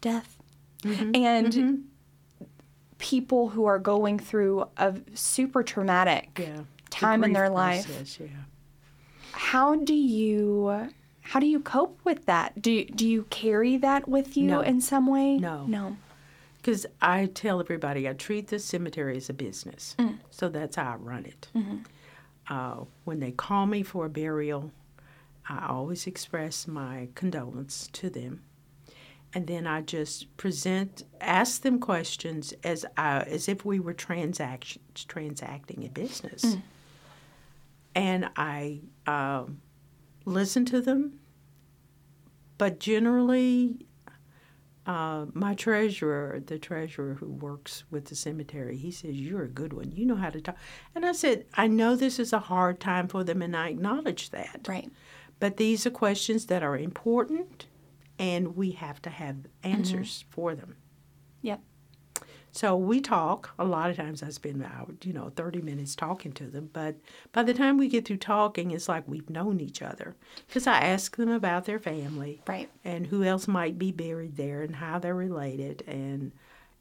death 0.00 0.36
and 0.84 1.84
people 2.98 3.48
who 3.48 3.64
are 3.64 3.78
going 3.78 4.18
through 4.18 4.68
a 4.76 4.94
super 5.14 5.62
traumatic 5.62 6.30
Yeah. 6.38 6.56
The 6.56 6.90
time 6.90 7.24
in 7.24 7.30
grief 7.30 7.34
their 7.34 7.50
life. 7.50 8.18
yeah. 8.20 8.26
How 9.32 9.74
do 9.76 9.94
you 9.94 10.88
how 11.26 11.40
do 11.40 11.46
you 11.46 11.60
cope 11.60 11.98
with 12.04 12.26
that? 12.26 12.60
Do 12.62 12.84
do 12.84 13.06
you 13.08 13.24
carry 13.30 13.76
that 13.78 14.08
with 14.08 14.36
you 14.36 14.46
No. 14.48 14.60
in 14.60 14.80
some 14.80 15.06
way? 15.06 15.36
No. 15.36 15.66
No. 15.66 15.96
Because 16.58 16.86
I 17.00 17.26
tell 17.26 17.60
everybody 17.60 18.08
I 18.08 18.12
treat 18.12 18.48
the 18.48 18.58
cemetery 18.58 19.16
as 19.16 19.28
a 19.30 19.32
business. 19.34 19.94
So 20.30 20.48
that's 20.48 20.76
how 20.76 20.92
I 20.92 20.96
run 20.96 21.24
it. 21.24 21.48
Uh, 22.48 22.84
when 23.04 23.20
they 23.20 23.30
call 23.32 23.66
me 23.66 23.82
for 23.84 24.06
a 24.06 24.08
burial, 24.10 24.72
I 25.48 25.66
always 25.68 26.06
express 26.08 26.66
my 26.66 27.08
condolence 27.14 27.88
to 27.92 28.10
them. 28.10 28.42
And 29.32 29.46
then 29.46 29.66
I 29.66 29.80
just 29.82 30.36
present, 30.36 31.04
ask 31.20 31.62
them 31.62 31.78
questions 31.78 32.52
as 32.64 32.84
I, 32.96 33.20
as 33.20 33.48
if 33.48 33.64
we 33.64 33.78
were 33.78 33.92
transaction, 33.94 34.82
transacting 34.94 35.84
a 35.84 35.88
business. 35.88 36.56
And 37.94 38.28
I 38.36 38.80
um, 39.06 39.60
listen 40.26 40.66
to 40.66 40.82
them, 40.82 41.18
but 42.58 42.78
generally 42.78 43.86
uh, 44.86 45.26
my 45.32 45.54
treasurer, 45.54 46.40
the 46.46 46.58
treasurer 46.58 47.14
who 47.14 47.26
works 47.26 47.84
with 47.90 48.06
the 48.06 48.14
cemetery, 48.14 48.76
he 48.76 48.90
says, 48.90 49.16
You're 49.16 49.42
a 49.42 49.48
good 49.48 49.72
one. 49.72 49.90
You 49.92 50.06
know 50.06 50.14
how 50.14 50.30
to 50.30 50.40
talk. 50.40 50.56
And 50.94 51.04
I 51.04 51.12
said, 51.12 51.46
I 51.54 51.66
know 51.66 51.96
this 51.96 52.18
is 52.18 52.32
a 52.32 52.38
hard 52.38 52.78
time 52.78 53.08
for 53.08 53.24
them, 53.24 53.42
and 53.42 53.56
I 53.56 53.68
acknowledge 53.70 54.30
that. 54.30 54.66
Right. 54.68 54.90
But 55.40 55.56
these 55.56 55.86
are 55.86 55.90
questions 55.90 56.46
that 56.46 56.62
are 56.62 56.76
important, 56.76 57.66
and 58.18 58.56
we 58.56 58.72
have 58.72 59.02
to 59.02 59.10
have 59.10 59.36
answers 59.62 60.24
for 60.30 60.54
them. 60.54 60.76
Yep. 61.42 61.60
So 62.56 62.74
we 62.74 63.02
talk. 63.02 63.50
A 63.58 63.66
lot 63.66 63.90
of 63.90 63.96
times 63.96 64.22
I 64.22 64.30
spend 64.30 64.56
about, 64.62 65.04
you 65.04 65.12
know, 65.12 65.30
30 65.36 65.60
minutes 65.60 65.94
talking 65.94 66.32
to 66.32 66.44
them. 66.46 66.70
But 66.72 66.96
by 67.32 67.42
the 67.42 67.52
time 67.52 67.76
we 67.76 67.86
get 67.86 68.06
through 68.06 68.16
talking, 68.16 68.70
it's 68.70 68.88
like 68.88 69.06
we've 69.06 69.28
known 69.28 69.60
each 69.60 69.82
other. 69.82 70.16
Because 70.48 70.66
I 70.66 70.78
ask 70.78 71.16
them 71.16 71.28
about 71.28 71.66
their 71.66 71.78
family 71.78 72.40
Right. 72.46 72.70
and 72.82 73.08
who 73.08 73.22
else 73.24 73.46
might 73.46 73.78
be 73.78 73.92
buried 73.92 74.36
there 74.36 74.62
and 74.62 74.76
how 74.76 74.98
they're 74.98 75.14
related 75.14 75.84
and, 75.86 76.32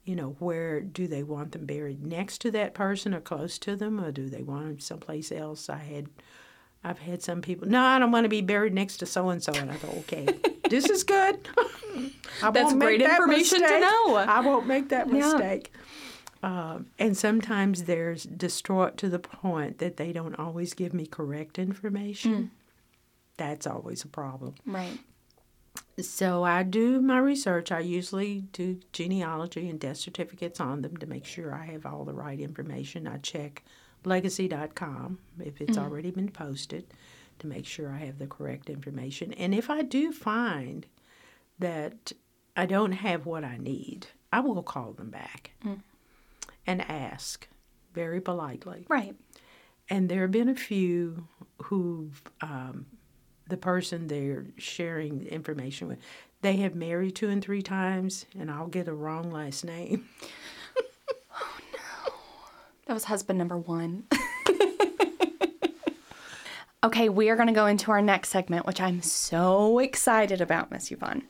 you 0.05 0.15
know, 0.15 0.37
where 0.39 0.79
do 0.79 1.07
they 1.07 1.23
want 1.23 1.51
them 1.51 1.65
buried 1.65 2.05
next 2.05 2.39
to 2.41 2.51
that 2.51 2.73
person 2.73 3.13
or 3.13 3.19
close 3.19 3.59
to 3.59 3.75
them 3.75 3.99
or 3.99 4.13
do 4.13 4.29
they 4.29 4.43
want 4.43 4.65
them 4.67 4.79
someplace 4.79 5.29
else? 5.29 5.69
I 5.69 5.79
had. 5.79 6.07
I've 6.85 6.99
had 6.99 7.23
some 7.23 7.41
people, 7.41 7.67
no, 7.67 7.81
I 7.81 7.97
don't 7.99 8.11
want 8.11 8.25
to 8.25 8.29
be 8.29 8.41
buried 8.41 8.73
next 8.73 8.97
to 8.97 9.05
so 9.07 9.29
and 9.29 9.41
so. 9.43 9.51
And 9.53 9.71
I 9.71 9.73
thought, 9.75 9.97
okay, 9.99 10.27
this 10.69 10.87
is 10.89 11.03
good. 11.03 11.47
I 12.43 12.51
That's 12.51 12.65
won't 12.65 12.77
make 12.77 12.87
great 12.87 12.99
that 13.03 13.11
information 13.21 13.57
to 13.59 13.63
mistake. 13.63 13.81
know. 13.81 14.15
I 14.17 14.39
won't 14.41 14.67
make 14.67 14.89
that 14.89 15.07
Yeah. 15.07 15.13
mistake. 15.33 15.71
Um, 16.43 16.87
and 16.99 17.17
sometimes 17.17 17.85
there's 17.85 18.23
distraught 18.23 18.97
to 18.97 19.09
the 19.09 19.17
point 19.17 19.79
that 19.79 19.97
they 19.97 20.11
don't 20.13 20.35
always 20.35 20.75
give 20.75 20.93
me 20.93 21.07
correct 21.07 21.57
information. 21.57 22.51
That's 23.37 23.65
always 23.65 24.03
a 24.03 24.07
problem. 24.07 24.53
Right. 24.65 24.99
So 25.99 26.43
I 26.43 26.63
do 26.63 27.01
my 27.01 27.17
research. 27.17 27.71
I 27.71 27.79
usually 27.79 28.41
do 28.51 28.79
genealogy 28.93 29.69
and 29.69 29.79
death 29.79 29.97
certificates 29.97 30.59
on 30.59 30.81
them 30.83 30.97
to 30.97 31.07
make 31.07 31.25
sure 31.25 31.53
I 31.55 31.65
have 31.65 31.85
all 31.85 32.03
the 32.05 32.13
right 32.13 32.39
information. 32.39 33.07
I 33.07 33.17
check 33.17 33.63
legacy.com 34.05 35.19
if 35.39 35.61
it's 35.61 35.77
already 35.77 36.11
been 36.11 36.29
posted 36.29 36.85
to 37.39 37.47
make 37.47 37.65
sure 37.65 37.91
I 37.91 37.97
have 38.05 38.19
the 38.19 38.27
correct 38.27 38.69
information. 38.69 39.33
And 39.33 39.53
if 39.53 39.69
I 39.69 39.81
do 39.81 40.11
find 40.11 40.85
that 41.59 42.11
I 42.55 42.65
don't 42.65 42.93
have 42.93 43.25
what 43.25 43.43
I 43.43 43.57
need, 43.57 44.07
I 44.31 44.39
will 44.39 44.63
call 44.63 44.93
them 44.93 45.09
back 45.09 45.51
and 46.65 46.81
ask 46.81 47.47
very 47.93 48.21
politely. 48.21 48.85
Right. 48.89 49.15
And 49.89 50.09
there 50.09 50.21
have 50.21 50.31
been 50.31 50.49
a 50.49 50.55
few 50.55 51.27
who, 51.63 52.11
um, 52.41 52.87
the 53.47 53.57
person 53.57 54.07
they're 54.07 54.47
sharing 54.57 55.27
information 55.27 55.87
with, 55.87 55.99
they 56.41 56.57
have 56.57 56.75
married 56.75 57.15
two 57.15 57.29
and 57.29 57.43
three 57.43 57.61
times, 57.61 58.25
and 58.37 58.49
I'll 58.49 58.67
get 58.67 58.87
a 58.87 58.93
wrong 58.93 59.31
last 59.31 59.63
name. 59.63 60.07
That 62.85 62.93
was 62.93 63.05
husband 63.05 63.39
number 63.39 63.57
one. 63.57 64.03
okay, 66.83 67.09
we 67.09 67.29
are 67.29 67.35
going 67.35 67.47
to 67.47 67.53
go 67.53 67.65
into 67.65 67.91
our 67.91 68.01
next 68.01 68.29
segment, 68.29 68.65
which 68.65 68.81
I'm 68.81 69.01
so 69.01 69.79
excited 69.79 70.41
about, 70.41 70.71
Miss 70.71 70.91
Yvonne. 70.91 71.23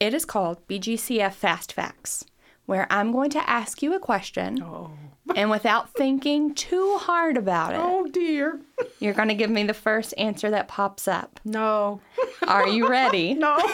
It 0.00 0.14
is 0.14 0.24
called 0.24 0.66
BGCF 0.68 1.32
Fast 1.34 1.72
Facts, 1.72 2.24
where 2.66 2.86
I'm 2.90 3.12
going 3.12 3.30
to 3.30 3.48
ask 3.50 3.82
you 3.82 3.94
a 3.94 4.00
question, 4.00 4.62
Oh, 4.62 4.92
and 5.36 5.50
without 5.50 5.92
thinking 5.94 6.54
too 6.54 6.96
hard 6.98 7.36
about 7.36 7.74
it, 7.74 7.80
oh 7.82 8.06
dear. 8.06 8.60
you're 8.98 9.14
going 9.14 9.28
to 9.28 9.34
give 9.34 9.50
me 9.50 9.64
the 9.64 9.74
first 9.74 10.14
answer 10.16 10.50
that 10.50 10.68
pops 10.68 11.06
up. 11.06 11.38
No, 11.44 12.00
Are 12.46 12.66
you 12.68 12.88
ready? 12.88 13.34
no. 13.34 13.60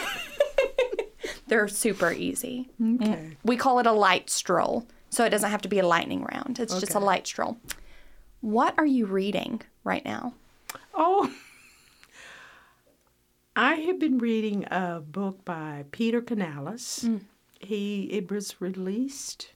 They're 1.47 1.67
super 1.67 2.11
easy. 2.11 2.69
Okay. 2.83 3.37
We 3.43 3.57
call 3.57 3.79
it 3.79 3.87
a 3.87 3.91
light 3.91 4.29
stroll, 4.29 4.85
so 5.15 5.23
it 5.23 5.29
doesn't 5.29 5.49
have 5.49 5.61
to 5.61 5.69
be 5.69 5.79
a 5.79 5.87
lightning 5.87 6.23
round. 6.23 6.59
It's 6.59 6.77
just 6.77 6.93
a 6.93 6.99
light 6.99 7.25
stroll. 7.25 7.55
What 8.41 8.75
are 8.77 8.85
you 8.85 9.05
reading 9.05 9.61
right 9.85 10.03
now? 10.03 10.33
Oh, 10.93 11.33
I 13.55 13.75
have 13.75 13.97
been 13.97 14.17
reading 14.17 14.65
a 14.69 14.99
book 14.99 15.45
by 15.45 15.85
Peter 15.91 16.21
Canellos. 16.21 17.21
He 17.59 18.09
it 18.11 18.29
was 18.29 18.59
released 18.59 19.53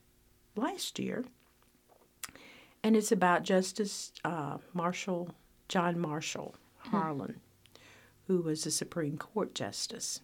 last 0.56 0.98
year, 0.98 1.26
and 2.82 2.96
it's 2.96 3.12
about 3.12 3.44
Justice 3.44 4.14
uh, 4.24 4.60
Marshall 4.74 5.36
John 5.68 6.00
Marshall 6.00 6.56
Harlan, 6.78 7.42
who 8.28 8.42
was 8.42 8.66
a 8.66 8.72
Supreme 8.72 9.18
Court 9.18 9.54
justice. 9.54 10.22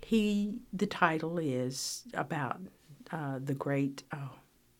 He 0.00 0.58
the 0.72 0.86
title 0.86 1.38
is 1.38 2.02
about 2.12 2.60
uh, 3.12 3.38
the 3.42 3.54
great 3.54 4.02
uh, 4.12 4.34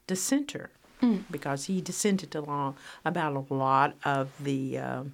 dissenter 0.07 0.71
because 1.31 1.67
he 1.67 1.81
dissented 1.81 2.35
along 2.35 2.75
about 3.05 3.37
a 3.37 3.55
lot 3.55 3.95
of 4.05 4.31
the 4.41 4.79
um 4.79 5.13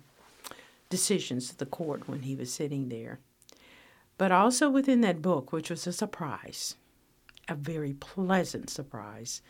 decisions 0.94 1.50
of 1.50 1.56
the 1.58 1.66
court 1.66 2.08
when 2.08 2.22
he 2.22 2.36
was 2.36 2.52
sitting 2.52 2.88
there. 2.88 3.18
But 4.16 4.30
also 4.30 4.70
within 4.70 5.00
that 5.00 5.20
book, 5.20 5.52
which 5.52 5.70
was 5.70 5.86
a 5.88 5.92
surprise, 5.92 6.76
a 7.48 7.56
very 7.56 7.94
pleasant 7.94 8.70
surprise, 8.70 9.42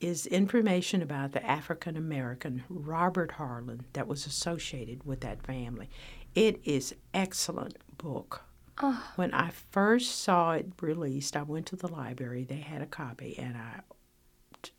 is 0.00 0.26
information 0.26 1.00
about 1.00 1.30
the 1.30 1.46
African 1.46 1.96
American 1.96 2.64
Robert 2.68 3.32
Harlan 3.32 3.84
that 3.92 4.08
was 4.08 4.26
associated 4.26 5.04
with 5.04 5.20
that 5.20 5.46
family. 5.46 5.88
It 6.34 6.60
is 6.64 6.94
excellent 7.14 7.76
book. 7.96 8.42
When 9.16 9.32
I 9.34 9.50
first 9.70 10.20
saw 10.20 10.52
it 10.52 10.72
released, 10.80 11.36
I 11.36 11.42
went 11.42 11.66
to 11.66 11.76
the 11.76 11.88
library. 11.88 12.44
They 12.44 12.56
had 12.60 12.82
a 12.82 12.86
copy, 12.86 13.38
and 13.38 13.56
I, 13.56 13.80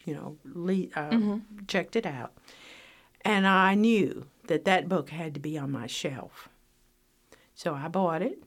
you 0.06 0.14
know, 0.14 0.38
le- 0.46 0.88
uh, 0.96 1.10
checked 1.68 1.96
it 1.96 2.06
out. 2.06 2.34
And 3.24 3.46
I 3.46 3.76
knew 3.76 4.26
that 4.48 4.66
that 4.66 4.90
book 4.90 5.10
had 5.12 5.34
to 5.36 5.40
be 5.40 5.58
on 5.58 5.72
my 5.72 5.88
shelf. 5.88 6.50
So 7.54 7.76
I 7.76 7.88
bought 7.90 8.24
it, 8.24 8.42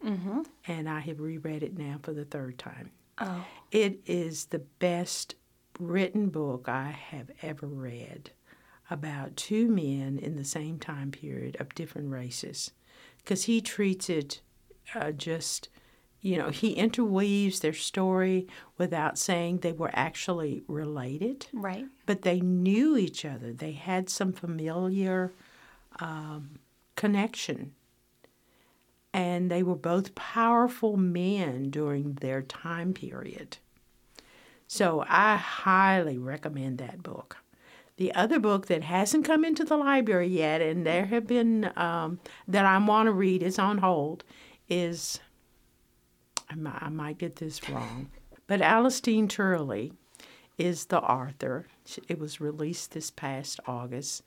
and 0.66 0.88
I 0.88 0.98
have 1.00 1.20
reread 1.20 1.62
it 1.62 1.78
now 1.78 1.98
for 2.02 2.12
the 2.12 2.24
third 2.24 2.59
time. 2.59 2.90
Oh. 3.18 3.44
It 3.70 4.00
is 4.07 4.46
the 4.46 4.59
best 4.59 5.36
written 5.78 6.30
book 6.30 6.68
I 6.68 6.90
have 6.90 7.30
ever 7.42 7.66
read 7.68 8.30
about 8.90 9.36
two 9.36 9.68
men 9.68 10.18
in 10.18 10.34
the 10.36 10.44
same 10.44 10.78
time 10.80 11.12
period 11.12 11.57
of 11.61 11.74
different 11.76 12.11
races. 12.11 12.72
Because 13.18 13.44
he 13.44 13.61
treats 13.61 14.11
it 14.11 14.40
uh, 14.95 15.12
just, 15.12 15.68
you 16.20 16.37
know, 16.37 16.51
he 16.51 16.72
interweaves 16.72 17.61
their 17.61 17.72
story 17.72 18.47
without 18.78 19.18
saying 19.18 19.59
they 19.59 19.72
were 19.72 19.91
actually 19.93 20.62
related, 20.68 21.47
Right. 21.53 21.87
but 22.07 22.22
they 22.22 22.41
knew 22.41 22.97
each 22.97 23.24
other. 23.24 23.53
They 23.53 23.72
had 23.72 24.09
some 24.11 24.32
familiar 24.32 25.32
um, 26.01 26.59
connection. 26.97 27.72
And 29.12 29.49
they 29.51 29.62
were 29.62 29.76
both 29.76 30.14
powerful 30.16 30.97
men 30.97 31.70
during 31.70 32.14
their 32.14 32.43
time 32.43 32.93
period. 32.93 33.59
So 34.66 35.05
I 35.09 35.37
highly 35.37 36.18
recommend 36.18 36.78
that 36.78 37.03
book. 37.03 37.37
The 37.97 38.12
other 38.12 38.41
book 38.41 38.66
that 38.66 38.82
hasn't 38.82 39.24
come 39.24 39.45
into 39.45 39.62
the 39.62 39.76
library 39.76 40.26
yet, 40.26 40.61
and 40.61 40.85
there 40.85 41.05
have 41.07 41.28
been 41.28 41.70
um, 41.76 42.18
that 42.49 42.64
I 42.66 42.76
want 42.78 43.07
to 43.07 43.12
read, 43.12 43.41
is 43.41 43.57
on 43.57 43.78
hold, 43.78 44.24
is 44.69 45.21
I 46.51 46.55
might, 46.55 46.83
I 46.83 46.89
might 46.89 47.19
get 47.19 47.37
this 47.37 47.69
wrong, 47.69 48.11
but 48.47 48.61
Alicestyne 48.61 49.29
Turley 49.29 49.93
is 50.59 50.87
the 50.87 51.01
author. 51.01 51.67
It 52.09 52.19
was 52.19 52.41
released 52.41 52.93
this 52.93 53.11
past 53.11 53.61
August, 53.67 54.23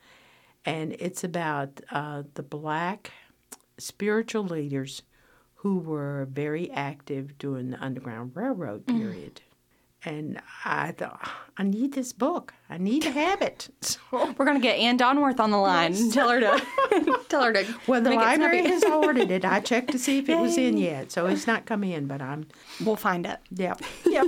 and 0.65 0.95
it's 0.99 1.23
about 1.23 1.81
uh, 1.91 2.23
the 2.33 2.43
black 2.43 3.11
spiritual 3.77 4.43
leaders 4.43 5.03
who 5.55 5.79
were 5.79 6.27
very 6.31 6.69
active 6.71 7.37
during 7.37 7.71
the 7.71 7.83
Underground 7.83 8.31
Railroad 8.35 8.85
period. 8.85 9.41
And 10.05 10.39
I 10.63 10.91
thought, 10.91 11.27
I 11.57 11.63
need 11.63 11.93
this 11.93 12.13
book. 12.13 12.53
I 12.69 12.77
need 12.77 13.01
to 13.01 13.11
have 13.11 13.41
it. 13.41 13.69
So, 13.81 14.33
We're 14.37 14.45
gonna 14.45 14.59
get 14.59 14.77
Ann 14.77 14.97
Donworth 14.97 15.39
on 15.39 15.51
the 15.51 15.57
line 15.57 15.93
and 15.93 16.13
tell 16.13 16.29
her 16.29 16.39
to 16.39 17.19
tell 17.29 17.43
her 17.43 17.53
to. 17.53 17.65
well, 17.87 18.01
the 18.01 18.11
library 18.11 18.63
has 18.67 18.83
ordered 18.83 19.31
it. 19.31 19.43
I 19.43 19.59
checked 19.59 19.91
to 19.91 19.99
see 19.99 20.19
if 20.19 20.29
it 20.29 20.37
was 20.37 20.57
in 20.67 20.77
yet, 20.77 21.11
so 21.11 21.25
it's 21.25 21.47
not 21.47 21.65
come 21.65 21.83
in. 21.83 22.05
But 22.07 22.21
I'm, 22.21 22.47
We'll 22.83 22.95
find 22.95 23.25
it. 23.25 23.39
yep, 23.51 23.81
yep. 24.05 24.25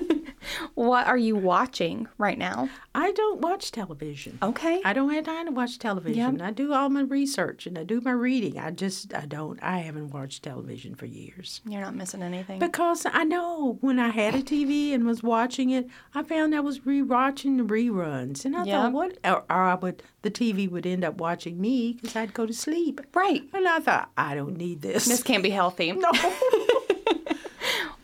What 0.75 1.07
are 1.07 1.17
you 1.17 1.35
watching 1.35 2.07
right 2.17 2.37
now? 2.37 2.69
I 2.95 3.11
don't 3.11 3.41
watch 3.41 3.71
television. 3.71 4.37
Okay. 4.41 4.81
I 4.83 4.93
don't 4.93 5.11
have 5.13 5.25
time 5.25 5.45
to 5.47 5.51
watch 5.51 5.79
television. 5.79 6.41
I 6.41 6.51
do 6.51 6.73
all 6.73 6.89
my 6.89 7.01
research 7.01 7.65
and 7.67 7.77
I 7.77 7.83
do 7.83 8.01
my 8.01 8.11
reading. 8.11 8.57
I 8.57 8.71
just, 8.71 9.13
I 9.13 9.25
don't, 9.25 9.61
I 9.63 9.79
haven't 9.79 10.09
watched 10.11 10.43
television 10.43 10.95
for 10.95 11.05
years. 11.05 11.61
You're 11.67 11.81
not 11.81 11.95
missing 11.95 12.21
anything. 12.23 12.59
Because 12.59 13.05
I 13.05 13.23
know 13.23 13.77
when 13.81 13.99
I 13.99 14.09
had 14.09 14.35
a 14.35 14.41
TV 14.41 14.93
and 14.93 15.05
was 15.05 15.21
watching 15.23 15.69
it, 15.69 15.87
I 16.13 16.23
found 16.23 16.55
I 16.55 16.59
was 16.61 16.79
rewatching 16.79 17.57
the 17.57 17.63
reruns. 17.63 18.45
And 18.45 18.55
I 18.55 18.63
Yeah. 18.63 18.83
thought, 18.83 18.93
what? 18.93 19.17
Or, 19.23 19.43
or 19.49 19.63
I 19.63 19.75
would, 19.75 20.03
the 20.21 20.31
TV 20.31 20.69
would 20.69 20.85
end 20.85 21.03
up 21.03 21.19
watching 21.19 21.59
me 21.61 21.93
because 21.93 22.15
I'd 22.15 22.33
go 22.33 22.45
to 22.45 22.53
sleep. 22.53 23.01
right. 23.13 23.43
And 23.53 23.67
I 23.67 23.79
thought, 23.79 24.09
I 24.17 24.35
don't 24.35 24.57
need 24.57 24.81
this. 24.81 25.05
This 25.05 25.23
can't 25.23 25.43
be 25.43 25.49
healthy. 25.51 25.91
no. 25.93 26.11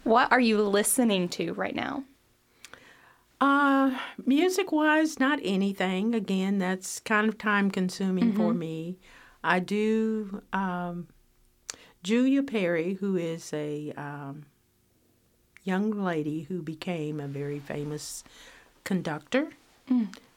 What 0.03 0.31
are 0.31 0.39
you 0.39 0.61
listening 0.61 1.29
to 1.29 1.53
right 1.53 1.73
now? 1.75 2.03
Uh, 3.41 3.91
music 4.25 4.71
wise, 4.71 5.19
not 5.19 5.39
anything. 5.43 6.15
Again, 6.15 6.57
that's 6.57 6.99
kind 7.01 7.27
of 7.27 7.37
time 7.37 7.69
consuming 7.69 8.33
for 8.33 8.53
me. 8.53 8.97
I 9.43 9.59
do, 9.59 10.41
um, 10.53 11.07
Julia 12.01 12.41
Perry, 12.43 12.93
who 12.95 13.15
is 13.15 13.51
a 13.53 13.91
um, 13.97 14.45
young 15.63 15.91
lady 15.91 16.43
who 16.43 16.61
became 16.61 17.19
a 17.19 17.27
very 17.27 17.59
famous 17.59 18.23
conductor 18.83 19.49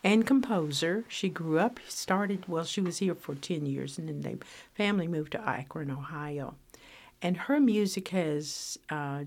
and 0.04 0.26
composer. 0.26 1.04
She 1.08 1.28
grew 1.28 1.58
up, 1.58 1.80
started, 1.88 2.48
well, 2.48 2.64
she 2.64 2.80
was 2.80 2.98
here 2.98 3.14
for 3.14 3.34
10 3.34 3.64
years, 3.64 3.96
and 3.98 4.08
then 4.08 4.20
the 4.20 4.38
family 4.74 5.06
moved 5.08 5.32
to 5.32 5.40
Akron, 5.48 5.90
Ohio. 5.90 6.56
And 7.22 7.36
her 7.36 7.60
music 7.60 8.08
has 8.08 8.78
uh, 8.90 9.24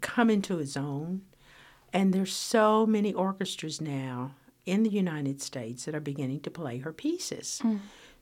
come 0.00 0.28
into 0.30 0.58
its 0.58 0.76
own. 0.76 1.22
And 1.92 2.12
there's 2.12 2.34
so 2.34 2.86
many 2.86 3.12
orchestras 3.12 3.80
now 3.80 4.32
in 4.64 4.82
the 4.82 4.90
United 4.90 5.40
States 5.40 5.84
that 5.84 5.94
are 5.94 6.00
beginning 6.00 6.40
to 6.40 6.50
play 6.50 6.78
her 6.78 6.92
pieces. 6.92 7.62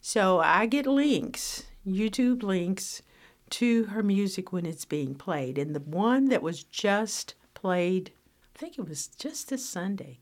So 0.00 0.40
I 0.40 0.66
get 0.66 0.86
links, 0.86 1.64
YouTube 1.86 2.42
links 2.42 3.02
to 3.50 3.84
her 3.84 4.02
music 4.02 4.52
when 4.52 4.66
it's 4.66 4.84
being 4.84 5.14
played. 5.14 5.58
And 5.58 5.74
the 5.74 5.80
one 5.80 6.28
that 6.28 6.42
was 6.42 6.64
just 6.64 7.34
played, 7.54 8.12
I 8.54 8.58
think 8.58 8.78
it 8.78 8.88
was 8.88 9.06
just 9.06 9.48
this 9.48 9.64
Sunday, 9.64 10.20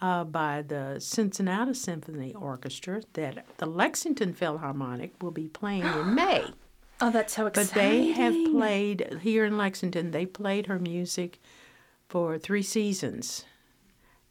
uh, 0.00 0.24
by 0.24 0.62
the 0.62 0.96
Cincinnati 0.98 1.74
Symphony 1.74 2.34
Orchestra 2.34 3.02
that 3.14 3.44
the 3.58 3.66
Lexington 3.66 4.32
Philharmonic 4.32 5.22
will 5.22 5.30
be 5.30 5.48
playing 5.48 5.84
in 5.84 6.14
May. 6.14 6.44
Oh, 7.00 7.10
that's 7.10 7.34
so 7.34 7.46
exciting! 7.46 7.70
But 7.72 7.80
they 7.80 8.06
have 8.12 8.52
played 8.52 9.18
here 9.22 9.44
in 9.44 9.56
Lexington. 9.56 10.10
They 10.10 10.26
played 10.26 10.66
her 10.66 10.80
music 10.80 11.40
for 12.08 12.38
three 12.38 12.62
seasons, 12.62 13.44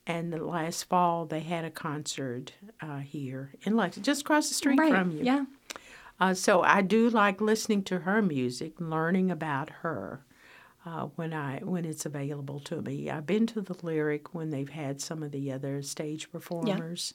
and 0.06 0.34
the 0.34 0.44
last 0.44 0.84
fall 0.84 1.26
they 1.26 1.42
had 1.42 1.66
a 1.66 1.72
concert 1.72 2.54
uh, 2.82 3.00
here 3.00 3.52
in 3.64 3.76
Lexington, 3.76 4.04
just 4.04 4.22
across 4.22 4.48
the 4.48 4.56
street 4.56 4.80
right. 4.80 4.92
from 4.92 5.12
you. 5.12 5.24
Yeah. 5.24 5.46
Uh, 6.20 6.34
so 6.34 6.64
I 6.64 6.82
do 6.82 7.10
like 7.10 7.42
listening 7.42 7.84
to 7.84 8.00
her 8.00 8.22
music, 8.22 8.74
learning 8.80 9.30
about 9.30 9.70
her 9.82 10.26
uh, 10.88 11.08
when 11.16 11.34
I 11.34 11.60
when 11.60 11.86
it's 11.86 12.06
available 12.06 12.60
to 12.62 12.82
me. 12.82 13.10
I've 13.10 13.26
been 13.26 13.46
to 13.48 13.62
the 13.62 13.76
Lyric 13.82 14.34
when 14.34 14.50
they've 14.50 14.70
had 14.70 15.02
some 15.02 15.22
of 15.22 15.32
the 15.32 15.52
other 15.52 15.82
stage 15.82 16.32
performers, 16.32 17.14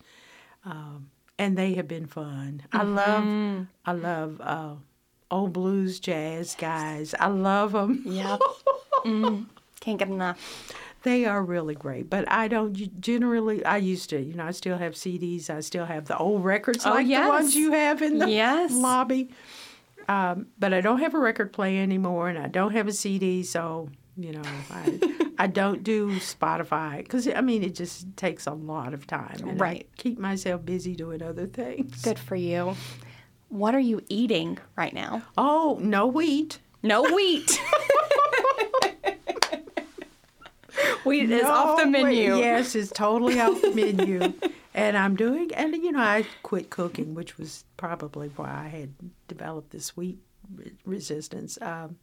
um, 0.64 1.10
and 1.38 1.56
they 1.56 1.74
have 1.74 1.88
been 1.88 2.06
fun. 2.06 2.62
I 2.72 2.82
love 2.82 3.66
I 3.84 3.92
love 3.92 4.40
uh, 4.40 4.74
old 5.30 5.52
blues 5.52 5.98
jazz 6.00 6.54
guys. 6.54 7.14
I 7.18 7.28
love 7.28 7.72
them. 7.72 8.02
Yep. 8.04 8.40
mm, 9.04 9.46
can't 9.82 9.98
get 9.98 10.08
enough. 10.08 10.72
They 11.02 11.24
are 11.26 11.42
really 11.42 11.74
great, 11.74 12.08
but 12.08 12.30
I 12.30 12.46
don't 12.48 13.00
generally. 13.00 13.64
I 13.64 13.76
used 13.78 14.08
to, 14.10 14.20
you 14.20 14.34
know, 14.34 14.44
I 14.46 14.52
still 14.52 14.78
have 14.78 14.92
CDs. 14.94 15.50
I 15.50 15.60
still 15.60 15.84
have 15.84 16.06
the 16.06 16.16
old 16.16 16.44
records 16.44 16.86
Oh, 16.86 16.90
like 16.90 17.06
the 17.08 17.28
ones 17.28 17.54
you 17.56 17.72
have 17.72 18.00
in 18.02 18.18
the 18.18 18.28
Yes. 18.28 18.72
lobby. 18.72 19.30
Um, 20.08 20.46
but 20.58 20.72
I 20.72 20.80
don't 20.80 20.98
have 21.00 21.14
a 21.14 21.18
record 21.18 21.52
player 21.52 21.82
anymore, 21.82 22.28
and 22.28 22.38
I 22.38 22.46
don't 22.48 22.72
have 22.72 22.86
a 22.88 22.92
CD. 22.92 23.42
So 23.42 23.88
you 24.16 24.30
know, 24.32 24.64
I 24.70 25.00
I 25.38 25.46
don't 25.48 25.82
do 25.82 26.20
Spotify 26.20 26.98
because 26.98 27.26
I 27.26 27.40
mean 27.40 27.64
it 27.64 27.74
just 27.74 28.16
takes 28.16 28.46
a 28.46 28.52
lot 28.52 28.94
of 28.94 29.06
time. 29.06 29.36
And 29.40 29.60
I 29.60 29.64
Right. 29.64 29.88
keep 29.96 30.18
myself 30.18 30.64
busy 30.64 30.94
doing 30.94 31.22
other 31.22 31.46
things. 31.46 32.02
Good 32.02 32.18
for 32.18 32.36
you. 32.36 32.76
What 33.48 33.74
are 33.74 33.80
you 33.80 34.00
eating 34.08 34.58
right 34.76 34.94
now? 34.94 35.22
Oh, 35.36 35.78
no 35.82 36.06
wheat. 36.06 36.60
No 36.82 37.02
wheat. 37.14 37.60
wheat 41.04 41.30
is 41.30 41.44
off 41.44 41.78
the 41.78 41.86
No, 41.86 42.02
menu. 42.04 42.36
Yes, 42.36 42.74
it's 42.74 42.90
totally 42.92 43.38
off 43.40 43.60
the 43.60 43.70
menu. 43.74 44.32
And 44.74 44.96
I'm 44.96 45.16
doing, 45.16 45.52
and 45.54 45.74
you 45.74 45.92
know, 45.92 46.00
I 46.00 46.24
quit 46.42 46.70
cooking, 46.70 47.14
which 47.14 47.36
was 47.38 47.64
probably 47.76 48.28
why 48.36 48.48
I 48.64 48.68
had 48.68 48.94
developed 49.28 49.70
this 49.70 49.96
wheat 49.96 50.18
resistance. 50.84 51.58
Um, 51.60 51.96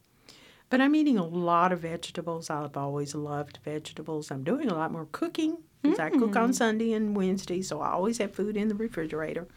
but 0.69 0.81
I'm 0.81 0.93
eating 0.95 1.17
a 1.17 1.25
lot 1.25 1.71
of 1.71 1.79
vegetables. 1.79 2.49
I've 2.49 2.77
always 2.77 3.15
loved 3.15 3.59
vegetables. 3.65 4.29
I'm 4.29 4.43
doing 4.43 4.69
a 4.69 4.75
lot 4.75 4.91
more 4.91 5.07
cooking 5.11 5.57
because 5.81 5.99
I 5.99 6.09
cook 6.11 6.31
Mm. 6.33 6.41
on 6.43 6.53
Sunday 6.53 6.93
and 6.93 7.15
Wednesday, 7.15 7.61
so 7.61 7.81
I 7.81 7.91
always 7.91 8.19
have 8.19 8.33
food 8.35 8.55
in 8.55 8.67
the 8.67 8.75
refrigerator. 8.75 9.47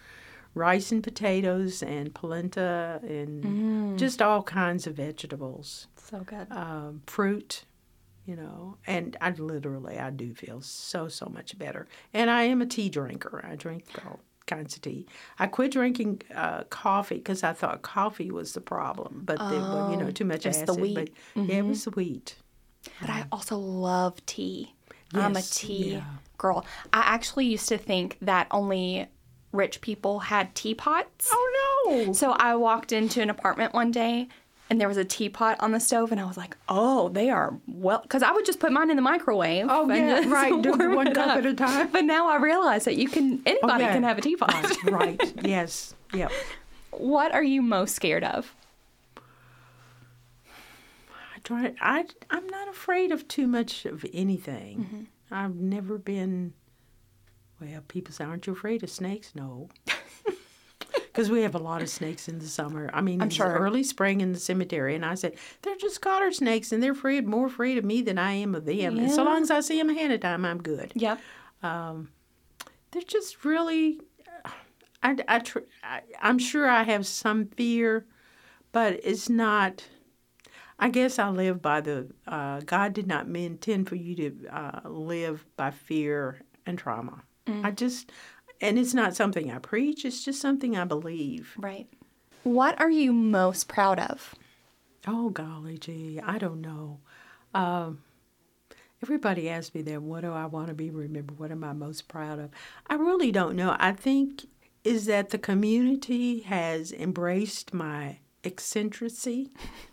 Rice 0.54 0.92
and 0.92 1.02
potatoes 1.02 1.82
and 1.82 2.14
polenta 2.14 3.00
and 3.02 3.44
Mm. 3.44 3.98
just 3.98 4.20
all 4.22 4.42
kinds 4.42 4.86
of 4.86 4.94
vegetables 4.96 5.86
So 5.96 6.20
good. 6.20 6.50
um, 6.50 7.02
fruit, 7.06 7.64
you 8.24 8.36
know, 8.36 8.76
and 8.86 9.16
I 9.20 9.30
literally 9.30 9.98
I 9.98 10.10
do 10.10 10.34
feel 10.34 10.60
so 10.60 11.08
so 11.08 11.26
much 11.26 11.58
better. 11.58 11.86
And 12.14 12.30
I 12.30 12.44
am 12.44 12.62
a 12.62 12.66
tea 12.66 12.88
drinker. 12.88 13.44
I 13.48 13.56
drink 13.56 13.84
all 14.04 14.20
kinds 14.46 14.76
of 14.76 14.82
tea. 14.82 15.06
I 15.38 15.46
quit 15.46 15.72
drinking 15.72 16.22
uh, 16.34 16.64
coffee 16.64 17.16
because 17.16 17.42
I 17.42 17.52
thought 17.52 17.82
coffee 17.82 18.30
was 18.30 18.54
the 18.54 18.60
problem, 18.60 19.22
but 19.24 19.38
well, 19.38 19.90
you 19.90 19.96
know 19.96 20.10
too 20.10 20.24
much 20.24 20.46
Oh, 20.46 20.50
acid. 20.50 20.68
the 20.68 20.74
wheat. 20.74 21.14
Mm-hmm. 21.34 21.46
But 21.46 21.52
yeah, 21.52 21.58
it 21.60 21.66
was 21.66 21.84
the 21.84 21.90
wheat. 21.90 22.36
But 23.00 23.10
I 23.10 23.26
also 23.30 23.56
love 23.56 24.24
tea. 24.26 24.74
I'm 25.14 25.36
a 25.36 25.42
tea 25.42 25.92
yeah. 25.92 26.04
girl. 26.38 26.64
I 26.92 27.00
actually 27.00 27.46
used 27.46 27.68
to 27.68 27.76
think 27.78 28.16
that 28.22 28.46
only 28.50 29.08
rich 29.52 29.80
people 29.82 30.20
had 30.20 30.54
teapots. 30.54 31.28
Oh 31.30 31.84
no! 32.06 32.12
So 32.14 32.30
I 32.32 32.54
walked 32.56 32.92
into 32.92 33.20
an 33.20 33.28
apartment 33.28 33.74
one 33.74 33.90
day 33.90 34.28
and 34.72 34.80
there 34.80 34.88
was 34.88 34.96
a 34.96 35.04
teapot 35.04 35.58
on 35.60 35.72
the 35.72 35.78
stove, 35.78 36.12
and 36.12 36.18
I 36.20 36.24
was 36.24 36.38
like, 36.38 36.56
"Oh, 36.66 37.10
they 37.10 37.28
are 37.28 37.52
well," 37.66 38.00
because 38.00 38.22
I 38.22 38.32
would 38.32 38.46
just 38.46 38.58
put 38.58 38.72
mine 38.72 38.88
in 38.88 38.96
the 38.96 39.02
microwave. 39.02 39.66
Oh, 39.68 39.82
and 39.90 40.24
yeah, 40.24 40.32
right, 40.40 40.62
do 40.62 40.70
one 40.96 41.12
cup 41.12 41.28
up. 41.28 41.36
at 41.36 41.44
a 41.44 41.52
time. 41.52 41.90
But 41.92 42.06
now 42.06 42.26
I 42.26 42.36
realize 42.36 42.86
that 42.86 42.96
you 42.96 43.06
can 43.06 43.42
oh, 43.46 43.50
anybody 43.50 43.84
Okay. 43.84 43.92
can 43.92 44.02
have 44.02 44.16
a 44.16 44.22
teapot. 44.22 44.50
Right, 44.84 44.84
right. 44.90 45.32
Yes. 45.44 45.94
Yep. 46.14 46.32
what 46.92 47.34
are 47.34 47.42
you 47.42 47.60
most 47.60 47.94
scared 47.94 48.24
of? 48.24 48.54
I 49.18 51.38
try. 51.44 51.74
I 51.78 52.06
I'm 52.30 52.46
not 52.46 52.68
afraid 52.68 53.12
of 53.12 53.28
too 53.28 53.46
much 53.46 53.84
of 53.84 54.06
anything. 54.14 54.78
Mm-hmm. 54.78 55.34
I've 55.34 55.56
never 55.56 55.98
been. 55.98 56.54
Well, 57.60 57.82
people 57.88 58.14
say, 58.14 58.24
"Aren't 58.24 58.46
you 58.46 58.54
afraid 58.54 58.82
of 58.82 58.88
snakes?" 58.88 59.32
No. 59.34 59.68
Because 61.12 61.30
we 61.30 61.42
have 61.42 61.54
a 61.54 61.58
lot 61.58 61.82
of 61.82 61.90
snakes 61.90 62.26
in 62.26 62.38
the 62.38 62.46
summer. 62.46 62.88
I 62.94 63.02
mean, 63.02 63.20
I'm 63.20 63.26
it's 63.26 63.36
sure. 63.36 63.46
early 63.46 63.82
spring 63.82 64.22
in 64.22 64.32
the 64.32 64.38
cemetery, 64.40 64.94
and 64.94 65.04
I 65.04 65.14
said 65.14 65.34
they're 65.60 65.76
just 65.76 66.00
garter 66.00 66.32
snakes, 66.32 66.72
and 66.72 66.82
they're 66.82 66.92
afraid 66.92 67.26
more 67.26 67.46
afraid 67.46 67.76
of 67.76 67.84
me 67.84 68.00
than 68.00 68.16
I 68.18 68.32
am 68.32 68.54
of 68.54 68.64
them. 68.64 68.98
And 68.98 69.10
so 69.10 69.22
long 69.22 69.42
as 69.42 69.50
I 69.50 69.60
see 69.60 69.76
them 69.76 69.90
ahead 69.90 70.10
of 70.10 70.20
time, 70.20 70.44
I'm 70.46 70.62
good. 70.62 70.92
Yep. 70.94 71.20
they're 72.92 73.02
just 73.02 73.44
really 73.44 74.00
I, 75.02 75.16
I, 75.26 75.38
tr- 75.40 75.58
I 75.82 76.02
i'm 76.20 76.38
sure 76.38 76.68
i 76.68 76.82
have 76.84 77.06
some 77.06 77.46
fear 77.46 78.06
but 78.70 79.00
it's 79.02 79.28
not 79.28 79.84
i 80.78 80.88
guess 80.88 81.18
i 81.18 81.28
live 81.28 81.60
by 81.60 81.80
the 81.80 82.08
uh, 82.26 82.60
god 82.60 82.92
did 82.92 83.06
not 83.06 83.26
intend 83.26 83.88
for 83.88 83.96
you 83.96 84.14
to 84.16 84.46
uh, 84.48 84.80
live 84.88 85.44
by 85.56 85.70
fear 85.70 86.40
and 86.66 86.78
trauma 86.78 87.22
i 87.64 87.70
just 87.72 88.12
and 88.62 88.78
it's 88.78 88.94
not 88.94 89.14
something 89.14 89.50
i 89.50 89.58
preach 89.58 90.04
it's 90.04 90.24
just 90.24 90.40
something 90.40 90.76
i 90.76 90.84
believe. 90.84 91.52
Right. 91.58 91.88
What 92.44 92.80
are 92.80 92.90
you 92.90 93.12
most 93.12 93.68
proud 93.68 93.98
of? 93.98 94.34
oh 95.06 95.28
golly 95.30 95.76
gee 95.78 96.20
i 96.24 96.38
don't 96.38 96.60
know. 96.62 97.00
Um, 97.54 98.02
everybody 99.02 99.50
asks 99.50 99.74
me 99.74 99.82
that 99.82 100.00
what 100.00 100.22
do 100.22 100.32
i 100.32 100.46
want 100.46 100.68
to 100.68 100.74
be 100.74 100.90
remembered? 100.90 101.38
What 101.38 101.50
am 101.50 101.64
i 101.64 101.72
most 101.72 102.08
proud 102.08 102.38
of? 102.38 102.50
I 102.86 102.94
really 102.94 103.32
don't 103.32 103.56
know. 103.56 103.76
I 103.78 103.92
think 103.92 104.46
is 104.84 105.06
that 105.06 105.30
the 105.30 105.38
community 105.38 106.40
has 106.40 106.92
embraced 106.92 107.72
my 107.72 108.18
eccentricity 108.44 109.50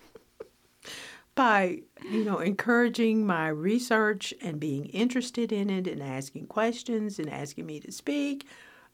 by 1.39 1.79
you 2.11 2.25
know 2.25 2.39
encouraging 2.39 3.25
my 3.25 3.47
research 3.47 4.33
and 4.41 4.59
being 4.59 4.87
interested 4.87 5.53
in 5.53 5.69
it 5.69 5.87
and 5.87 6.03
asking 6.03 6.45
questions 6.45 7.17
and 7.17 7.29
asking 7.29 7.65
me 7.65 7.79
to 7.79 7.93
speak 7.93 8.45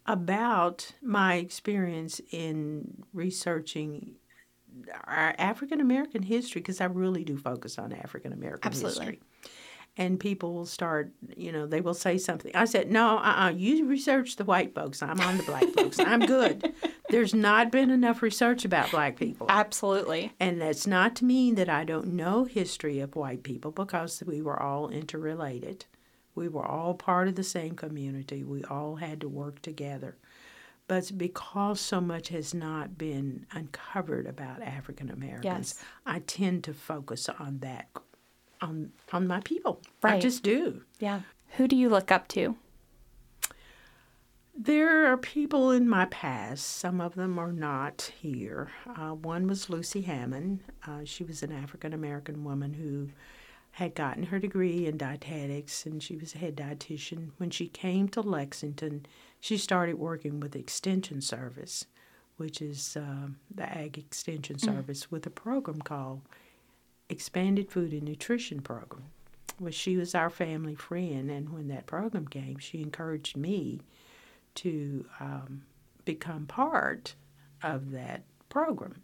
about 0.05 0.91
my 1.01 1.37
experience 1.37 2.21
in 2.29 3.03
researching 3.13 4.13
our 5.05 5.33
African 5.39 5.81
American 5.81 6.21
history 6.21 6.61
because 6.61 6.81
I 6.81 6.85
really 6.85 7.23
do 7.23 7.35
focus 7.35 7.79
on 7.79 7.91
African 7.91 8.31
American 8.31 8.71
history. 8.99 9.21
And 9.97 10.19
people 10.19 10.53
will 10.53 10.65
start, 10.65 11.11
you 11.37 11.53
know, 11.53 11.65
they 11.65 11.79
will 11.79 11.93
say 11.93 12.17
something. 12.17 12.51
I 12.53 12.65
said, 12.65 12.91
no, 12.91 13.17
uh-uh, 13.17 13.53
you 13.55 13.85
research 13.85 14.35
the 14.35 14.43
white 14.43 14.75
folks. 14.75 15.01
I'm 15.01 15.21
on 15.21 15.37
the 15.37 15.43
black 15.43 15.63
folks. 15.69 15.99
I'm 15.99 16.19
good. 16.19 16.73
There's 17.09 17.33
not 17.33 17.71
been 17.71 17.89
enough 17.89 18.21
research 18.21 18.65
about 18.65 18.91
black 18.91 19.15
people. 19.15 19.47
Absolutely. 19.49 20.33
And 20.37 20.59
that's 20.59 20.85
not 20.85 21.15
to 21.17 21.25
mean 21.25 21.55
that 21.55 21.69
I 21.69 21.85
don't 21.85 22.07
know 22.13 22.43
history 22.43 22.99
of 22.99 23.15
white 23.15 23.43
people 23.43 23.71
because 23.71 24.21
we 24.25 24.41
were 24.41 24.61
all 24.61 24.89
interrelated. 24.89 25.85
We 26.33 26.49
were 26.49 26.65
all 26.65 26.93
part 26.95 27.29
of 27.29 27.35
the 27.35 27.43
same 27.43 27.75
community. 27.75 28.43
We 28.43 28.65
all 28.65 28.97
had 28.97 29.21
to 29.21 29.29
work 29.29 29.61
together. 29.61 30.17
But 30.87 31.11
because 31.17 31.79
so 31.79 31.99
much 31.99 32.27
has 32.29 32.53
not 32.53 32.95
been 32.97 33.47
uncovered 33.53 34.27
about 34.27 34.61
African 34.61 35.09
Americans, 35.09 35.43
Yes. 35.77 35.83
I 36.05 36.19
tend 36.19 36.63
to 36.65 36.73
focus 36.73 37.27
on 37.39 37.59
that, 37.59 37.87
on 38.61 38.91
on 39.11 39.27
my 39.27 39.41
people. 39.41 39.81
I 40.03 40.19
just 40.19 40.43
do. 40.43 40.81
Yeah. 40.99 41.21
Who 41.57 41.67
do 41.67 41.75
you 41.75 41.89
look 41.89 42.11
up 42.11 42.27
to? 42.29 42.55
There 44.57 45.11
are 45.11 45.17
people 45.17 45.71
in 45.71 45.89
my 45.89 46.05
past. 46.05 46.65
Some 46.65 47.01
of 47.01 47.15
them 47.15 47.37
are 47.37 47.51
not 47.51 48.13
here. 48.17 48.71
Uh, 48.87 49.09
one 49.09 49.47
was 49.47 49.69
Lucy 49.69 50.01
Hammond. 50.01 50.61
Uh, 50.87 51.01
she 51.03 51.25
was 51.25 51.43
an 51.43 51.51
African 51.51 51.93
American 51.93 52.43
woman 52.45 52.73
who 52.73 53.09
had 53.71 53.93
gotten 53.93 54.23
her 54.23 54.39
degree 54.39 54.85
in 54.87 54.95
dietetics, 54.97 55.85
and 55.85 56.01
she 56.01 56.15
was 56.15 56.33
a 56.33 56.37
head 56.37 56.55
dietitian. 56.55 57.31
When 57.37 57.49
she 57.49 57.67
came 57.67 58.07
to 58.09 58.21
Lexington, 58.21 59.05
she 59.41 59.57
started 59.57 59.95
working 59.99 60.39
with 60.39 60.53
the 60.53 60.59
Extension 60.59 61.19
Service, 61.19 61.85
which 62.37 62.61
is 62.61 62.95
uh, 62.95 63.27
the 63.53 63.69
Ag 63.77 63.97
Extension 63.97 64.57
Service, 64.57 65.11
with 65.11 65.25
a 65.25 65.29
program 65.29 65.81
called 65.81 66.21
Expanded 67.09 67.71
Food 67.71 67.91
and 67.93 68.03
Nutrition 68.03 68.61
Program. 68.61 69.05
Well, 69.59 69.71
she 69.71 69.95
was 69.95 70.13
our 70.15 70.29
family 70.29 70.75
friend, 70.75 71.29
and 71.31 71.49
when 71.49 71.67
that 71.69 71.85
program 71.85 72.27
came, 72.27 72.57
she 72.57 72.81
encouraged 72.81 73.37
me 73.37 73.79
to 74.55 75.05
um, 75.19 75.63
become 76.03 76.45
part 76.45 77.15
of 77.63 77.91
that 77.91 78.23
program. 78.49 79.03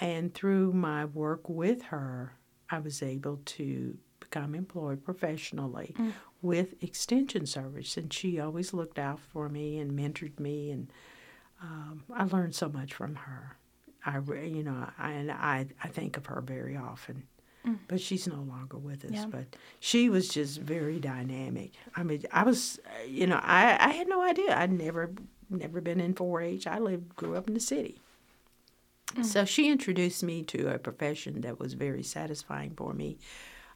And 0.00 0.32
through 0.34 0.72
my 0.72 1.04
work 1.04 1.48
with 1.48 1.82
her, 1.84 2.34
I 2.70 2.78
was 2.78 3.02
able 3.02 3.40
to 3.44 3.96
become 4.20 4.54
employed 4.54 5.04
professionally 5.04 5.94
with 6.40 6.82
Extension 6.82 7.46
Service. 7.46 7.96
And 7.96 8.12
she 8.12 8.38
always 8.40 8.72
looked 8.72 8.98
out 8.98 9.20
for 9.20 9.48
me 9.48 9.78
and 9.78 9.92
mentored 9.92 10.38
me, 10.40 10.70
and 10.70 10.92
um, 11.60 12.04
I 12.12 12.24
learned 12.24 12.54
so 12.54 12.68
much 12.68 12.94
from 12.94 13.14
her. 13.16 13.56
I, 14.04 14.18
you 14.18 14.62
know, 14.62 14.88
I, 14.98 15.12
and 15.12 15.30
I, 15.30 15.66
I 15.82 15.88
think 15.88 16.16
of 16.16 16.26
her 16.26 16.40
very 16.40 16.76
often. 16.76 17.24
But 17.86 18.00
she's 18.00 18.26
no 18.26 18.42
longer 18.42 18.76
with 18.76 19.04
us. 19.04 19.12
Yeah. 19.12 19.26
But 19.26 19.54
she 19.78 20.08
was 20.08 20.28
just 20.28 20.60
very 20.60 20.98
dynamic. 20.98 21.70
I 21.94 22.02
mean, 22.02 22.24
I 22.32 22.42
was, 22.42 22.80
uh, 22.84 23.04
you 23.06 23.26
know, 23.28 23.38
I, 23.40 23.76
I 23.78 23.90
had 23.90 24.08
no 24.08 24.20
idea. 24.20 24.56
I'd 24.58 24.72
never, 24.72 25.12
never 25.48 25.80
been 25.80 26.00
in 26.00 26.12
4-H. 26.14 26.66
I 26.66 26.80
lived, 26.80 27.14
grew 27.14 27.36
up 27.36 27.46
in 27.46 27.54
the 27.54 27.60
city. 27.60 28.00
So 29.22 29.44
she 29.44 29.70
introduced 29.70 30.22
me 30.22 30.42
to 30.44 30.74
a 30.74 30.78
profession 30.78 31.42
that 31.42 31.60
was 31.60 31.74
very 31.74 32.02
satisfying 32.02 32.72
for 32.74 32.94
me. 32.94 33.18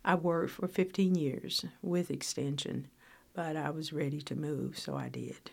I 0.03 0.14
worked 0.14 0.53
for 0.53 0.66
15 0.66 1.14
years 1.14 1.64
with 1.83 2.11
Extension, 2.11 2.89
but 3.35 3.55
I 3.55 3.68
was 3.70 3.93
ready 3.93 4.22
to 4.22 4.35
move, 4.35 4.79
so 4.79 4.97
I 4.97 5.11
did. 5.11 5.51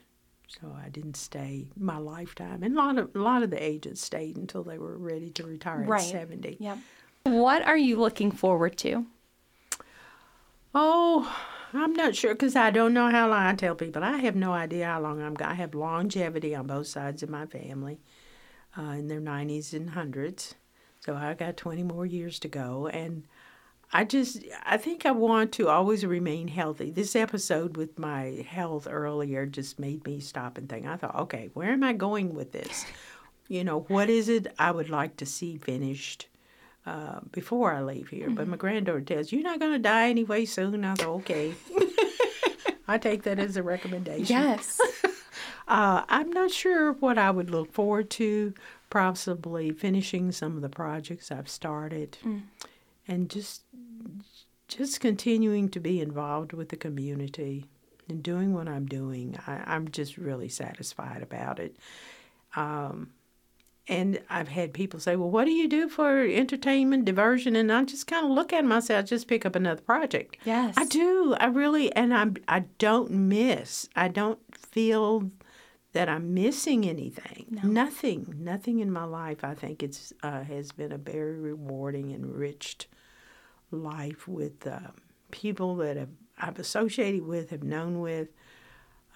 So 0.61 0.75
I 0.83 0.89
didn't 0.89 1.17
stay 1.17 1.67
my 1.75 1.97
lifetime, 1.97 2.61
and 2.63 2.75
a 2.75 2.77
lot 2.77 2.97
of 2.97 3.15
a 3.15 3.19
lot 3.19 3.41
of 3.43 3.49
the 3.49 3.61
agents 3.61 4.01
stayed 4.01 4.37
until 4.37 4.63
they 4.63 4.77
were 4.77 4.97
ready 4.97 5.29
to 5.31 5.43
retire 5.45 5.83
Right. 5.83 6.03
at 6.03 6.11
70. 6.11 6.57
Yep. 6.59 6.77
What 7.23 7.63
are 7.63 7.77
you 7.77 7.95
looking 7.99 8.31
forward 8.31 8.77
to? 8.79 9.05
Oh, 10.75 11.35
I'm 11.73 11.93
not 11.93 12.15
sure 12.15 12.33
because 12.33 12.55
I 12.55 12.69
don't 12.69 12.93
know 12.93 13.09
how 13.09 13.29
long. 13.29 13.43
I 13.43 13.55
tell 13.55 13.75
people 13.75 14.03
I 14.03 14.17
have 14.17 14.35
no 14.35 14.53
idea 14.53 14.85
how 14.85 15.01
long 15.01 15.21
I'm. 15.21 15.35
I 15.41 15.55
have 15.55 15.73
longevity 15.73 16.53
on 16.55 16.67
both 16.67 16.87
sides 16.87 17.23
of 17.23 17.29
my 17.29 17.45
family, 17.45 17.99
uh, 18.77 18.81
in 18.91 19.07
their 19.07 19.19
90s 19.21 19.73
and 19.73 19.91
hundreds. 19.91 20.55
So 20.99 21.15
I 21.15 21.33
got 21.33 21.57
20 21.57 21.83
more 21.83 22.05
years 22.05 22.39
to 22.39 22.47
go, 22.47 22.87
and 22.87 23.23
I 23.93 24.03
just 24.03 24.43
I 24.65 24.77
think 24.77 25.05
I 25.05 25.11
want 25.11 25.51
to 25.53 25.69
always 25.69 26.05
remain 26.05 26.47
healthy. 26.47 26.89
This 26.89 27.15
episode 27.15 27.77
with 27.77 27.99
my 27.99 28.45
health 28.49 28.87
earlier 28.89 29.45
just 29.45 29.79
made 29.79 30.05
me 30.05 30.19
stop 30.19 30.57
and 30.57 30.67
think. 30.67 30.85
I 30.85 30.97
thought, 30.97 31.15
okay, 31.15 31.49
where 31.53 31.71
am 31.71 31.83
I 31.83 31.93
going 31.93 32.33
with 32.33 32.51
this? 32.51 32.85
You 33.47 33.63
know, 33.63 33.81
what 33.89 34.09
is 34.09 34.29
it 34.29 34.47
I 34.57 34.71
would 34.71 34.89
like 34.89 35.17
to 35.17 35.25
see 35.25 35.57
finished? 35.57 36.27
uh, 36.85 37.19
before 37.31 37.73
I 37.73 37.81
leave 37.81 38.09
here. 38.09 38.29
But 38.29 38.47
my 38.47 38.57
granddaughter 38.57 39.01
tells 39.01 39.31
you're 39.31 39.43
not 39.43 39.59
going 39.59 39.73
to 39.73 39.79
die 39.79 40.09
anyway 40.09 40.45
soon. 40.45 40.83
I 40.83 40.95
thought, 40.95 41.07
okay. 41.07 41.53
I 42.87 42.97
take 42.97 43.23
that 43.23 43.39
as 43.39 43.55
a 43.57 43.63
recommendation. 43.63 44.25
Yes. 44.35 44.79
Uh, 45.65 46.03
I'm 46.09 46.29
not 46.29 46.51
sure 46.51 46.91
what 46.91 47.17
I 47.17 47.31
would 47.31 47.49
look 47.49 47.71
forward 47.71 48.09
to. 48.11 48.53
Possibly 48.89 49.71
finishing 49.71 50.33
some 50.33 50.57
of 50.57 50.61
the 50.61 50.67
projects 50.67 51.31
I've 51.31 51.47
started, 51.47 52.17
and 53.07 53.29
just 53.29 53.61
just 54.67 54.99
continuing 54.99 55.69
to 55.69 55.79
be 55.79 56.01
involved 56.01 56.53
with 56.53 56.69
the 56.69 56.75
community 56.75 57.65
and 58.09 58.23
doing 58.23 58.53
what 58.53 58.67
I'm 58.67 58.85
doing. 58.85 59.37
I, 59.47 59.63
I'm 59.65 59.89
just 59.89 60.17
really 60.17 60.49
satisfied 60.49 61.21
about 61.21 61.59
it. 61.59 61.77
Um, 62.55 63.11
and 63.87 64.21
I've 64.29 64.47
had 64.47 64.73
people 64.73 64.99
say, 64.99 65.17
"Well, 65.17 65.29
what 65.29 65.45
do 65.45 65.51
you 65.51 65.67
do 65.67 65.89
for 65.89 66.21
entertainment, 66.21 67.03
diversion?" 67.03 67.55
And 67.55 67.71
I 67.71 67.83
just 67.83 68.07
kind 68.07 68.25
of 68.25 68.31
look 68.31 68.53
at 68.53 68.63
myself, 68.63 69.07
just 69.07 69.27
pick 69.27 69.45
up 69.45 69.55
another 69.55 69.81
project. 69.81 70.37
Yes. 70.45 70.75
I 70.77 70.85
do. 70.85 71.35
I 71.37 71.47
really, 71.47 71.93
and 71.93 72.13
I 72.13 72.31
I 72.47 72.59
don't 72.77 73.11
miss. 73.11 73.89
I 73.95 74.07
don't 74.07 74.39
feel 74.55 75.31
that 75.91 76.07
I'm 76.07 76.33
missing 76.33 76.85
anything. 76.85 77.59
Nothing. 77.63 78.35
Nothing 78.39 78.79
in 78.79 78.91
my 78.91 79.03
life. 79.03 79.43
I 79.43 79.53
think 79.53 79.83
it's 79.83 80.13
uh, 80.23 80.43
has 80.43 80.71
been 80.71 80.93
a 80.93 80.97
very 80.97 81.37
rewarding, 81.37 82.11
enriched 82.11 82.87
life 83.75 84.27
with 84.27 84.65
uh, 84.67 84.79
people 85.31 85.75
that 85.77 85.97
have 85.97 86.09
I've 86.37 86.59
associated 86.59 87.23
with, 87.23 87.51
have 87.51 87.63
known 87.63 87.99
with. 87.99 88.29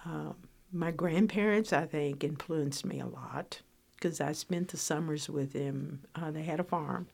Um, 0.04 0.36
my 0.72 0.90
grandparents, 0.90 1.72
I 1.72 1.86
think, 1.86 2.22
influenced 2.22 2.84
me 2.84 3.00
a 3.00 3.06
lot 3.06 3.62
because 3.94 4.20
I 4.20 4.32
spent 4.32 4.68
the 4.68 4.76
summers 4.76 5.28
with 5.28 5.52
them. 5.52 6.04
Uh, 6.14 6.30
they 6.30 6.42
had 6.42 6.60
a 6.60 6.64
farm, 6.64 7.08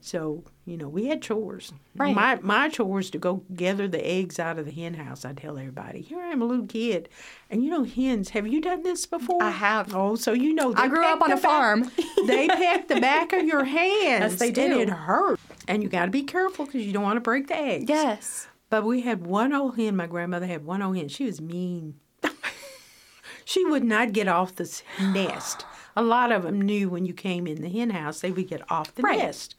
So, 0.00 0.44
you 0.64 0.76
know, 0.76 0.88
we 0.88 1.06
had 1.06 1.20
chores. 1.22 1.72
Right. 1.96 2.14
My 2.14 2.38
my 2.40 2.68
chore 2.68 2.86
was 2.86 3.10
to 3.10 3.18
go 3.18 3.42
gather 3.54 3.88
the 3.88 4.04
eggs 4.06 4.38
out 4.38 4.56
of 4.58 4.64
the 4.64 4.70
hen 4.70 4.94
house. 4.94 5.24
I 5.24 5.32
tell 5.32 5.58
everybody, 5.58 6.02
here 6.02 6.20
I 6.20 6.28
am, 6.28 6.40
a 6.40 6.44
little 6.44 6.66
kid, 6.66 7.08
and 7.50 7.64
you 7.64 7.70
know 7.70 7.82
hens. 7.84 8.30
Have 8.30 8.46
you 8.46 8.60
done 8.60 8.84
this 8.84 9.06
before? 9.06 9.42
I 9.42 9.50
have. 9.50 9.94
Oh, 9.94 10.14
so 10.14 10.32
you 10.32 10.54
know. 10.54 10.72
I 10.76 10.86
grew 10.86 11.04
up 11.04 11.20
on 11.20 11.32
a 11.32 11.34
back- 11.34 11.42
farm. 11.42 11.90
they 12.26 12.46
peck 12.46 12.86
the 12.86 13.00
back 13.00 13.32
of 13.32 13.44
your 13.44 13.64
hands. 13.64 14.32
Yes, 14.32 14.36
they 14.38 14.46
And 14.48 14.54
do. 14.54 14.80
it 14.80 14.88
hurt. 14.88 15.40
And 15.66 15.82
you 15.82 15.88
got 15.88 16.04
to 16.06 16.10
be 16.12 16.22
careful 16.22 16.64
because 16.64 16.86
you 16.86 16.92
don't 16.92 17.02
want 17.02 17.16
to 17.16 17.20
break 17.20 17.48
the 17.48 17.56
eggs. 17.58 17.86
Yes. 17.88 18.46
But 18.70 18.84
we 18.84 19.00
had 19.00 19.26
one 19.26 19.52
old 19.52 19.76
hen. 19.76 19.96
My 19.96 20.06
grandmother 20.06 20.46
had 20.46 20.64
one 20.64 20.80
old 20.80 20.96
hen. 20.96 21.08
She 21.08 21.24
was 21.24 21.40
mean. 21.40 21.94
she 23.44 23.64
would 23.64 23.84
not 23.84 24.12
get 24.12 24.28
off 24.28 24.54
the 24.54 24.82
nest. 25.00 25.64
A 25.96 26.02
lot 26.02 26.30
of 26.30 26.42
them 26.44 26.60
knew 26.60 26.88
when 26.88 27.04
you 27.04 27.12
came 27.12 27.46
in 27.46 27.60
the 27.62 27.68
hen 27.68 27.90
house, 27.90 28.20
they 28.20 28.30
would 28.30 28.46
get 28.48 28.62
off 28.70 28.94
the 28.94 29.02
Right. 29.02 29.18
nest. 29.18 29.56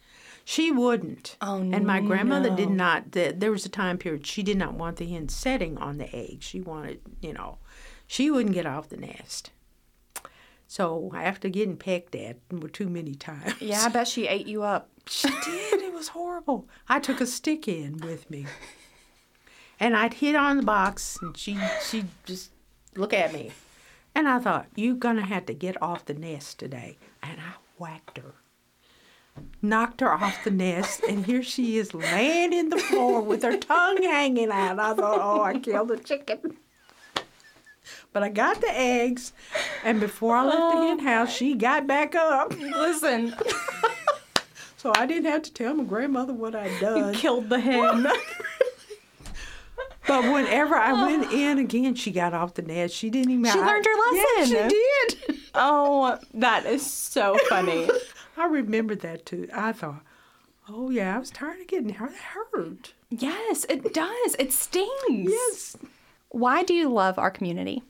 She 0.51 0.71
wouldn't. 0.71 1.37
Oh, 1.41 1.57
And 1.59 1.85
my 1.85 1.99
grandmother 2.01 2.49
did 2.49 2.71
not. 2.71 3.11
th- 3.11 3.35
There 3.37 3.51
was 3.51 3.67
a 3.67 3.69
time 3.69 3.99
period 3.99 4.25
she 4.25 4.41
did 4.41 4.57
not 4.57 4.73
want 4.73 4.97
the 4.97 5.05
hen 5.05 5.29
setting 5.29 5.77
on 5.77 5.99
the 5.99 6.09
egg. 6.15 6.41
She 6.41 6.59
wanted, 6.59 7.01
you 7.21 7.33
know, 7.33 7.59
she 8.07 8.31
wouldn't 8.31 8.55
get 8.55 8.65
off 8.65 8.89
the 8.89 8.97
nest. 8.97 9.51
So 10.67 11.11
after 11.15 11.49
getting 11.49 11.77
pecked 11.77 12.15
at 12.15 12.37
too 12.73 12.89
many 12.89 13.13
times, 13.13 13.61
Yeah, 13.61 13.83
I 13.85 13.89
bet 13.89 14.07
she 14.07 14.27
ate 14.27 14.47
you 14.47 14.63
up. 14.63 14.89
she 15.07 15.29
did. 15.29 15.81
It 15.83 15.93
was 15.93 16.07
horrible. 16.09 16.67
I 16.87 16.99
took 16.99 17.21
a 17.21 17.27
stick 17.27 17.67
in 17.67 17.97
with 17.97 18.27
me, 18.31 18.47
and 19.79 19.95
I'd 19.95 20.15
hit 20.15 20.35
on 20.35 20.57
the 20.57 20.63
box, 20.63 21.19
and 21.21 21.37
she 21.37 21.59
she 21.87 22.05
just 22.25 22.49
look 22.95 23.13
at 23.13 23.33
me, 23.33 23.51
and 24.15 24.27
I 24.27 24.39
thought 24.39 24.65
you're 24.75 24.95
gonna 24.95 25.25
have 25.27 25.45
to 25.45 25.53
get 25.53 25.79
off 25.81 26.05
the 26.05 26.13
nest 26.15 26.57
today, 26.57 26.97
and 27.21 27.39
I 27.39 27.53
whacked 27.77 28.17
her, 28.17 28.33
knocked 29.61 30.01
her 30.01 30.11
off 30.13 30.43
the 30.43 30.51
nest, 30.51 31.01
and 31.07 31.25
here 31.25 31.43
she 31.43 31.77
is 31.77 31.93
laying 31.93 32.53
in 32.53 32.69
the 32.69 32.77
floor 32.77 33.21
with 33.21 33.43
her 33.43 33.57
tongue 33.57 34.01
hanging 34.03 34.51
out. 34.51 34.79
I 34.79 34.93
thought, 34.93 35.19
oh, 35.21 35.41
I 35.43 35.59
killed 35.59 35.91
a 35.91 35.97
chicken. 35.97 36.57
But 38.11 38.23
I 38.23 38.29
got 38.29 38.59
the 38.61 38.71
eggs, 38.71 39.33
and 39.83 39.99
before 39.99 40.35
I 40.35 40.43
left 40.43 40.57
the 40.57 40.63
oh 40.79 40.87
hen 40.87 40.99
house, 40.99 41.31
she 41.31 41.53
got 41.55 41.85
back 41.87 42.15
up. 42.15 42.57
Listen, 42.59 43.35
So 44.77 44.93
I 44.95 45.05
didn't 45.05 45.25
have 45.29 45.41
to 45.43 45.53
tell 45.53 45.73
my 45.75 45.83
grandmother 45.83 46.31
what 46.33 46.55
I'd 46.55 46.79
done. 46.79 47.13
killed 47.13 47.49
the 47.49 47.59
hen. 47.59 48.07
But 50.07 50.23
whenever 50.23 50.73
I 50.75 51.05
went 51.05 51.31
in 51.31 51.59
again, 51.59 51.93
she 51.93 52.09
got 52.11 52.33
off 52.33 52.55
the 52.55 52.63
nest. 52.63 52.95
She 52.95 53.11
didn't 53.11 53.31
even. 53.31 53.45
She 53.45 53.59
I- 53.59 53.65
learned 53.65 53.85
her 53.85 54.15
Yeah, 54.15 54.23
lesson. 54.39 54.69
she 54.69 55.15
did. 55.27 55.39
oh, 55.53 56.17
that 56.33 56.65
is 56.65 56.83
so 56.83 57.37
funny. 57.47 57.87
I 58.39 58.45
remembered 58.45 59.01
that 59.01 59.25
too. 59.25 59.47
I 59.53 59.71
thought, 59.73 60.01
oh 60.67 60.89
yeah, 60.89 61.15
I 61.15 61.19
was 61.19 61.29
tired 61.29 61.59
of 61.61 61.67
getting 61.67 61.89
hurt. 61.93 62.93
yes, 63.09 63.65
it 63.69 63.93
does. 63.93 64.35
It 64.39 64.53
stings. 64.53 64.89
Yes. 65.31 65.77
Why 66.29 66.63
do 66.63 66.73
you 66.73 66.89
love 66.89 67.17
our 67.19 67.31
community? 67.31 67.83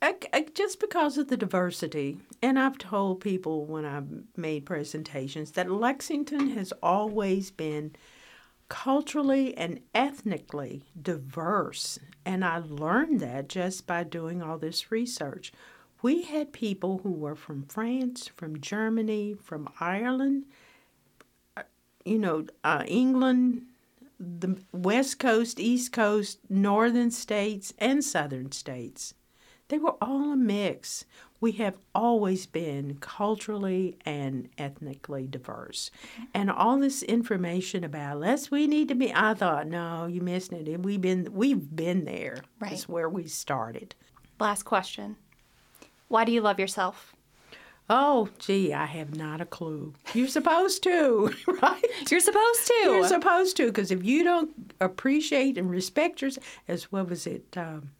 I, 0.00 0.14
I- 0.32 0.46
just 0.54 0.78
because 0.80 1.18
of 1.18 1.28
the 1.28 1.36
diversity. 1.36 2.18
And 2.40 2.58
I've 2.58 2.78
told 2.78 3.20
people 3.20 3.64
when 3.66 3.84
I've 3.84 4.06
made 4.36 4.64
presentations 4.64 5.52
that 5.52 5.70
Lexington 5.70 6.50
has 6.50 6.72
always 6.82 7.50
been 7.50 7.96
culturally 8.68 9.56
and 9.56 9.80
ethnically 9.94 10.84
diverse. 11.00 11.98
And 12.24 12.44
I 12.44 12.58
learned 12.58 13.18
that 13.20 13.48
just 13.48 13.86
by 13.86 14.04
doing 14.04 14.40
all 14.42 14.58
this 14.58 14.92
research. 14.92 15.52
We 16.02 16.22
had 16.22 16.52
people 16.52 17.00
who 17.02 17.10
were 17.10 17.34
from 17.34 17.64
France, 17.64 18.30
from 18.36 18.60
Germany, 18.60 19.34
from 19.34 19.68
Ireland, 19.80 20.44
uh, 21.56 21.62
you 22.04 22.18
know, 22.18 22.46
uh, 22.62 22.84
England, 22.86 23.62
the 24.20 24.58
West 24.72 25.18
Coast, 25.18 25.58
East 25.58 25.92
Coast, 25.92 26.38
Northern 26.48 27.10
states, 27.10 27.72
and 27.78 28.04
Southern 28.04 28.52
states. 28.52 29.14
They 29.68 29.78
were 29.78 29.96
all 30.00 30.32
a 30.32 30.36
mix. 30.36 31.04
We 31.40 31.52
have 31.52 31.78
always 31.94 32.46
been 32.46 32.96
culturally 33.00 33.96
and 34.04 34.48
ethnically 34.56 35.26
diverse. 35.26 35.90
And 36.34 36.50
all 36.50 36.78
this 36.78 37.02
information 37.02 37.84
about 37.84 38.22
us, 38.24 38.50
we 38.50 38.66
need 38.66 38.88
to 38.88 38.94
be 38.94 39.12
I 39.14 39.34
thought, 39.34 39.68
no, 39.68 40.06
you 40.06 40.20
missed 40.20 40.52
it. 40.52 40.82
We've 40.82 41.00
been 41.00 41.28
we've 41.32 41.76
been 41.76 42.06
there. 42.06 42.38
Right. 42.58 42.72
It's 42.72 42.88
where 42.88 43.08
we 43.08 43.26
started. 43.26 43.94
Last 44.40 44.64
question. 44.64 45.16
Why 46.08 46.24
do 46.24 46.32
you 46.32 46.40
love 46.40 46.58
yourself? 46.58 47.14
Oh, 47.90 48.28
gee, 48.38 48.74
I 48.74 48.84
have 48.84 49.16
not 49.16 49.40
a 49.40 49.46
clue. 49.46 49.94
You're 50.12 50.28
supposed 50.28 50.82
to, 50.82 51.34
right? 51.62 51.84
You're 52.10 52.20
supposed 52.20 52.66
to. 52.66 52.74
You're 52.84 53.08
supposed 53.08 53.56
to, 53.56 53.66
because 53.66 53.90
if 53.90 54.04
you 54.04 54.24
don't 54.24 54.50
appreciate 54.80 55.56
and 55.56 55.70
respect 55.70 56.20
yourself, 56.20 56.46
as 56.68 56.92
what 56.92 57.08
was 57.08 57.26
it? 57.26 57.56
Um, 57.56 57.92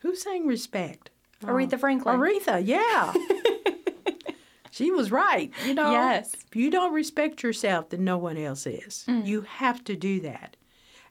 who 0.00 0.14
sang 0.14 0.46
"Respect"? 0.46 1.08
Aretha 1.42 1.78
Franklin. 1.80 2.18
Aretha, 2.18 2.60
yeah. 2.64 3.14
she 4.70 4.90
was 4.90 5.10
right. 5.10 5.50
You 5.66 5.74
know, 5.74 5.90
Yes. 5.92 6.34
if 6.34 6.54
you 6.54 6.70
don't 6.70 6.92
respect 6.92 7.42
yourself, 7.42 7.88
then 7.90 8.04
no 8.04 8.18
one 8.18 8.36
else 8.36 8.66
is. 8.66 9.04
You 9.08 9.40
have 9.42 9.82
to 9.84 9.96
do 9.96 10.20
that, 10.20 10.56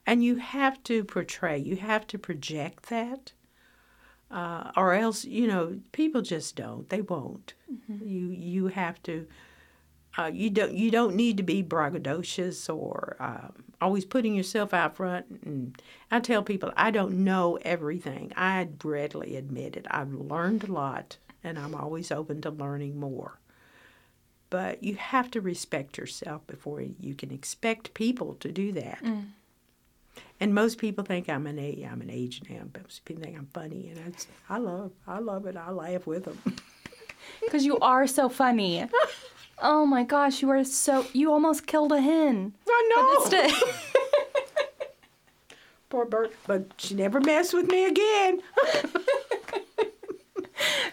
and 0.05 0.23
you 0.23 0.35
have 0.37 0.81
to 0.83 1.03
portray. 1.03 1.57
You 1.57 1.77
have 1.77 2.05
to 2.07 2.17
project 2.19 2.89
that. 2.89 3.33
Uh, 4.31 4.71
or 4.77 4.93
else, 4.93 5.25
you 5.25 5.45
know, 5.45 5.77
people 5.91 6.21
just 6.21 6.55
don't. 6.55 6.87
They 6.89 7.01
won't. 7.01 7.53
You 7.87 8.27
you 8.29 8.67
have 8.67 9.01
to. 9.03 9.27
Uh, 10.17 10.29
you 10.33 10.49
don't 10.49 10.73
you 10.73 10.89
don't 10.91 11.15
need 11.15 11.37
to 11.37 11.43
be 11.43 11.63
braggadocious 11.63 12.73
or 12.73 13.15
um, 13.19 13.63
always 13.81 14.05
putting 14.05 14.33
yourself 14.35 14.73
out 14.73 14.95
front. 14.95 15.25
And 15.45 15.81
I 16.09 16.19
tell 16.21 16.43
people 16.43 16.71
I 16.77 16.91
don't 16.91 17.23
know 17.23 17.57
everything. 17.63 18.31
I 18.37 18.69
readily 18.83 19.35
admit 19.35 19.75
it. 19.75 19.85
I've 19.91 20.13
learned 20.13 20.63
a 20.63 20.71
lot, 20.71 21.17
and 21.43 21.59
I'm 21.59 21.75
always 21.75 22.11
open 22.11 22.41
to 22.41 22.49
learning 22.49 22.99
more. 22.99 23.39
But 24.49 24.83
you 24.83 24.95
have 24.95 25.31
to 25.31 25.41
respect 25.41 25.97
yourself 25.97 26.45
before 26.47 26.81
you 26.81 27.15
can 27.15 27.31
expect 27.31 27.93
people 27.93 28.35
to 28.35 28.51
do 28.51 28.71
that. 28.73 28.99
And 30.39 30.55
most 30.55 30.79
people 30.79 31.03
think 31.03 31.29
I'm 31.29 31.45
an 31.45 31.59
a 31.59 31.87
I'm 31.89 32.01
an 32.01 32.09
age 32.09 32.41
now. 32.49 32.63
Most 32.81 33.05
people 33.05 33.23
think 33.23 33.37
I'm 33.37 33.47
funny, 33.53 33.89
and 33.89 33.99
it's, 34.07 34.27
I 34.49 34.57
love 34.57 34.91
I 35.07 35.19
love 35.19 35.45
it. 35.45 35.55
I 35.55 35.69
laugh 35.69 36.07
with 36.07 36.25
them. 36.25 36.39
Because 37.41 37.63
you 37.69 37.77
are 37.79 38.07
so 38.07 38.27
funny. 38.27 38.87
Oh 39.61 39.85
my 39.85 40.03
gosh, 40.03 40.41
you 40.41 40.49
are 40.49 40.63
so. 40.63 41.05
You 41.13 41.31
almost 41.31 41.67
killed 41.67 41.91
a 41.91 42.01
hen. 42.01 42.53
I 42.67 42.89
know. 43.29 43.49
Poor 45.89 46.05
Bert, 46.05 46.33
but 46.47 46.71
she 46.77 46.95
never 46.95 47.19
messed 47.19 47.53
with 47.53 47.67
me 47.67 47.85
again. 47.85 48.41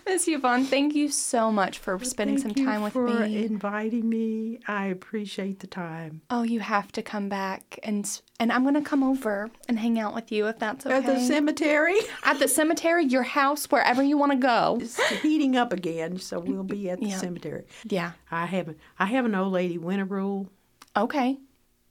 Miss 0.08 0.26
Yvonne, 0.26 0.64
thank 0.64 0.94
you 0.94 1.08
so 1.08 1.52
much 1.52 1.78
for 1.78 1.98
spending 2.02 2.38
some 2.38 2.54
time 2.54 2.82
with 2.82 2.94
me. 2.94 3.00
for 3.00 3.22
inviting 3.24 4.08
me. 4.08 4.58
I 4.66 4.86
appreciate 4.86 5.60
the 5.60 5.66
time. 5.66 6.22
oh, 6.30 6.42
you 6.42 6.60
have 6.60 6.90
to 6.92 7.02
come 7.02 7.28
back, 7.28 7.78
and 7.82 8.20
and 8.40 8.50
I'm 8.50 8.64
gonna 8.64 8.82
come 8.82 9.02
over 9.04 9.50
and 9.68 9.78
hang 9.78 9.98
out 9.98 10.14
with 10.14 10.32
you 10.32 10.46
if 10.46 10.58
that's 10.58 10.86
okay. 10.86 10.96
At 10.96 11.06
the 11.06 11.20
cemetery, 11.20 11.98
At 12.24 12.38
the 12.38 12.48
cemetery, 12.48 13.04
your 13.04 13.22
house, 13.22 13.66
wherever 13.66 14.02
you 14.02 14.16
want 14.16 14.32
to 14.32 14.38
go. 14.38 14.78
it's 14.80 14.98
heating 15.20 15.56
up 15.56 15.72
again, 15.74 16.18
so 16.18 16.40
we'll 16.40 16.64
be 16.64 16.88
at 16.90 17.00
the 17.00 17.06
Yeah. 17.08 17.18
cemetery. 17.18 17.64
Yeah. 17.84 18.12
I 18.30 18.46
have 18.46 18.74
I 18.98 19.06
have 19.06 19.26
an 19.26 19.34
old 19.34 19.52
lady 19.52 19.76
winter 19.78 20.06
rule, 20.06 20.48
Okay. 20.96 21.38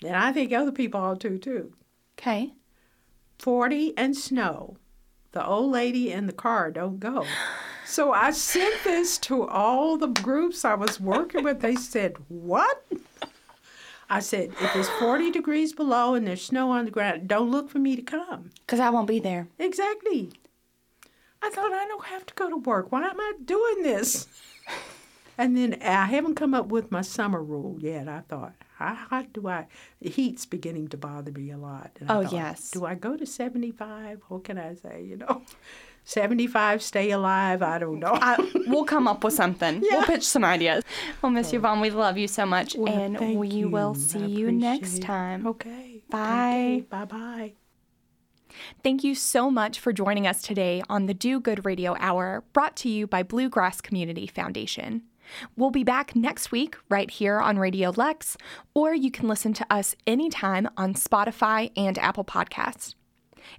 and 0.03 0.15
I 0.15 0.31
think 0.33 0.51
other 0.51 0.71
people 0.71 0.99
ought 0.99 1.19
to 1.21 1.37
too. 1.37 1.71
Okay. 2.17 2.53
Forty 3.37 3.95
and 3.95 4.17
snow, 4.17 4.77
the 5.33 5.45
old 5.45 5.71
lady 5.71 6.11
in 6.11 6.25
the 6.25 6.33
car 6.33 6.71
don't 6.71 6.99
go. 6.99 7.23
So 7.87 8.11
I 8.11 8.31
sent 8.31 8.83
this 8.83 9.17
to 9.19 9.47
all 9.47 9.97
the 9.97 10.07
groups 10.07 10.65
I 10.65 10.75
was 10.75 10.99
working 10.99 11.43
with. 11.43 11.61
They 11.61 11.75
said, 11.75 12.17
"What?" 12.27 12.85
I 14.09 14.19
said, 14.19 14.51
"If 14.61 14.75
it's 14.75 14.89
forty 14.99 15.31
degrees 15.31 15.73
below 15.73 16.13
and 16.13 16.27
there's 16.27 16.43
snow 16.43 16.69
on 16.71 16.85
the 16.85 16.91
ground, 16.91 17.27
don't 17.27 17.49
look 17.49 17.69
for 17.69 17.79
me 17.79 17.95
to 17.95 18.01
come." 18.01 18.51
Because 18.65 18.79
I 18.79 18.89
won't 18.89 19.07
be 19.07 19.19
there. 19.19 19.47
Exactly. 19.57 20.31
I 21.41 21.49
thought 21.49 21.71
I 21.71 21.85
don't 21.87 22.05
have 22.05 22.25
to 22.25 22.33
go 22.33 22.49
to 22.49 22.57
work. 22.57 22.91
Why 22.91 23.07
am 23.07 23.19
I 23.19 23.33
doing 23.43 23.83
this? 23.83 24.27
And 25.37 25.55
then 25.55 25.77
I 25.81 26.05
haven't 26.05 26.35
come 26.35 26.53
up 26.55 26.67
with 26.67 26.91
my 26.91 27.01
summer 27.01 27.43
rule 27.43 27.77
yet. 27.79 28.07
I 28.09 28.21
thought, 28.21 28.53
how, 28.77 28.95
how 28.95 29.21
do 29.21 29.47
I? 29.47 29.67
The 30.01 30.09
heat's 30.09 30.47
beginning 30.47 30.87
to 30.89 30.97
bother 30.97 31.31
me 31.31 31.51
a 31.51 31.57
lot. 31.57 31.91
And 31.99 32.11
I 32.11 32.15
Oh, 32.15 32.23
thought, 32.23 32.33
yes. 32.33 32.71
Do 32.71 32.85
I 32.85 32.95
go 32.95 33.15
to 33.15 33.25
seventy-five? 33.25 34.21
What 34.29 34.43
can 34.45 34.57
I 34.57 34.73
say? 34.73 35.03
You 35.03 35.17
know, 35.17 35.43
seventy-five, 36.07 36.81
stay 36.81 37.11
alive. 37.11 37.61
I 37.61 37.77
don't 37.77 37.99
know. 37.99 38.13
I, 38.13 38.37
we'll 38.67 38.85
come 38.85 39.07
up 39.07 39.23
with 39.23 39.33
something. 39.33 39.83
We'll 39.91 40.05
pitch 40.05 40.23
some 40.23 40.43
ideas. 40.45 40.83
Well, 41.21 41.31
Miss 41.31 41.51
Yvonne, 41.53 41.79
we 41.81 41.89
love 41.89 42.17
you 42.17 42.27
so 42.27 42.45
much, 42.45 42.75
Well, 42.75 42.91
and 42.93 43.37
we 43.39 43.65
will 43.65 43.93
see 43.95 44.25
you 44.25 44.51
next 44.51 44.77
appreciate 44.99 45.03
it. 45.03 45.05
time. 45.05 45.47
Okay. 45.47 46.03
Bye. 46.09 46.83
Bye 46.89 47.05
bye. 47.05 47.53
Thank 48.83 49.03
you 49.03 49.13
so 49.13 49.51
much 49.51 49.79
for 49.79 49.93
joining 49.93 50.25
us 50.25 50.41
today 50.41 50.81
on 50.89 51.05
the 51.05 51.13
Do 51.13 51.39
Good 51.39 51.65
Radio 51.65 51.95
Hour, 51.99 52.43
brought 52.53 52.75
to 52.77 52.89
you 52.89 53.05
by 53.05 53.21
Bluegrass 53.23 53.81
Community 53.81 54.25
Foundation. 54.27 55.03
We'll 55.57 55.71
be 55.71 55.83
back 55.83 56.15
next 56.15 56.51
week 56.51 56.77
right 56.89 57.11
here 57.11 57.39
on 57.39 57.59
Radio 57.59 57.91
Lex, 57.95 58.37
or 58.73 58.95
you 58.95 59.11
can 59.11 59.27
listen 59.27 59.53
to 59.53 59.65
us 59.69 59.95
anytime 60.07 60.69
on 60.77 60.93
Spotify 60.93 61.69
and 61.75 61.97
Apple 61.99 62.23
Podcasts. 62.23 62.95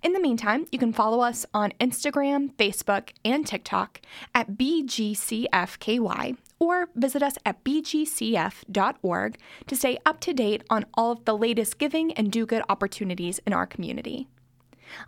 In 0.02 0.12
the 0.12 0.20
meantime, 0.20 0.66
you 0.70 0.78
can 0.78 0.92
follow 0.92 1.20
us 1.20 1.44
on 1.52 1.72
Instagram, 1.80 2.54
Facebook, 2.54 3.10
and 3.24 3.46
TikTok 3.46 4.00
at 4.34 4.52
BGCFKY 4.52 6.36
or 6.58 6.88
visit 6.94 7.22
us 7.22 7.38
at 7.44 7.62
bgcf.org 7.64 9.38
to 9.66 9.76
stay 9.76 9.98
up 10.04 10.20
to 10.20 10.32
date 10.32 10.64
on 10.70 10.86
all 10.94 11.12
of 11.12 11.24
the 11.24 11.36
latest 11.36 11.78
giving 11.78 12.12
and 12.14 12.32
do 12.32 12.46
good 12.46 12.62
opportunities 12.68 13.40
in 13.46 13.52
our 13.52 13.66
community. 13.66 14.28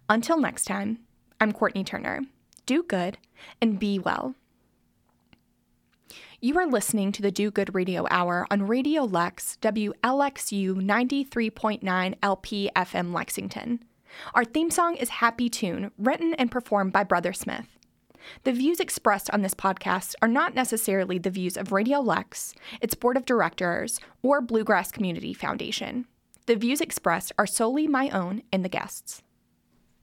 Until 0.09 0.39
next 0.39 0.65
time, 0.65 0.99
I'm 1.41 1.53
Courtney 1.53 1.85
Turner. 1.85 2.23
Do 2.67 2.83
good 2.83 3.19
and 3.61 3.79
be 3.79 3.99
well. 3.99 4.35
You 6.43 6.57
are 6.59 6.67
listening 6.67 7.13
to 7.13 7.23
the 7.23 7.31
Do 7.31 7.51
Good 7.51 7.75
Radio 7.75 8.07
Hour 8.11 8.47
on 8.51 8.67
Radio 8.67 9.05
Lex, 9.05 9.59
WLXU 9.61 10.75
93.9 10.75 12.15
LP 12.23 12.71
FM 12.75 13.13
Lexington. 13.13 13.85
Our 14.35 14.45
theme 14.45 14.71
song 14.71 14.97
is 14.97 15.09
Happy 15.09 15.49
Tune, 15.49 15.91
written 15.99 16.35
and 16.35 16.51
performed 16.51 16.93
by 16.93 17.05
Brother 17.05 17.33
Smith. 17.33 17.67
The 18.45 18.53
views 18.53 18.81
expressed 18.81 19.31
on 19.31 19.43
this 19.43 19.55
podcast 19.55 20.15
are 20.21 20.29
not 20.29 20.55
necessarily 20.55 21.19
the 21.19 21.31
views 21.31 21.57
of 21.57 21.73
Radio 21.73 22.01
Lex, 22.01 22.55
its 22.81 22.95
board 22.95 23.17
of 23.17 23.25
directors, 23.25 23.99
or 24.23 24.41
Bluegrass 24.41 24.93
Community 24.93 25.33
Foundation. 25.33 26.07
The 26.47 26.57
views 26.57 26.81
expressed 26.81 27.33
are 27.39 27.47
solely 27.47 27.87
my 27.87 28.11
own 28.11 28.43
and 28.53 28.65
the 28.65 28.69
guests. 28.69 29.23